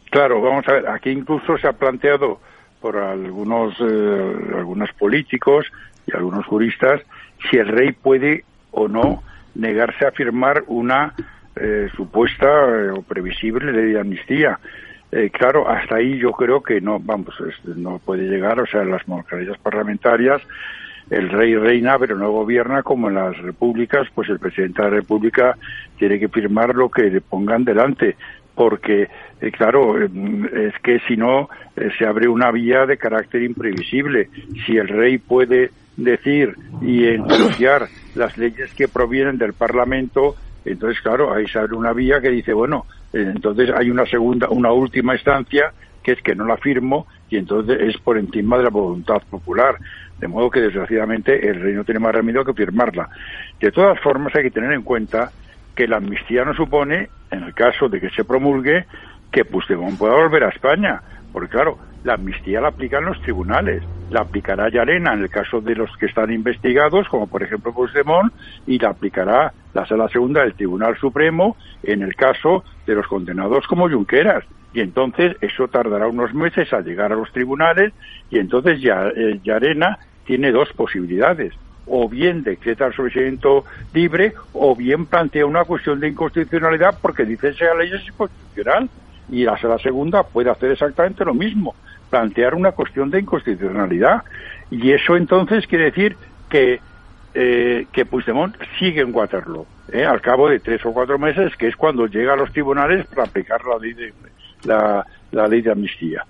[0.09, 2.39] Claro, vamos a ver, aquí incluso se ha planteado
[2.79, 5.65] por algunos, eh, algunos políticos
[6.07, 7.01] y algunos juristas
[7.49, 9.21] si el rey puede o no
[9.55, 11.13] negarse a firmar una
[11.55, 14.59] eh, supuesta eh, o previsible ley de amnistía.
[15.33, 17.35] claro, hasta ahí yo creo que no, vamos,
[17.75, 20.41] no puede llegar, o sea, las monarquías parlamentarias
[21.09, 24.95] el rey reina pero no gobierna como en las repúblicas, pues el presidente de la
[24.95, 25.57] república
[25.97, 28.15] tiene que firmar lo que le pongan delante
[28.55, 29.07] porque,
[29.41, 34.29] eh, claro, mm, es que si no, eh, se abre una vía de carácter imprevisible.
[34.65, 40.35] Si el rey puede decir y enjuiciar las leyes que provienen del Parlamento,
[40.65, 44.49] entonces, claro, ahí se abre una vía que dice, bueno, eh, entonces hay una segunda,
[44.49, 48.63] una última instancia que es que no la firmo y entonces es por encima de
[48.63, 49.75] la voluntad popular.
[50.19, 53.09] De modo que, desgraciadamente, el rey no tiene más remedio que firmarla.
[53.59, 55.31] De todas formas, hay que tener en cuenta
[55.75, 58.85] que la amnistía no supone, en el caso de que se promulgue,
[59.31, 61.01] que Puigdemont pueda volver a España.
[61.33, 63.83] Porque claro, la amnistía la aplican los tribunales.
[64.11, 68.31] La aplicará Yarena en el caso de los que están investigados, como por ejemplo Puigdemont,
[68.67, 73.65] y la aplicará la Sala Segunda del Tribunal Supremo en el caso de los condenados
[73.67, 74.45] como Junqueras.
[74.73, 77.93] Y entonces eso tardará unos meses a llegar a los tribunales
[78.29, 81.53] y entonces ya, eh, Yarena tiene dos posibilidades
[81.85, 87.49] o bien decreta el sobreseimiento libre o bien plantea una cuestión de inconstitucionalidad porque dice
[87.49, 88.89] esa ley es inconstitucional
[89.29, 91.75] y la segunda puede hacer exactamente lo mismo,
[92.09, 94.23] plantear una cuestión de inconstitucionalidad
[94.69, 96.15] y eso entonces quiere decir
[96.49, 96.79] que
[97.35, 100.05] eh, que Puigdemont sigue en Waterloo ¿eh?
[100.05, 103.23] al cabo de tres o cuatro meses que es cuando llega a los tribunales para
[103.23, 104.13] aplicar la ley de
[104.65, 106.25] la, la ley de amnistía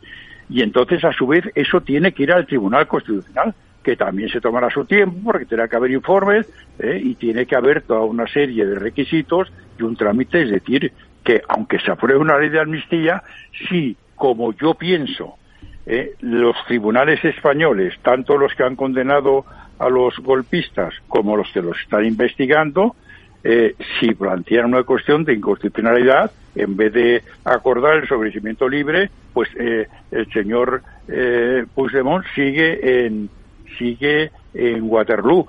[0.50, 3.54] y entonces a su vez eso tiene que ir al Tribunal Constitucional
[3.84, 6.48] que también se tomará su tiempo porque tendrá que haber informes
[6.80, 7.00] ¿eh?
[7.04, 10.94] y tiene que haber toda una serie de requisitos y un trámite, es decir,
[11.24, 13.24] que aunque se apruebe una ley de amnistía,
[13.70, 15.38] si, como yo pienso,
[15.86, 16.14] ¿eh?
[16.22, 19.46] los tribunales españoles, tanto los que han condenado
[19.80, 22.96] a los golpistas como los que los están investigando,
[23.44, 29.50] eh, si plantean una cuestión de inconstitucionalidad, en vez de acordar el sobrecimiento libre, pues
[29.60, 33.30] eh, el señor eh, Puigdemont sigue en,
[33.78, 35.48] sigue en Waterloo.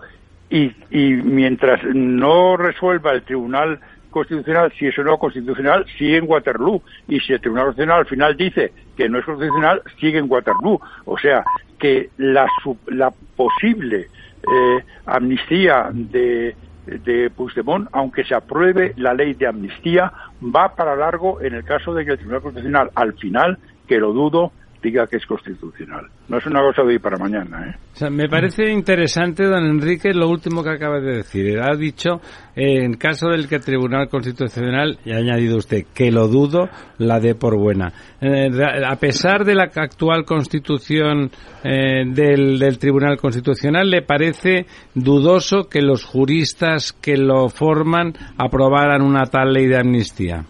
[0.51, 3.81] Y, y mientras no resuelva el Tribunal
[4.15, 6.83] Constitucional si es o no constitucional, sigue en Waterloo.
[7.09, 10.81] Y si el Tribunal Constitucional al final dice que no es constitucional, sigue en Waterloo.
[11.05, 11.45] O sea,
[11.79, 12.47] que la,
[12.87, 14.07] la posible
[14.43, 20.13] eh, amnistía de, de Puigdemont, aunque se apruebe la ley de amnistía,
[20.43, 24.13] va para largo en el caso de que el Tribunal Constitucional al final, que lo
[24.13, 24.53] dudo,
[24.85, 26.07] diga que es constitucional.
[26.29, 27.69] No es una cosa de hoy para mañana.
[27.69, 27.75] ¿eh?
[27.95, 31.59] O sea, me parece interesante, don Enrique, lo último que acaba de decir.
[31.59, 32.21] Ha dicho,
[32.55, 36.69] eh, en caso del que el Tribunal Constitucional, y ha añadido usted, que lo dudo,
[36.99, 37.93] la dé por buena.
[38.21, 38.51] Eh,
[38.87, 41.31] a pesar de la actual constitución
[41.65, 49.01] eh, del, del Tribunal Constitucional, ¿le parece dudoso que los juristas que lo forman aprobaran
[49.01, 50.45] una tal ley de amnistía?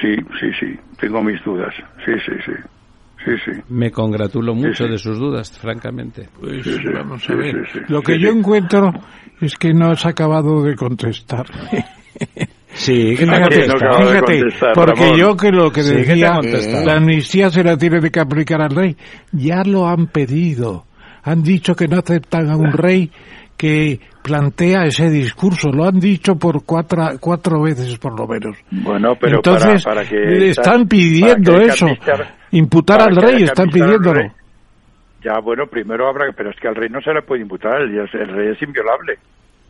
[0.00, 0.78] Sí, sí, sí.
[1.00, 1.74] Tengo mis dudas.
[2.04, 2.52] Sí, sí, sí.
[3.24, 3.52] Sí, sí.
[3.68, 6.28] Me congratulo mucho de sus dudas, francamente.
[6.38, 7.54] Pues vamos a ver.
[7.88, 8.92] Lo que yo encuentro
[9.40, 11.46] es que no has acabado de contestar.
[12.74, 14.42] Sí, que fíjate, no fíjate
[14.74, 16.40] porque yo que lo que decía,
[16.84, 18.96] la amnistía se la tiene que aplicar al rey,
[19.32, 20.84] ya lo han pedido.
[21.22, 23.10] Han dicho que no aceptan a un rey
[23.56, 25.70] que plantea ese discurso.
[25.70, 28.56] Lo han dicho por cuatro, cuatro veces por lo menos.
[28.70, 31.86] Bueno, pero Entonces, para, para que le están pidiendo eso.
[32.50, 34.22] Imputar al rey, están pidiéndolo.
[35.22, 37.98] Ya, bueno, primero habrá, pero es que al rey no se le puede imputar, el,
[37.98, 39.18] el rey es inviolable.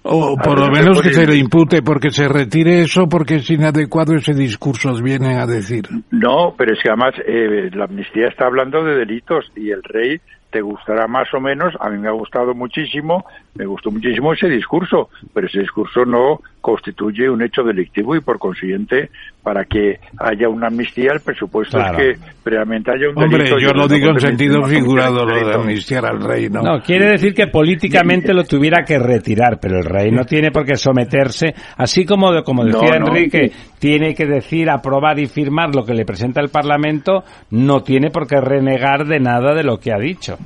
[0.07, 4.15] O por lo menos que se le impute porque se retire eso porque es inadecuado
[4.15, 5.85] ese discurso, vienen a decir.
[6.11, 10.21] No, pero es que además eh, la amnistía está hablando de delitos y el rey
[10.51, 13.25] te gustará más o menos, a mí me ha gustado muchísimo,
[13.55, 18.39] me gustó muchísimo ese discurso, pero ese discurso no constituye un hecho delictivo y por
[18.39, 19.11] consiguiente,
[19.43, 22.13] para que haya una amnistía, el presupuesto es que
[22.43, 23.59] previamente haya un Hombre, delito.
[23.59, 26.63] yo lo digo en sentido figurado, lo de amnistiar al rey, ¿no?
[26.63, 30.65] No, quiere decir que políticamente lo tuviera que retirar, pero el rey no tiene por
[30.65, 33.07] qué someterse, así como, como decía No, no.
[33.17, 38.09] Enrique, tiene que decir, aprobar y firmar lo que le presenta el Parlamento, no tiene
[38.11, 40.39] por qué renegar de nada de lo que ha dicho.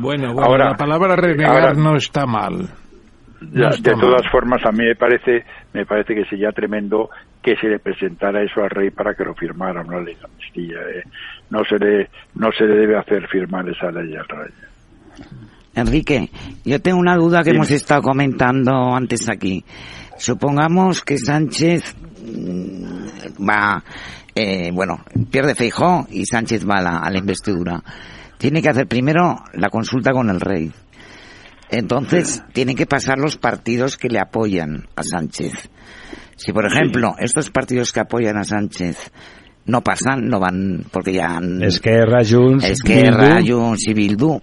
[0.00, 2.68] Bueno, bueno, Ahora- la palabra renegar ahora- no está mal.
[3.52, 4.06] Ya, No está de mal.
[4.06, 7.10] todas formas, a mí me parece, me parece que sería tremendo
[7.42, 10.78] que se le presentara eso al rey para que lo firmara una ley de amnistía.
[10.94, 11.02] eh.
[11.50, 14.50] No se le, no se le debe hacer firmar esa ley al rey.
[15.74, 16.30] Enrique,
[16.64, 17.56] yo tengo una duda que Dime.
[17.56, 19.64] hemos estado comentando antes aquí.
[20.16, 23.82] Supongamos que Sánchez mm, va,
[24.34, 25.00] eh, bueno,
[25.30, 27.82] pierde Feijó y Sánchez va a la, a la investidura.
[28.38, 30.70] Tiene que hacer primero la consulta con el rey.
[31.78, 35.52] Entonces, tienen que pasar los partidos que le apoyan a Sánchez.
[36.36, 39.10] Si, por ejemplo, estos partidos que apoyan a Sánchez
[39.66, 41.62] no pasan, no van, porque ya han...
[41.62, 43.58] Esquerra, Junts, Esquerra, Bildu.
[43.58, 44.40] Junts y Bildu.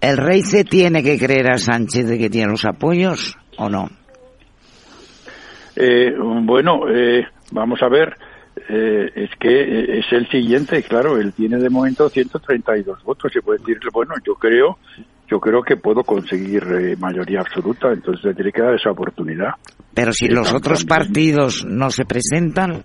[0.00, 3.88] ¿El rey se tiene que creer a Sánchez de que tiene los apoyos o no?
[5.74, 8.16] Eh, bueno, eh, vamos a ver.
[8.68, 13.32] Eh, es que es el siguiente, claro, él tiene de momento 132 votos.
[13.32, 14.78] Se puede decir, bueno, yo creo,
[15.30, 19.50] yo creo que puedo conseguir eh, mayoría absoluta, entonces le tiene que dar esa oportunidad.
[19.94, 22.82] Pero si Eh, los otros partidos no se presentan,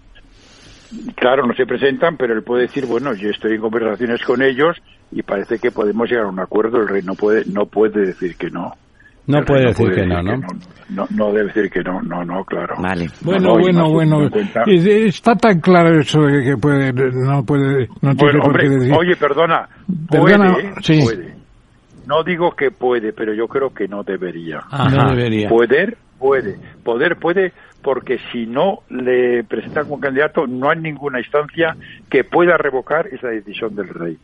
[1.16, 4.78] Claro, no se presentan, pero él puede decir, bueno, yo estoy en conversaciones con ellos
[5.12, 6.78] y parece que podemos llegar a un acuerdo.
[6.82, 8.74] El rey no puede, no puede decir que no.
[9.26, 10.38] No puede decir que no, ¿no?
[10.90, 12.76] no, no debe decir que no, no, no, claro.
[12.80, 13.08] Vale.
[13.22, 14.30] Bueno, bueno, bueno.
[14.68, 18.70] Es- Está tan claro eso de que puede, no puede, no tiene Bueno, por qué
[18.70, 18.94] decir.
[18.96, 19.68] oye, perdona,
[20.12, 21.00] Perdona, puede, sí.
[21.04, 21.34] puede.
[22.06, 24.60] No digo que puede, pero yo creo que no debería.
[24.70, 24.90] Ajá.
[24.90, 25.50] No debería.
[25.50, 26.58] Poder, puede.
[26.84, 31.76] Poder puede porque si no le presentan como candidato no hay ninguna instancia
[32.10, 34.18] que pueda revocar esa decisión del rey.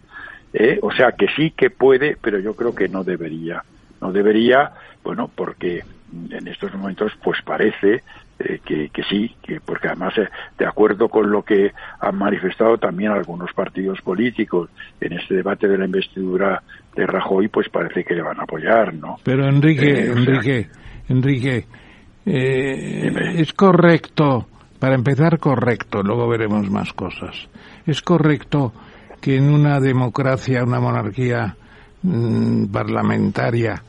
[0.54, 0.80] ¿eh?
[0.82, 3.64] O sea que sí que puede, pero yo creo que no debería.
[4.02, 4.72] No debería,
[5.04, 5.84] bueno, porque
[6.32, 8.02] en estos momentos pues parece
[8.40, 12.78] eh, que, que sí, que porque además eh, de acuerdo con lo que han manifestado
[12.78, 14.70] también algunos partidos políticos
[15.02, 16.64] en este debate de la investidura
[17.00, 19.18] de Rajoy, pues parece que le van a apoyar, ¿no?
[19.24, 20.68] Pero Enrique, Eh, o sea, Enrique,
[21.08, 21.66] Enrique,
[22.26, 24.48] eh, es correcto,
[24.80, 27.48] para empezar correcto, luego veremos más cosas.
[27.86, 28.74] Es correcto
[29.22, 31.56] que en una democracia, una monarquía
[32.04, 33.82] mm, parlamentaria,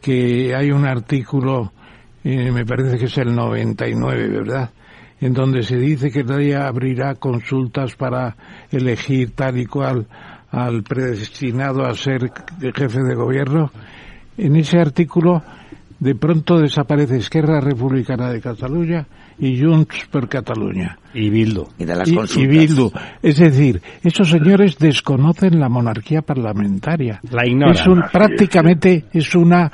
[0.00, 1.72] que hay un artículo,
[2.24, 4.70] eh, me parece que es el 99, ¿verdad?
[5.20, 8.36] En donde se dice que rey abrirá consultas para
[8.70, 10.06] elegir tal y cual
[10.54, 12.30] al predestinado a ser
[12.74, 13.70] jefe de gobierno.
[14.38, 15.42] En ese artículo
[16.00, 19.06] de pronto desaparece Esquerra Republicana de Cataluña
[19.38, 20.98] y Junts per Cataluña.
[21.14, 21.66] Y Bildu.
[21.78, 22.44] Y de las Y, consultas.
[22.44, 22.90] y Bildu.
[23.22, 27.20] Es decir, esos señores desconocen la monarquía parlamentaria.
[27.30, 27.74] La ignoran.
[27.74, 29.70] Es un- prácticamente es una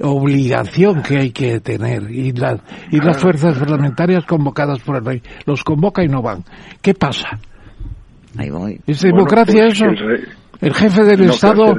[0.00, 2.10] obligación que hay que tener.
[2.10, 2.58] Y, la-
[2.90, 6.44] y las fuerzas parlamentarias convocadas por el rey los convoca y no van.
[6.80, 7.38] ¿Qué pasa?
[8.38, 8.80] Ahí voy.
[8.86, 9.84] ¿Es Bueno, democracia pues eso?
[9.86, 10.24] el rey-
[10.60, 11.74] El jefe del no Estado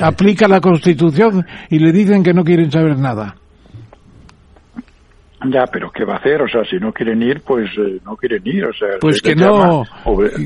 [0.00, 3.34] aplica la Constitución y le dicen que no quieren saber nada.
[5.46, 6.42] Ya, pero ¿qué va a hacer?
[6.42, 8.64] O sea, si no quieren ir, pues eh, no quieren ir.
[8.64, 9.84] O sea, Pues que no,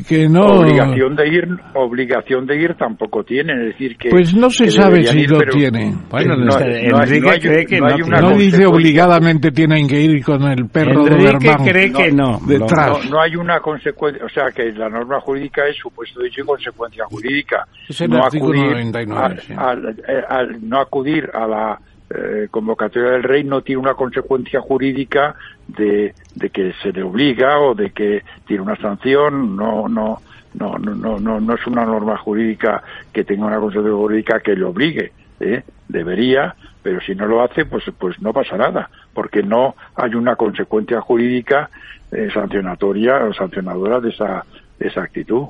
[0.06, 0.46] que no.
[0.58, 3.58] Obligación de ir, obligación de ir tampoco tienen.
[3.60, 4.10] Es decir, que.
[4.10, 5.98] Pues no se sabe si ir, lo tienen.
[6.10, 8.20] Bueno, no, no hay- Enrique no hay- cree que no no hay tiene.
[8.20, 12.38] No dice obligadamente tienen que ir con el perro Enrique Doberman cree que no.
[12.46, 13.04] detrás.
[13.04, 16.42] No, no hay una consecuencia, o sea, que la norma jurídica es supuesto de hecho
[16.42, 17.66] y consecuencia jurídica.
[17.88, 19.54] Es el no artículo acudir 99, al- sí.
[19.56, 21.80] al- eh, al no acudir a la
[22.14, 25.34] eh, convocatoria del rey no tiene una consecuencia jurídica
[25.66, 26.14] de,
[26.52, 30.20] que se le obliga o de que tiene una sanción, no, no,
[30.54, 32.82] no, no, no, no, no es una norma jurídica
[33.12, 35.62] que tenga una consecuencia jurídica que le obligue, ¿eh?
[35.88, 40.36] debería, pero si no lo hace, pues, pues no pasa nada, porque no hay una
[40.36, 41.70] consecuencia jurídica
[42.10, 44.44] eh, sancionatoria o sancionadora de esa,
[44.78, 45.46] de esa actitud.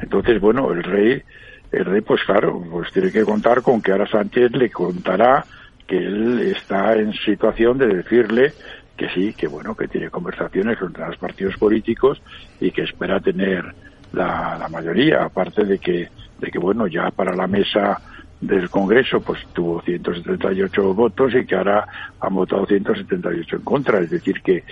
[0.00, 1.22] Entonces, bueno, el rey,
[1.70, 5.44] el rey, pues claro, pues tiene que contar con que ahora Sánchez le contará
[5.86, 8.54] que él está en situación de decirle
[8.96, 12.22] que sí, que bueno, que tiene conversaciones con los partidos políticos
[12.60, 13.64] y que espera tener
[14.12, 18.00] la, mayoría, aparte de que, de que bueno, ya para la mesa
[18.40, 21.86] del Congreso pues tuvo 178 votos y que ahora
[22.20, 24.64] han votado 178 en contra, es decir que,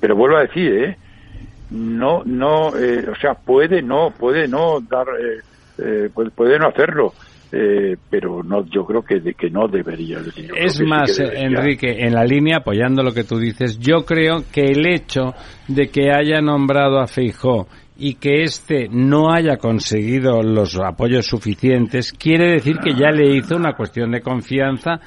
[0.00, 0.96] pero vuelvo a decir, ¿eh?
[1.70, 5.40] no, no, eh, o sea, puede no, puede no dar, eh,
[5.78, 7.12] eh, puede no hacerlo,
[7.52, 10.18] eh, pero no, yo creo que, de- que no debería.
[10.18, 11.46] Es, yo sí más, eh, debería.
[11.46, 15.34] Enrique, en la línea, apoyando lo que tú dices, yo creo que el hecho
[15.66, 17.66] de que haya nombrado a Feijó
[17.96, 23.56] y que éste no haya conseguido los apoyos suficientes, quiere decir que ya le hizo
[23.56, 25.00] una cuestión de confianza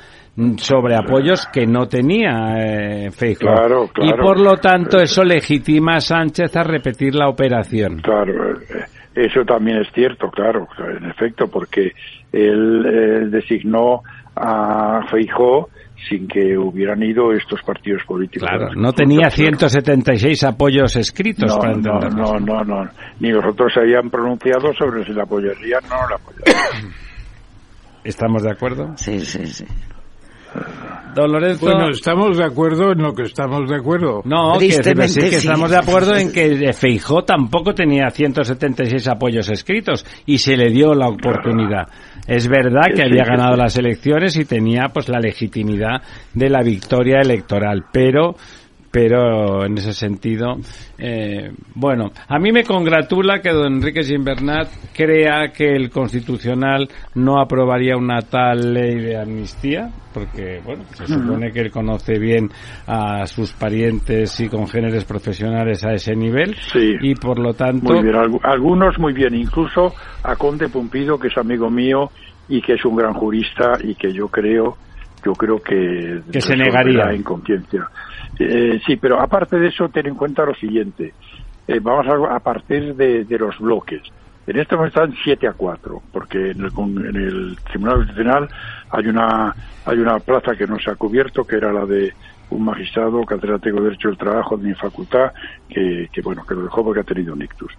[0.58, 3.54] sobre apoyos que no tenía eh, Feijóo.
[3.54, 8.00] Claro, Y por lo tanto eso legitima a Sánchez a repetir la operación.
[8.02, 8.86] Claro, eh,
[9.16, 11.94] eso también es cierto, claro, en efecto, porque
[12.32, 14.04] él, él designó
[14.36, 15.70] a Feijó
[16.10, 18.48] sin que hubieran ido estos partidos políticos.
[18.48, 19.74] Claro, no tenía consultas.
[19.74, 22.90] 176 apoyos escritos No, para no, no, no, no,
[23.20, 26.94] ni los otros se habían pronunciado sobre si la apoyarían o no la apoyarían.
[28.04, 28.98] ¿Estamos de acuerdo?
[28.98, 29.66] Sí, sí, sí.
[31.14, 31.66] Don Lorenzo.
[31.66, 34.22] Bueno, estamos de acuerdo en lo que estamos de acuerdo.
[34.24, 35.20] No, que, sí que sí.
[35.36, 40.94] estamos de acuerdo en que Feijó tampoco tenía 176 apoyos escritos y se le dio
[40.94, 41.88] la oportunidad.
[42.28, 46.02] Es verdad Que había ganado las elecciones y tenía pues la legitimidad
[46.34, 48.36] de la victoria electoral, pero
[48.92, 50.58] pero en ese sentido,
[50.98, 57.40] eh, bueno, a mí me congratula que don Enrique Gimbernat crea que el Constitucional no
[57.40, 62.50] aprobaría una tal ley de amnistía, porque, bueno, se supone que él conoce bien
[62.86, 66.56] a sus parientes y congéneres profesionales a ese nivel,
[67.02, 67.94] y por lo tanto...
[67.94, 69.94] Muy bien, algunos muy bien, incluso
[70.24, 72.10] a Conde Pumpido, que es amigo mío
[72.50, 74.76] y que es un gran jurista y que yo creo
[75.24, 77.12] yo creo que, que se negaría.
[77.12, 77.88] en conciencia.
[78.44, 81.14] Eh, sí, pero aparte de eso, ten en cuenta lo siguiente.
[81.68, 84.02] Eh, vamos a, a partir de, los bloques.
[84.48, 88.50] En este momento están 7 a 4, porque en el, en el Tribunal Constitucional
[88.90, 89.56] hay una,
[89.86, 92.14] hay una plaza que no se ha cubierto, que era la de
[92.50, 95.32] un magistrado catedrático de Derecho del Trabajo de mi facultad,
[95.70, 97.72] que, que bueno, que lo dejó porque ha tenido un ictus.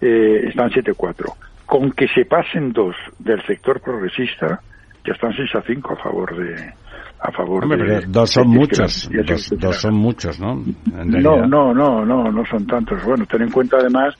[0.00, 1.32] Eh, están 7 a 4.
[1.64, 4.60] Con que se pasen dos del sector progresista,
[5.06, 6.74] ya están 6 a 5 a favor de,
[7.22, 9.10] a favor de, dos son muchos
[9.58, 10.54] dos, son muchos no
[10.86, 13.02] no no no no no son tantos.
[13.04, 14.14] Bueno ten en cuenta además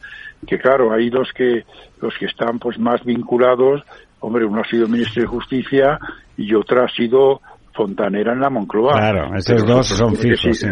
[0.47, 1.65] que claro hay dos que
[2.01, 3.83] los que están pues más vinculados.
[4.21, 5.99] Hombre uno ha sido ministro de justicia
[6.37, 7.41] y otro ha sido
[7.75, 8.93] fontanera en la Moncloa.
[8.93, 10.69] Claro esos dos son fijos sí.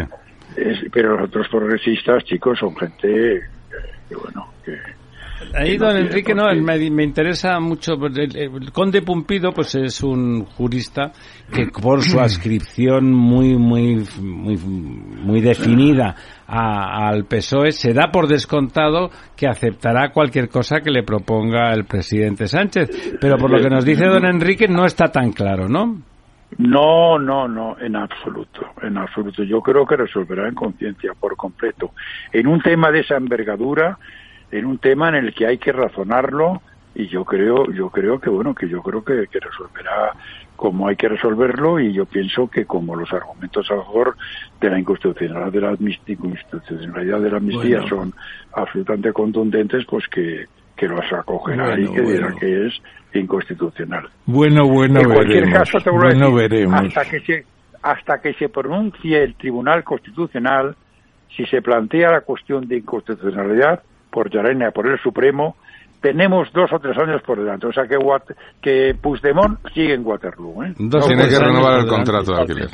[0.91, 3.41] pero los otros progresistas chicos son gente
[4.07, 4.98] que bueno que
[5.53, 7.97] Ahí, don Enrique, no, me, interesa mucho.
[7.97, 11.11] Pues, el, conde Pumpido, pues es un jurista
[11.51, 16.15] que por su adscripción muy, muy, muy, muy definida
[16.47, 22.47] al PSOE se da por descontado que aceptará cualquier cosa que le proponga el presidente
[22.47, 23.17] Sánchez.
[23.21, 26.01] Pero por lo que nos dice don Enrique, no está tan claro, ¿no?
[26.57, 29.43] No, no, no, en absoluto, en absoluto.
[29.43, 31.91] Yo creo que resolverá en conciencia por completo.
[32.33, 33.99] En un tema de esa envergadura,
[34.51, 36.61] en un tema en el que hay que razonarlo
[36.95, 40.13] y yo creo yo creo que bueno que yo creo que, que resolverá
[40.55, 44.17] como hay que resolverlo y yo pienso que como los argumentos a favor
[44.59, 48.13] de la inconstitucionalidad de la amnistía, de la amnistía son
[48.53, 52.73] absolutamente contundentes pues que, que los acogerá y que dirá que es
[53.13, 54.09] inconstitucional.
[54.25, 56.75] Bueno, bueno, en cualquier caso te veremos.
[56.75, 57.45] hasta que se
[57.81, 60.75] hasta que se pronuncie el Tribunal Constitucional
[61.35, 65.55] si se plantea la cuestión de inconstitucionalidad por Yarenia, por el Supremo,
[66.01, 67.67] tenemos dos o tres años por delante.
[67.67, 67.97] O sea que,
[68.61, 70.63] que Puigdemont sigue en Waterloo.
[70.63, 70.73] ¿eh?
[70.77, 72.69] Tiene que renovar el contrato de alquiler.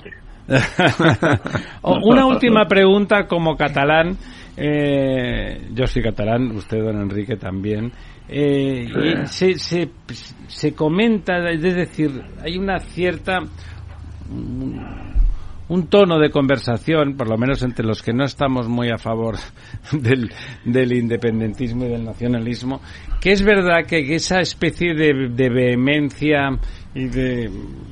[1.82, 4.16] Una última pregunta como catalán.
[4.57, 7.91] Eh, yo soy catalán, usted, don Enrique, también.
[8.28, 8.88] Eh,
[9.26, 9.90] se, se,
[10.48, 12.12] se comenta, es decir,
[12.44, 13.40] hay una cierta
[15.68, 19.36] un tono de conversación, por lo menos entre los que no estamos muy a favor
[19.92, 20.32] del,
[20.64, 22.82] del independentismo y del nacionalismo,
[23.20, 26.50] que es verdad que esa especie de, de vehemencia
[26.94, 27.50] y de,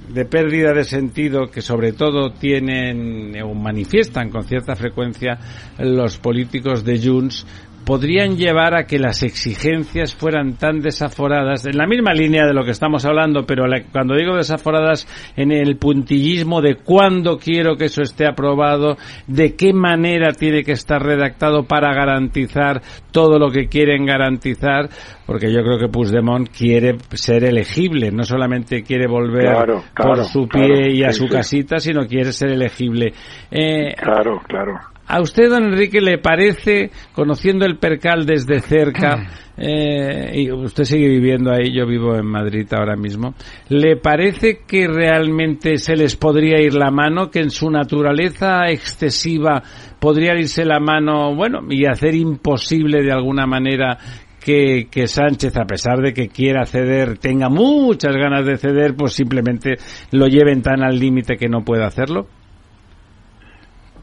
[0.10, 5.38] de, pérdida de sentido que sobre todo tienen o manifiestan con cierta frecuencia
[5.78, 7.46] los políticos de Junts
[7.86, 12.64] podrían llevar a que las exigencias fueran tan desaforadas, en la misma línea de lo
[12.64, 18.02] que estamos hablando, pero cuando digo desaforadas, en el puntillismo de cuándo quiero que eso
[18.02, 18.98] esté aprobado,
[19.28, 22.82] de qué manera tiene que estar redactado para garantizar
[23.12, 24.90] todo lo que quieren garantizar,
[25.26, 29.56] porque yo creo que Puigdemont quiere ser elegible, no solamente quiere volver
[29.96, 33.14] por su pie y a su casita, sino quiere ser elegible.
[33.52, 39.28] Eh, claro, claro ¿A usted, don Enrique, le parece, conociendo el percal desde cerca,
[39.58, 43.36] eh, y usted sigue viviendo ahí, yo vivo en Madrid ahora mismo,
[43.68, 49.62] ¿le parece que realmente se les podría ir la mano, que en su naturaleza excesiva
[50.00, 53.98] podría irse la mano, bueno, y hacer imposible de alguna manera
[54.44, 59.14] que, que, Sánchez, a pesar de que quiera ceder, tenga muchas ganas de ceder, pues
[59.14, 59.76] simplemente
[60.12, 62.28] lo lleven tan al límite que no pueda hacerlo?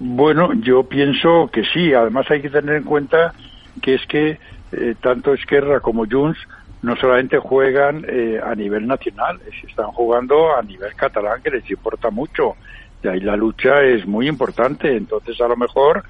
[0.03, 1.93] Bueno, yo pienso que sí.
[1.93, 3.35] Además hay que tener en cuenta
[3.83, 4.41] que es que
[4.73, 6.39] eh, tanto Esquerra como Junts
[6.81, 12.11] no solamente juegan eh, a nivel nacional, están jugando a nivel catalán, que les importa
[12.11, 12.57] mucho.
[13.03, 14.97] Y ahí la lucha es muy importante.
[14.97, 16.05] Entonces, a lo mejor,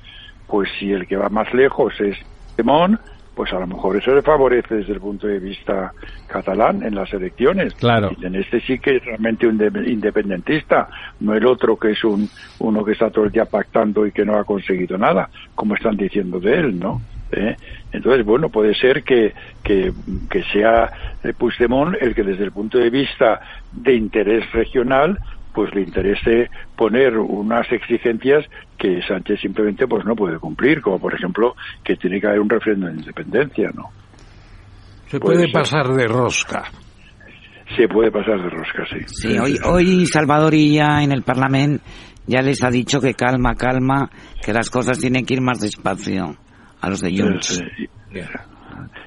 [0.47, 2.17] pues si el que va más lejos es
[2.57, 3.01] Demón,
[3.41, 5.95] pues a lo mejor eso le favorece desde el punto de vista
[6.27, 7.73] catalán en las elecciones.
[7.73, 8.11] Claro.
[8.21, 9.59] Y en este sí que es realmente un
[9.89, 10.91] independentista,
[11.21, 14.27] no el otro que es un uno que está todo el día pactando y que
[14.27, 17.01] no ha conseguido nada, como están diciendo de él, ¿no?
[17.33, 17.57] ¿Eh?
[17.93, 19.33] Entonces, bueno, puede ser que,
[19.65, 19.91] que,
[20.29, 20.91] que sea
[21.39, 23.41] Puigdemont el que desde el punto de vista
[23.73, 25.19] de interés regional
[25.55, 28.45] pues le interese poner unas exigencias
[28.79, 31.55] que Sánchez simplemente pues no puede cumplir, como por ejemplo
[31.85, 33.91] que tiene que haber un referéndum de independencia, ¿no?
[35.07, 36.65] Se puede pasar de rosca.
[37.77, 38.99] se puede pasar de rosca, sí.
[39.07, 41.83] Sí, hoy, hoy Salvador ya en el Parlamento
[42.27, 44.09] ya les ha dicho que calma, calma,
[44.45, 46.37] que las cosas tienen que ir más despacio
[46.81, 47.63] a los de Junts.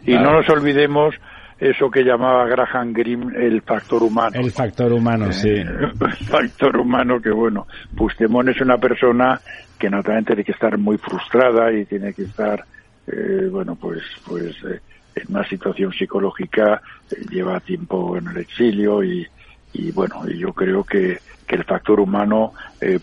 [0.05, 1.15] Y no nos olvidemos
[1.63, 4.31] eso que llamaba Graham Greene el factor humano.
[4.33, 5.49] El factor humano, sí.
[5.49, 5.93] El
[6.27, 9.39] factor humano que, bueno, Pustemón es una persona
[9.79, 12.65] que naturalmente tiene que estar muy frustrada y tiene que estar,
[13.07, 14.79] eh, bueno, pues, pues eh,
[15.15, 19.25] en una situación psicológica, eh, lleva tiempo en el exilio y,
[19.71, 22.53] y bueno, y yo creo que, que el factor humano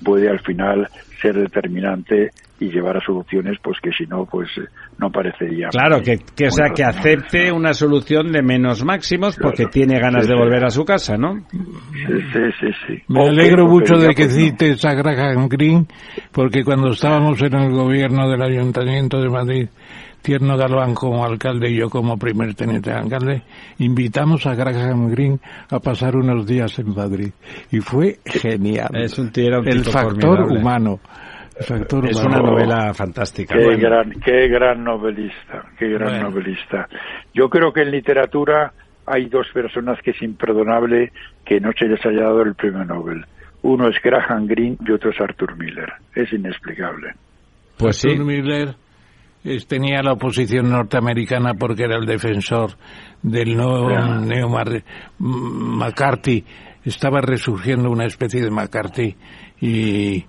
[0.05, 0.89] puede al final
[1.20, 2.31] ser determinante
[2.61, 4.69] y llevar a soluciones pues que si no pues eh,
[4.99, 9.66] no parecería claro que, que o sea que acepte una solución de menos máximos porque
[9.66, 14.15] tiene ganas de volver a su casa no sí sí sí, me alegro mucho de
[14.15, 15.87] que cites a Graham Green
[16.32, 19.69] porque cuando estábamos en el gobierno del ayuntamiento de Madrid
[20.23, 23.43] Tierno Galván como alcalde y yo como primer teniente de alcalde,
[23.78, 27.31] invitamos a Graham Green a pasar unos días en Madrid.
[27.70, 28.91] Y fue genial.
[28.93, 31.01] Es un tío, El factor humano
[31.61, 33.55] es una novela fantástica.
[33.55, 36.89] Qué, gran, qué gran novelista, qué gran novelista.
[37.35, 38.73] Yo creo que en literatura
[39.07, 41.12] hay dos personas que es imperdonable
[41.45, 43.24] que no se les haya dado el premio Nobel.
[43.62, 45.93] Uno es Graham Greene y otro es Arthur Miller.
[46.15, 47.12] Es inexplicable.
[47.77, 48.74] Pues Arthur Miller
[49.69, 52.70] tenía la oposición norteamericana porque era el defensor
[53.23, 54.49] del nuevo Neo
[55.19, 56.45] McCarthy.
[56.85, 59.15] Estaba resurgiendo una especie de McCarthy
[59.61, 60.24] y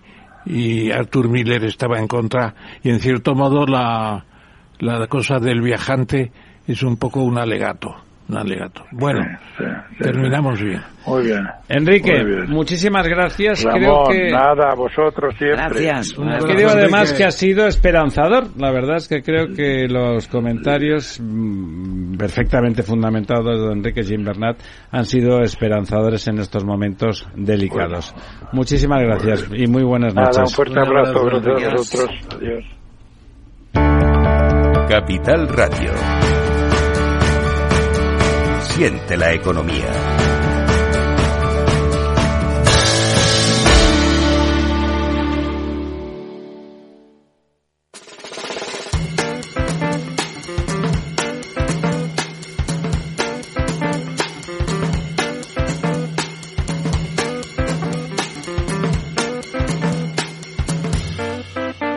[0.45, 2.53] y Arthur Miller estaba en contra
[2.83, 4.25] y en cierto modo la,
[4.79, 6.31] la cosa del viajante
[6.67, 7.95] es un poco un alegato.
[8.31, 8.85] Un alegato.
[8.91, 9.19] Bueno,
[9.99, 10.81] terminamos bien.
[11.05, 11.45] Muy bien.
[11.67, 13.65] Enrique, muchísimas gracias.
[13.65, 15.83] creo que nada, a vosotros siempre.
[15.83, 16.13] Gracias.
[16.13, 18.45] Creo además que ha sido esperanzador.
[18.57, 24.57] La verdad es que creo que los comentarios mm, perfectamente fundamentados de Enrique Jim Bernat
[24.91, 28.15] han sido esperanzadores en estos momentos delicados.
[28.53, 30.37] Muchísimas gracias y muy buenas noches.
[30.37, 32.09] un fuerte abrazo, a vosotros.
[32.33, 32.63] Adiós.
[34.87, 36.20] Capital Radio.
[38.81, 39.85] La economía.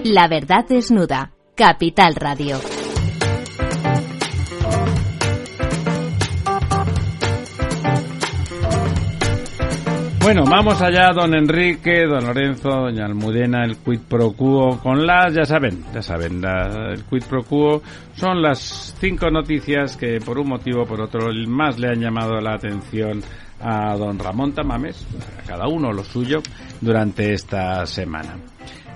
[0.03, 1.33] La verdad desnuda.
[1.55, 2.74] Capital Radio.
[10.25, 15.35] Bueno, vamos allá, don Enrique, don Lorenzo, doña Almudena, el quid pro quo con las,
[15.35, 17.83] ya saben, ya saben, el quid pro quo
[18.15, 22.41] son las cinco noticias que por un motivo o por otro más le han llamado
[22.41, 23.23] la atención
[23.61, 25.07] a don Ramón Tamames,
[25.43, 26.41] a cada uno lo suyo,
[26.81, 28.39] durante esta semana.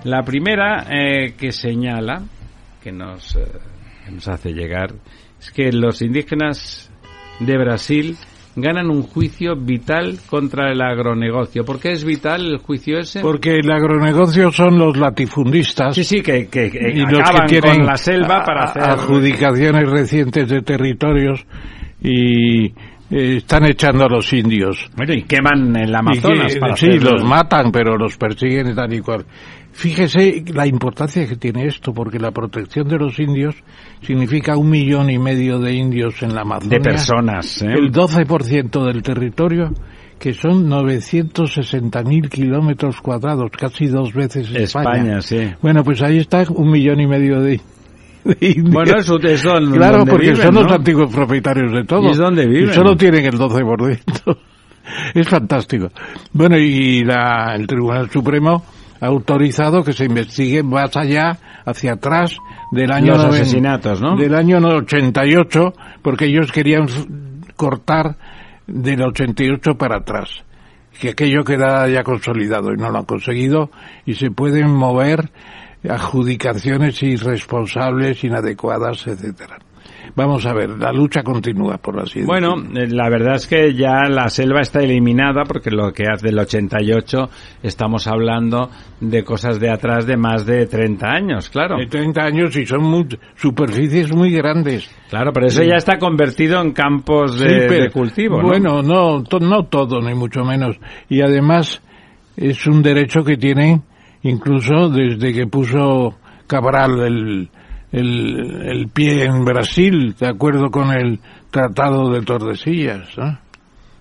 [0.05, 2.23] La primera eh, que señala,
[2.81, 3.45] que nos, eh,
[4.03, 4.95] que nos hace llegar,
[5.39, 6.91] es que los indígenas
[7.39, 8.17] de Brasil
[8.61, 11.63] ganan un juicio vital contra el agronegocio.
[11.65, 13.21] ¿Por qué es vital el juicio ese?
[13.21, 15.95] Porque el agronegocio son los latifundistas.
[15.95, 20.61] Sí, sí, que, que, y los que tienen la selva para hacer adjudicaciones recientes de
[20.61, 21.45] territorios
[22.01, 22.73] y
[23.11, 24.89] eh, están echando a los indios.
[25.07, 26.55] y queman el Amazonas.
[26.57, 29.25] para sí, los matan, pero los persiguen y tal y cual.
[29.71, 33.55] Fíjese la importancia que tiene esto, porque la protección de los indios
[34.01, 36.79] significa un millón y medio de indios en la Amazonia.
[36.79, 37.73] De personas, ¿eh?
[37.77, 39.71] El 12% del territorio,
[40.19, 45.17] que son 960.000 kilómetros cuadrados, casi dos veces España.
[45.19, 45.21] España.
[45.21, 45.53] sí.
[45.61, 47.78] Bueno, pues ahí está un millón y medio de, indios.
[48.23, 52.07] Bueno, eso, eso Claro, porque son los antiguos propietarios de todo.
[52.07, 52.69] ¿Y es donde viven?
[52.69, 54.37] Y solo tienen el 12%.
[55.13, 55.89] es fantástico.
[56.33, 58.63] Bueno, y la, el Tribunal Supremo
[59.01, 62.37] ha autorizado que se investigue más allá, hacia atrás,
[62.71, 63.13] del año...
[63.13, 64.15] Los asesinatos, ¿no?
[64.15, 66.87] Del año 88, porque ellos querían
[67.55, 68.17] cortar
[68.67, 70.29] del 88 para atrás.
[70.99, 73.69] Que aquello queda ya consolidado y no lo han conseguido
[74.05, 75.31] y se pueden mover
[75.87, 79.59] adjudicaciones irresponsables, inadecuadas, etcétera.
[80.15, 82.27] Vamos a ver, la lucha continúa, por así decirlo.
[82.27, 86.27] Bueno, eh, la verdad es que ya la selva está eliminada porque lo que hace
[86.27, 87.29] del 88
[87.63, 88.69] estamos hablando
[88.99, 91.77] de cosas de atrás de más de 30 años, claro.
[91.77, 94.89] De 30 años y son superficies muy grandes.
[95.09, 100.13] Claro, pero eso ya está convertido en campos de, cultivo, Bueno, no, no todo, ni
[100.15, 100.77] mucho menos.
[101.07, 101.81] Y además
[102.35, 103.83] es un derecho que tienen
[104.23, 106.15] incluso desde que puso
[106.47, 107.49] Cabral el
[107.91, 111.19] el, el pie en Brasil, de acuerdo con el
[111.49, 113.09] Tratado de Tordesillas.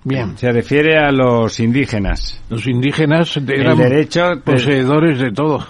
[0.05, 0.37] Bien.
[0.37, 2.43] Se refiere a los indígenas.
[2.51, 5.67] Los indígenas eran El derecho de- poseedores de todo.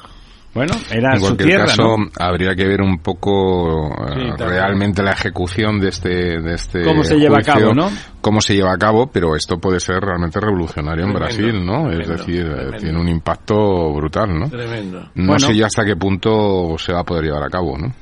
[0.55, 2.07] Bueno, era en su cualquier tierra, caso, ¿no?
[2.19, 7.05] habría que ver un poco eh, Sí, realmente la ejecución de este, de este Cómo
[7.05, 7.91] se lleva a cabo, ¿no?
[8.21, 11.91] Cómo se lleva a cabo, pero esto puede ser realmente revolucionario en Brasil, ¿no?
[11.93, 12.77] es decir, eh, tremendo.
[12.79, 14.49] tiene un impacto brutal, ¿no?
[14.49, 15.01] Tremendo.
[15.15, 15.39] No Bueno.
[15.39, 17.93] sé ya hasta qué punto se va a poder llevar a cabo, ¿no?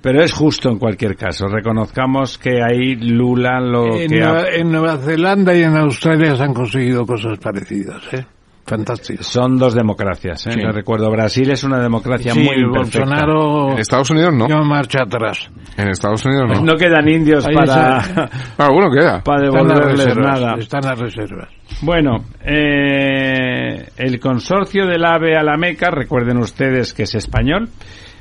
[0.00, 1.48] Pero es justo en cualquier caso.
[1.48, 6.36] Reconozcamos que ahí Lula lo En, que ha- Nueva, en Nueva Zelanda y en Australia
[6.36, 8.24] se han conseguido cosas parecidas, ¿eh?
[8.66, 9.22] Fantástico.
[9.22, 10.46] son dos democracias.
[10.48, 10.52] ¿eh?
[10.52, 10.60] Sí.
[10.60, 12.98] Le recuerdo, Brasil es una democracia Sí, muy imperfecta.
[13.00, 14.46] Bolsonaro En Estados Unidos no.
[14.46, 15.48] dio marcha atrás.
[15.76, 16.62] En Estados Unidos no.
[16.62, 18.30] No quedan indios Ahí para, está.
[18.58, 19.20] Alguno queda.
[19.24, 20.54] para devolverles nada.
[20.58, 21.48] Están las reservas.
[21.82, 27.68] Bueno, eh, el consorcio del AVE a la Meca, recuerden ustedes que es español,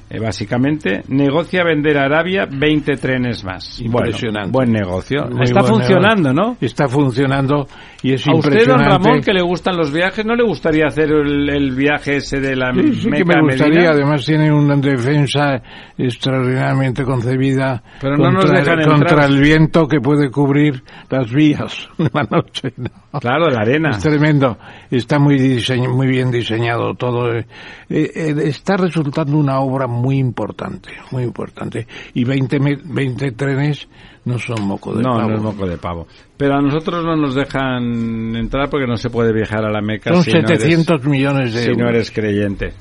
[0.10, 3.80] eh, básicamente, negocia vender a Arabia 20 trenes más.
[3.82, 4.52] Impresionante.
[4.52, 5.26] Bueno, buen negocio.
[5.32, 6.34] Muy Está buen funcionando, negocio.
[6.34, 6.58] ¿no?
[6.62, 7.68] Está funcionando
[8.04, 8.90] y es A usted, don impresionante.
[8.90, 12.56] Ramón, que le gustan los viajes, ¿no le gustaría hacer el, el viaje ese de
[12.56, 13.74] la Sí, sí Meca que me a gustaría.
[13.76, 13.92] Medina?
[13.92, 15.62] Además tiene una defensa
[15.98, 21.90] extraordinariamente concebida Pero no nos contra, dejan contra el viento que puede cubrir las vías
[21.98, 22.74] una noche.
[22.78, 23.20] ¿no?
[23.20, 23.90] Claro, la arena.
[23.92, 24.58] Es tremendo.
[24.92, 27.34] Está muy diseño, muy bien diseñado todo.
[27.34, 27.46] Eh,
[27.90, 31.88] eh, está resultando una obra muy importante, muy importante.
[32.14, 33.88] Y 20, me- 20 trenes
[34.26, 35.30] no son moco de no, pavo.
[35.30, 36.08] no es moco de pavo.
[36.38, 40.14] Pero a nosotros no nos dejan entrar porque no se puede viajar a la Meca
[40.14, 41.82] Son si no eres- 700 millones de si euros.
[41.84, 42.74] no eres creyente.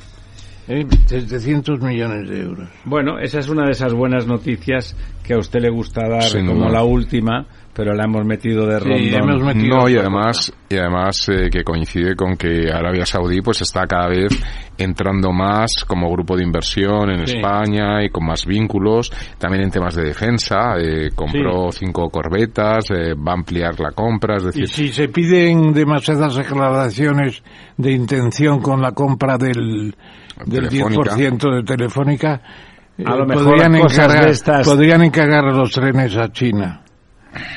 [0.67, 2.69] Eh, 700 millones de euros.
[2.87, 6.47] Bueno, esa es una de esas buenas noticias que a usted le gusta dar Sin
[6.47, 6.71] como duda.
[6.71, 9.31] la última, pero la hemos metido de Sí, rondón.
[9.31, 13.61] hemos metido No, y además, y además eh, que coincide con que Arabia Saudí pues
[13.63, 14.29] está cada vez
[14.79, 17.37] entrando más como grupo de inversión en Sí.
[17.37, 23.15] España y con más vínculos, también en temas de defensa, eh, compró cinco corbetas, eh,
[23.15, 27.43] va a ampliar la compra, es Y decir, si se piden demasiadas declaraciones
[27.77, 29.95] de intención con la compra del,
[30.47, 31.17] del Telefónica.
[31.17, 32.41] 10% de Telefónica,
[32.99, 36.81] eh, A lo mejor podrían, encargar, de estas- podrían encargar los trenes a China.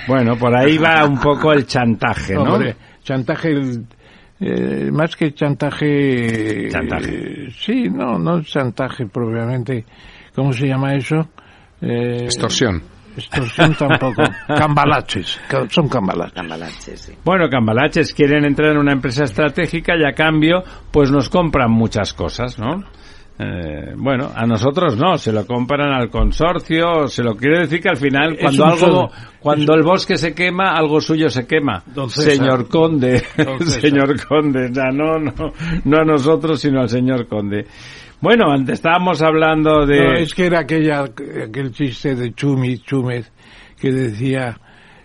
[0.08, 2.44] Bueno, por ahí va un poco el chantaje, ¿no?
[2.54, 3.54] Hombre, chantaje,
[4.40, 6.70] eh, más que chantaje...
[6.70, 7.46] Chantaje.
[7.46, 9.86] eh, sí, no, no es chantaje propiamente.
[10.36, 11.30] ¿Cómo se llama eso?
[11.82, 12.82] Eh, extorsión.
[13.16, 14.22] Extorsión tampoco.
[14.48, 15.40] Cambalaches.
[15.48, 16.34] ca- Son cambalaches.
[16.34, 17.14] Cambalache, sí.
[17.24, 22.14] Bueno, cambalaches quieren entrar en una empresa estratégica y a cambio, pues nos compran muchas
[22.14, 22.84] cosas, ¿no?
[23.40, 27.90] Eh, bueno, a nosotros no, se lo compran al consorcio, se lo quiere decir que
[27.90, 31.84] al final cuando algo, cuando el bosque se quema, algo suyo se quema.
[32.08, 33.20] Señor Conde,
[33.60, 35.54] señor Conde, ya no, no,
[35.86, 37.68] no a nosotros, sino al señor Conde.
[38.20, 40.00] Bueno, antes estábamos hablando de...
[40.00, 43.32] No, es que era aquella, aquel chiste de Chumi, Chúmez,
[43.80, 44.60] que decía,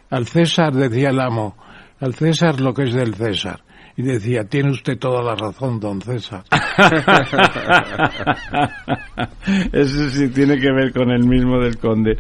[0.09, 1.55] al César, decía el amo,
[2.01, 3.61] al César lo que es del César.
[3.97, 6.43] Y decía, tiene usted toda la razón, don César.
[9.73, 12.17] Eso sí tiene que ver con el mismo del conde.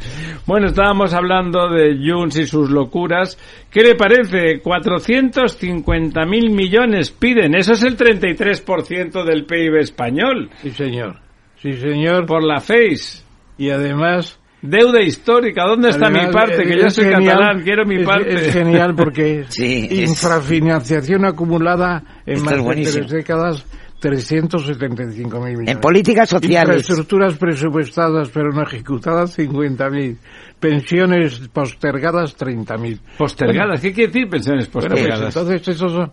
[0.47, 3.39] Bueno, estábamos hablando de Junts y sus locuras.
[3.71, 4.61] ¿Qué le parece?
[4.61, 7.55] 450 mil millones piden.
[7.55, 10.51] Eso es el 33% del PIB español.
[10.61, 11.21] Sí, señor.
[11.57, 12.27] Sí, señor.
[12.27, 13.25] Por la FACE.
[13.57, 14.39] Y además...
[14.63, 15.65] Deuda histórica.
[15.67, 16.63] ¿Dónde está además, mi parte?
[16.63, 17.63] eh, Que yo es soy genial, catalán.
[17.63, 18.35] Quiero mi es- parte.
[18.35, 23.67] Es genial porque Sí, es- infrafinanciación acumulada en más es de tres décadas,
[24.01, 25.69] 375 mil millones.
[25.75, 26.77] En políticas sociales.
[26.79, 30.19] Infraestructuras presupuestadas pero no ejecutadas, 50 mil.
[30.61, 33.01] Pensiones postergadas, 30 mil.
[33.19, 33.81] Postergadas.
[33.81, 35.37] ¿Qué quiere decir pensiones Bueno, pues postergadas?
[35.37, 36.13] entonces esos son...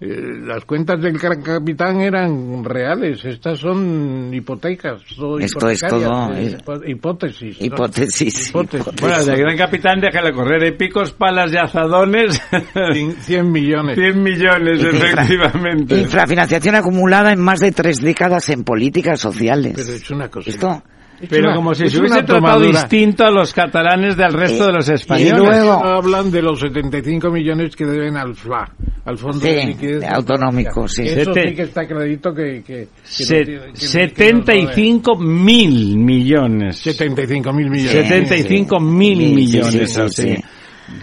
[0.00, 0.06] eh,
[0.44, 5.02] las cuentas del gran capitán eran reales, estas son hipotecas.
[5.08, 7.60] son Esto es todo, eh, es- hipo- hipótesis.
[7.60, 7.66] ¿no?
[7.66, 9.00] Hipótesis, Hipótesis.
[9.00, 10.62] Bueno, de gran capitán déjale correr.
[10.62, 12.40] Hay picos, palas y azadones.
[12.74, 13.96] Cien- 100 millones.
[13.96, 15.98] 100 millones, efectivamente.
[16.00, 19.72] Infrafinanciación acumulada en más de tres décadas en políticas sociales.
[19.76, 20.48] Pero es una cosa.
[20.50, 20.97] Esto, es
[21.28, 24.72] Pero una- como si se hubiese tratado distinto a los catalanes del resto Eh, de
[24.72, 25.38] los y españoles.
[25.38, 28.70] luego- No hablan de los 75 millones que deben al FLA,
[29.04, 31.02] al Fondo Sí, de Liquidez de autonómico, sí.
[31.06, 32.62] Eso Sete- sí que está clarito que...
[32.62, 36.76] que, que Se- no tiene- que- que 75 mil millones.
[36.86, 37.92] no- 75 mil millones.
[37.92, 39.72] 75 mil Sí, sí, millones.
[39.72, 40.36] sí, sí, así.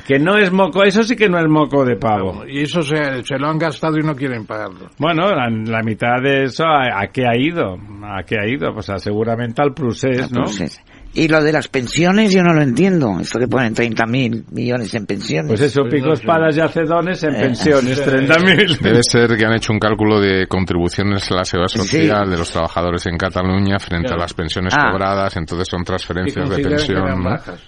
[0.07, 2.44] Que no es moco, eso sí que no es moco de pavo.
[2.48, 4.90] Y eso se, se lo han gastado y no quieren pagarlo.
[4.99, 7.78] Bueno, la, la mitad de eso, ¿a, a qué ha ido?
[8.03, 8.74] ¿A qué ha ido?
[8.74, 10.41] Pues a- seguramente al Prusés, ¿no?
[10.41, 10.82] Entonces,
[11.16, 13.18] Y lo de las pensiones yo no lo entiendo.
[13.22, 15.48] Esto que ponen 30.000 millones en pensiones.
[15.48, 18.04] Pues eso, picos, palas y acedones en Eh, pensiones, sí.
[18.04, 18.80] 30.000.
[18.80, 22.52] Debe ser que han hecho un cálculo de contribuciones a la seguridad social de los
[22.52, 24.22] trabajadores en Cataluña frente Claro.
[24.22, 24.92] a las pensiones Ah.
[24.92, 27.06] cobradas, entonces son transferencias de pensión.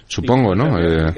[0.06, 0.78] Supongo, ¿no?
[0.78, 1.12] Eh.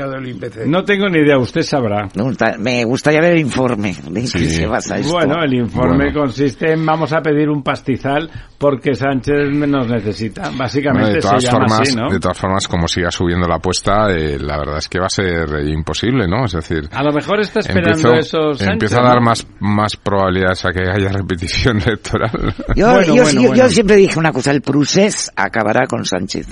[0.66, 2.08] No tengo ni idea, usted sabrá.
[2.14, 5.12] Me gusta- Me gustaría ver el informe de en qué se basa esto.
[5.14, 6.20] Bueno, el informe Bueno.
[6.20, 10.42] consiste en vamos a pedir un pastizal porque Sánchez nos necesita.
[10.42, 12.08] bueno, Básicamente de todas se llama formas, así, ¿no?
[12.20, 15.10] De todas formas, como siga subiendo la apuesta, eh, la verdad es que va a
[15.10, 16.44] ser imposible, ¿no?
[16.44, 18.68] Es decir, A lo mejor está esperando empiezo- eso Sánchez.
[18.68, 19.22] empieza a dar ¿no?
[19.22, 22.54] más más probabilidades a que haya repetición electoral.
[22.76, 23.54] Yo, Bueno, yo- bueno, yo- bueno.
[23.64, 26.46] yo siempre dije una cosa, el Prusés acabará con Sánchez.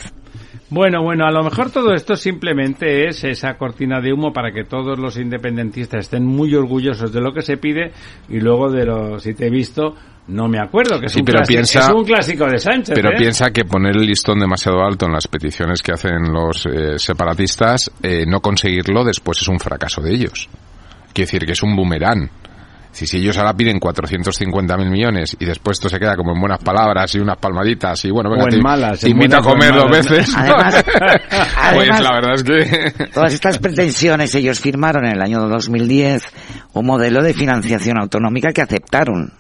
[0.71, 4.65] Bueno, bueno, a lo mejor todo esto simplemente es esa cortina de humo para que
[4.65, 7.93] todos los independentistas estén muy orgullosos de lo que se pide
[8.29, 9.95] y luego de lo, si te he visto,
[10.29, 12.95] no me acuerdo, que es, Sí, un, pero clásico, piensa- es un clásico de Sánchez.
[12.95, 13.15] Pero ¿eh?
[13.19, 17.91] piensa que poner el listón demasiado alto en las peticiones que hacen los eh, separatistas,
[18.03, 20.49] eh, no conseguirlo después es un fracaso de ellos.
[21.13, 22.29] Quiere decir que es un boomerang.
[22.91, 26.59] Si, si ellos ahora piden 450.000 millones y después esto se queda como en buenas
[26.65, 29.75] palabras y unas palmaditas y bueno, venga, O en te, malas, te invito a comer
[29.75, 30.33] dos veces.
[30.37, 33.07] Además- pues además- la verdad es que...
[33.15, 36.23] Todas estas pretensiones ellos firmaron en el año 2010
[36.73, 39.33] un modelo de financiación autonómica que aceptaron.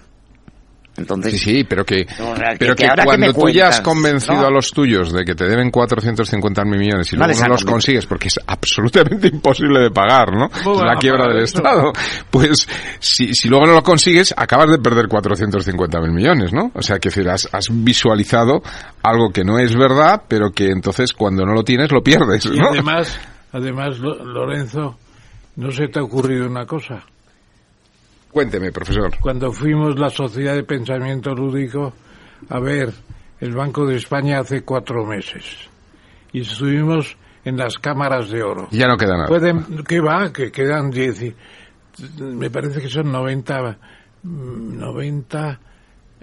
[0.98, 3.32] Entonces, Sí, sí, pero que, O sea, que- pero que que, ahora que cuando me
[3.32, 4.46] tú ya has cuentas, convencido ¿no?
[4.48, 7.64] a los tuyos de que te deben 450 mil millones y No luego no los
[7.64, 10.50] consigues porque es absolutamente imposible de pagar, ¿no?
[10.50, 11.58] ¿Cómo Es van la quiebra del eso?
[11.58, 11.92] Estado.
[12.30, 12.68] Pues
[12.98, 16.70] si, si luego no lo consigues, acabas de perder 450 mil millones, ¿no?
[16.74, 18.60] O sea, que decir, has, has visualizado
[19.02, 22.58] algo que no es verdad, pero que entonces cuando no lo tienes lo pierdes, Y
[22.58, 22.70] ¿no?
[22.70, 23.18] además,
[23.52, 24.96] además, Lo- Lorenzo,
[25.56, 27.04] ¿no se te ha ocurrido una cosa?
[28.38, 29.18] Cuénteme, profesor.
[29.20, 31.92] Cuando fuimos la Sociedad de Pensamiento Lúdico
[32.48, 32.92] a ver
[33.40, 35.42] el Banco de España hace cuatro meses
[36.32, 38.68] y estuvimos en las cámaras de oro.
[38.70, 39.26] Ya no queda nada.
[39.26, 40.32] Pueden, ¿qué va?
[40.32, 41.34] Que quedan 10, y-
[42.22, 43.76] me parece que son 90,
[44.22, 45.58] mm, 90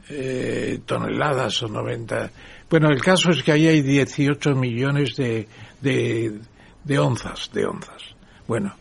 [0.08, 2.30] eh, toneladas o 90.
[2.70, 5.50] Bueno, el caso es que ahí hay 18 millones de,
[5.82, 6.40] de,
[6.82, 8.02] de onzas, de onzas.
[8.48, 8.74] Bueno,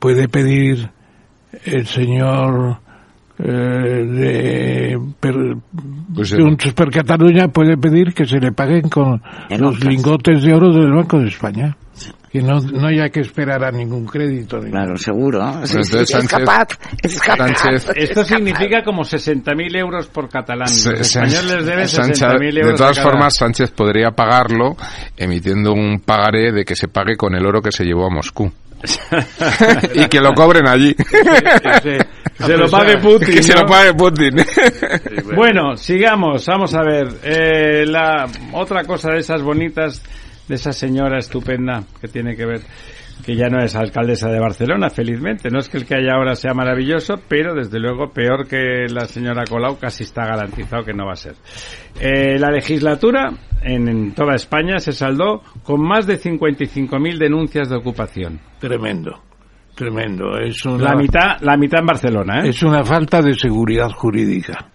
[0.00, 0.90] puede pedir
[1.64, 2.78] el señor
[3.38, 5.34] eh, de, per,
[6.14, 10.42] Pues, de un per Cataluña puede pedir que se le paguen con En los lingotes
[10.42, 11.76] de oro del Banco de España.
[12.30, 14.58] Que no, no haya que esperar a ningún crédito.
[14.58, 15.40] ni claro, seguro.
[15.64, 16.68] Sí, entonces sí, es Sánchez- capaz,
[17.00, 17.46] es capaz.
[17.62, 20.66] Sánchez- Esto significa como 60.000 euros por catalán.
[20.68, 24.76] Los Se- españoles deben Sánchez- 60.000 euros de todas formas, Sánchez podría pagarlo
[25.16, 28.50] emitiendo un pagaré de que se pague con el oro que se llevó a Moscú.
[29.94, 30.94] y que lo cobren allí.
[30.98, 33.34] Ese- Se lo pague Putin.
[33.36, 34.34] que se lo pague Putin.
[35.36, 37.06] Bueno, sigamos, vamos a ver.
[37.22, 40.02] Eh, la otra cosa de esas bonitas,
[40.48, 42.60] de esa señora estupenda que tiene que ver,
[43.24, 45.48] que ya no es alcaldesa de Barcelona, felizmente.
[45.50, 49.06] No es que el que hay ahora sea maravilloso, pero desde luego peor que la
[49.06, 51.34] señora Colau casi está garantizado que no va a ser.
[52.00, 53.32] Eh, la legislatura
[53.62, 58.40] en, en toda España se saldó con más de 55.000 denuncias de ocupación.
[58.60, 59.22] Tremendo,
[59.74, 60.38] tremendo.
[60.38, 62.50] Es una, La mitad, la mitad en Barcelona, ¿eh?
[62.50, 64.70] es una falta de seguridad jurídica.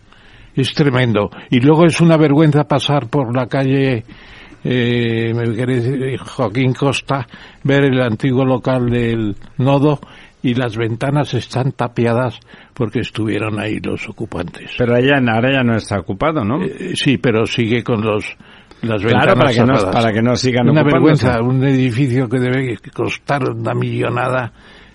[0.56, 1.30] Es tremendo.
[1.52, 4.04] Y luego es una vergüenza pasar por la calle
[4.64, 7.28] eh, decir, Joaquín Costa,
[7.64, 10.00] ver el antiguo local del nodo
[10.42, 12.40] y las ventanas están tapiadas
[12.74, 14.72] porque estuvieron ahí los ocupantes.
[14.78, 16.64] Pero ella, ahora ya no está ocupado, ¿no?
[16.64, 18.26] Eh, sí, pero sigue con los
[18.82, 21.26] las Claro, ventanas para que no- para que no sigan Una ocupándose.
[21.28, 24.54] vergüenza, un edificio que debe costar una millonada,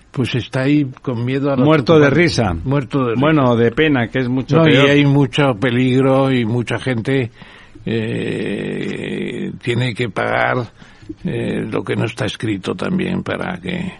[0.09, 2.55] pues está ahí con miedo a Muerto de risa.
[2.63, 3.21] Muerto de risa.
[3.21, 4.87] Bueno, de pena, que es mucho No, peor.
[4.87, 7.29] y hay mucho peligro y mucha gente
[7.85, 9.24] eh,
[9.61, 10.57] tiene que pagar
[11.23, 13.93] eh, lo que no está escrito también para que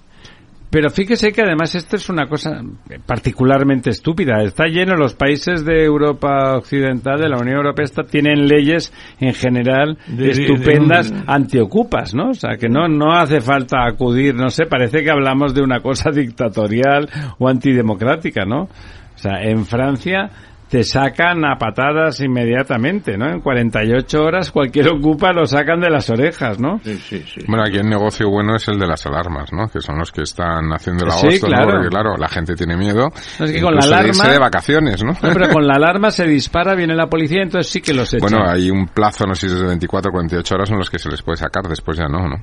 [0.72, 2.62] Pero fíjese que además esto es una cosa
[3.06, 4.42] particularmente estúpida.
[4.44, 9.34] Está lleno, los países de Europa Occidental, de la Unión Europea, está- tienen leyes en
[9.34, 12.30] general De- estupendas de un- antiocupas, ¿no?
[12.32, 15.80] O sea, que no, no hace falta acudir, no sé, parece que hablamos de una
[15.80, 17.08] cosa dictatorial
[17.40, 18.64] o antidemocrática, ¿no?
[18.64, 20.30] O sea, en Francia
[20.70, 23.30] te sacan a patadas inmediatamente, ¿no?
[23.30, 26.80] En 48 horas cualquier ocupa lo sacan de las orejas, ¿no?
[26.84, 27.42] sí, sí, sí.
[27.48, 29.68] Bueno, aquí el negocio bueno es el de las alarmas, ¿no?
[29.68, 31.54] Que son los que están haciendo el Sí, agosto, ¿no?
[31.56, 31.72] claro.
[31.72, 33.10] Porque claro, la gente tiene miedo.
[33.40, 35.12] No, es que con la incluso de irse alarma- de vacaciones, ¿no?
[35.12, 38.28] No, pero con la alarma se dispara, viene la policía, entonces sí que los echan.
[38.30, 40.90] Bueno, hay un plazo, no sé si es de 24 o 48 horas en los
[40.90, 42.36] que se les puede sacar, después ya no, ¿no?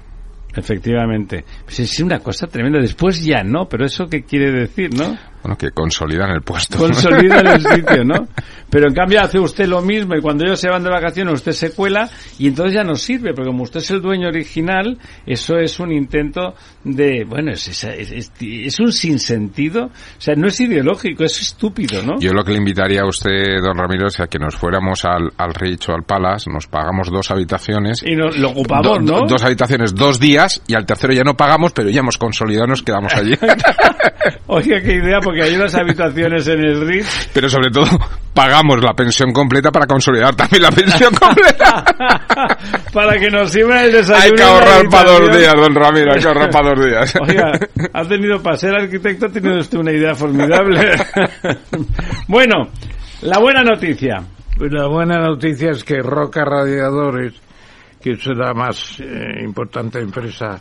[0.54, 1.44] Efectivamente.
[1.64, 2.78] Pues es una cosa tremenda.
[2.78, 5.16] Después ya no, pero eso qué quiere decir, ¿no?
[5.42, 6.78] Bueno, que consolidan el puesto.
[6.78, 8.28] Consolidan el sitio, ¿no?
[8.70, 11.52] Pero en cambio hace usted lo mismo y cuando ellos se van de vacaciones usted
[11.52, 12.08] se cuela
[12.38, 15.92] y entonces ya no sirve, porque como usted es el dueño original, eso es un
[15.92, 16.54] intento
[16.84, 22.18] de, bueno, es, es, es, un sinsentido, o sea, no es ideológico, es estúpido, ¿no?
[22.18, 25.32] Yo lo que le invitaría a usted, don Ramiro, es a que nos fuéramos al,
[25.36, 28.02] al Rich o al Palace, nos pagamos dos habitaciones.
[28.04, 29.26] Y nos, lo ocupamos, ¿no?
[29.26, 32.82] Dos habitaciones, dos días, y al tercero ya no pagamos, pero ya hemos consolidado, nos
[32.82, 33.34] quedamos allí.
[34.46, 37.30] Oiga, qué idea, porque hay unas habitaciones en el Ritz.
[37.32, 37.86] Pero sobre todo,
[38.34, 41.84] pagamos la pensión completa para consolidar también la pensión completa.
[42.92, 44.24] para que nos sirva el desayuno.
[44.24, 47.14] Hay que ahorrar para dos días, don Ramiro, hay que ahorrar para dos días.
[47.20, 47.52] Oiga,
[47.92, 50.96] ha tenido para ser arquitecto, ha tenido usted una idea formidable.
[52.28, 52.68] bueno,
[53.22, 54.22] la buena noticia.
[54.56, 57.32] Pues la buena noticia es que Roca Radiadores,
[58.02, 60.60] que es la más eh, importante empresa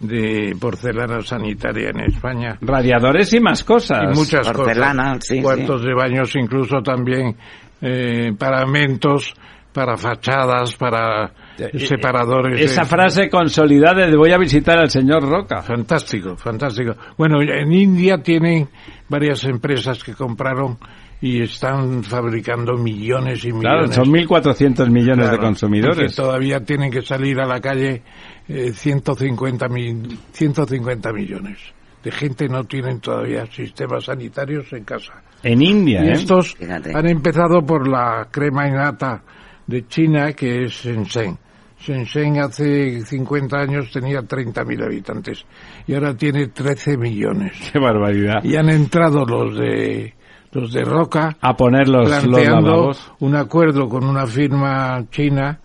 [0.00, 2.58] de porcelana sanitaria en España.
[2.60, 4.04] Radiadores y más cosas.
[4.04, 5.26] Y muchas porcelana, cosas.
[5.26, 7.36] Sí, Cuartos de baños, incluso también
[7.80, 9.34] eh, paramentos
[9.72, 11.32] para fachadas, para
[11.76, 12.60] separadores.
[12.60, 15.62] Esa frase consolidada de voy a visitar al señor Roca.
[15.62, 16.96] Fantástico, fantástico.
[17.16, 18.68] Bueno, en India tienen
[19.08, 20.78] varias empresas que compraron
[21.20, 23.90] y están fabricando millones y millones.
[23.90, 26.10] Claro, son 1.400 millones de consumidores.
[26.12, 28.02] Que todavía tienen que salir a la calle
[28.48, 31.58] eh, 150, mil, 150 millones
[32.02, 35.22] de gente no tienen todavía sistemas sanitarios en casa.
[35.42, 36.12] En India, y ¿eh?
[36.12, 39.22] estos han empezado por la crema innata
[39.66, 41.38] de China, que es Shenzhen.
[41.78, 45.44] Shenzhen hace 50 años tenía 30.000 habitantes
[45.86, 47.52] y ahora tiene 13 millones.
[47.72, 48.44] ¡Qué barbaridad!
[48.44, 50.14] Y han entrado los de
[50.52, 55.60] los de Roca a poner los, planteando los un acuerdo con una firma china,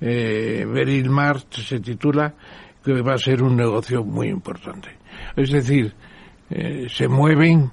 [0.00, 2.34] eh, Beryl Mart se titula,
[2.84, 4.88] que va a ser un negocio muy importante.
[5.36, 5.92] Es decir,
[6.48, 7.70] eh, se mueven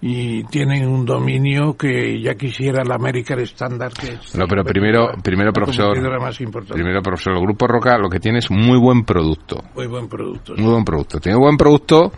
[0.00, 5.08] y tienen un dominio que ya quisiera la American Standard que es no pero primero
[5.22, 6.74] primero profesor más importante.
[6.74, 10.54] primero profesor el grupo Roca lo que tiene es muy buen producto muy buen producto
[10.54, 12.12] muy buen producto tiene buen producto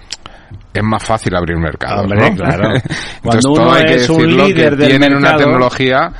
[0.73, 2.37] es más fácil abrir mercados Hombre, ¿no?
[2.37, 2.75] claro.
[2.75, 6.13] Entonces Cuando todo uno hay que es un líder que tienen una tecnología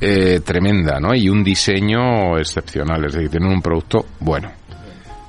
[0.00, 4.50] eh, tremenda no y un diseño excepcional es decir tienen un producto bueno.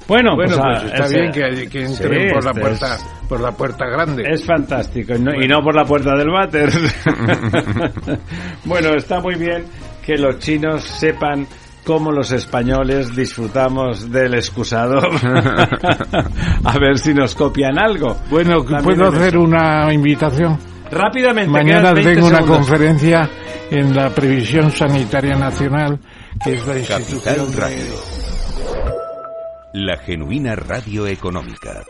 [0.08, 2.62] Bueno, bueno pues, pues ah, está ese- bien que, que entren Sí, por la este
[2.62, 4.24] puerta es- por la puerta grande.
[4.30, 6.70] Es fantástico, y no, y no por la puerta del váter.
[8.66, 9.64] bueno, está muy bien
[10.06, 11.48] que los chinos sepan
[11.86, 15.00] cómo los españoles disfrutamos del excusado.
[16.64, 18.18] A ver si nos copian algo.
[18.30, 19.40] bueno También puedo hacer eso.
[19.42, 20.58] una invitación
[20.92, 22.58] Rápidamente, Mañana quedan 20 tengo una segundos.
[22.68, 23.30] conferencia
[23.72, 26.00] en la Previsión Sanitaria Nacional,
[26.44, 27.96] que es la institución Capital Radio.
[29.74, 31.84] La genuina radio económica.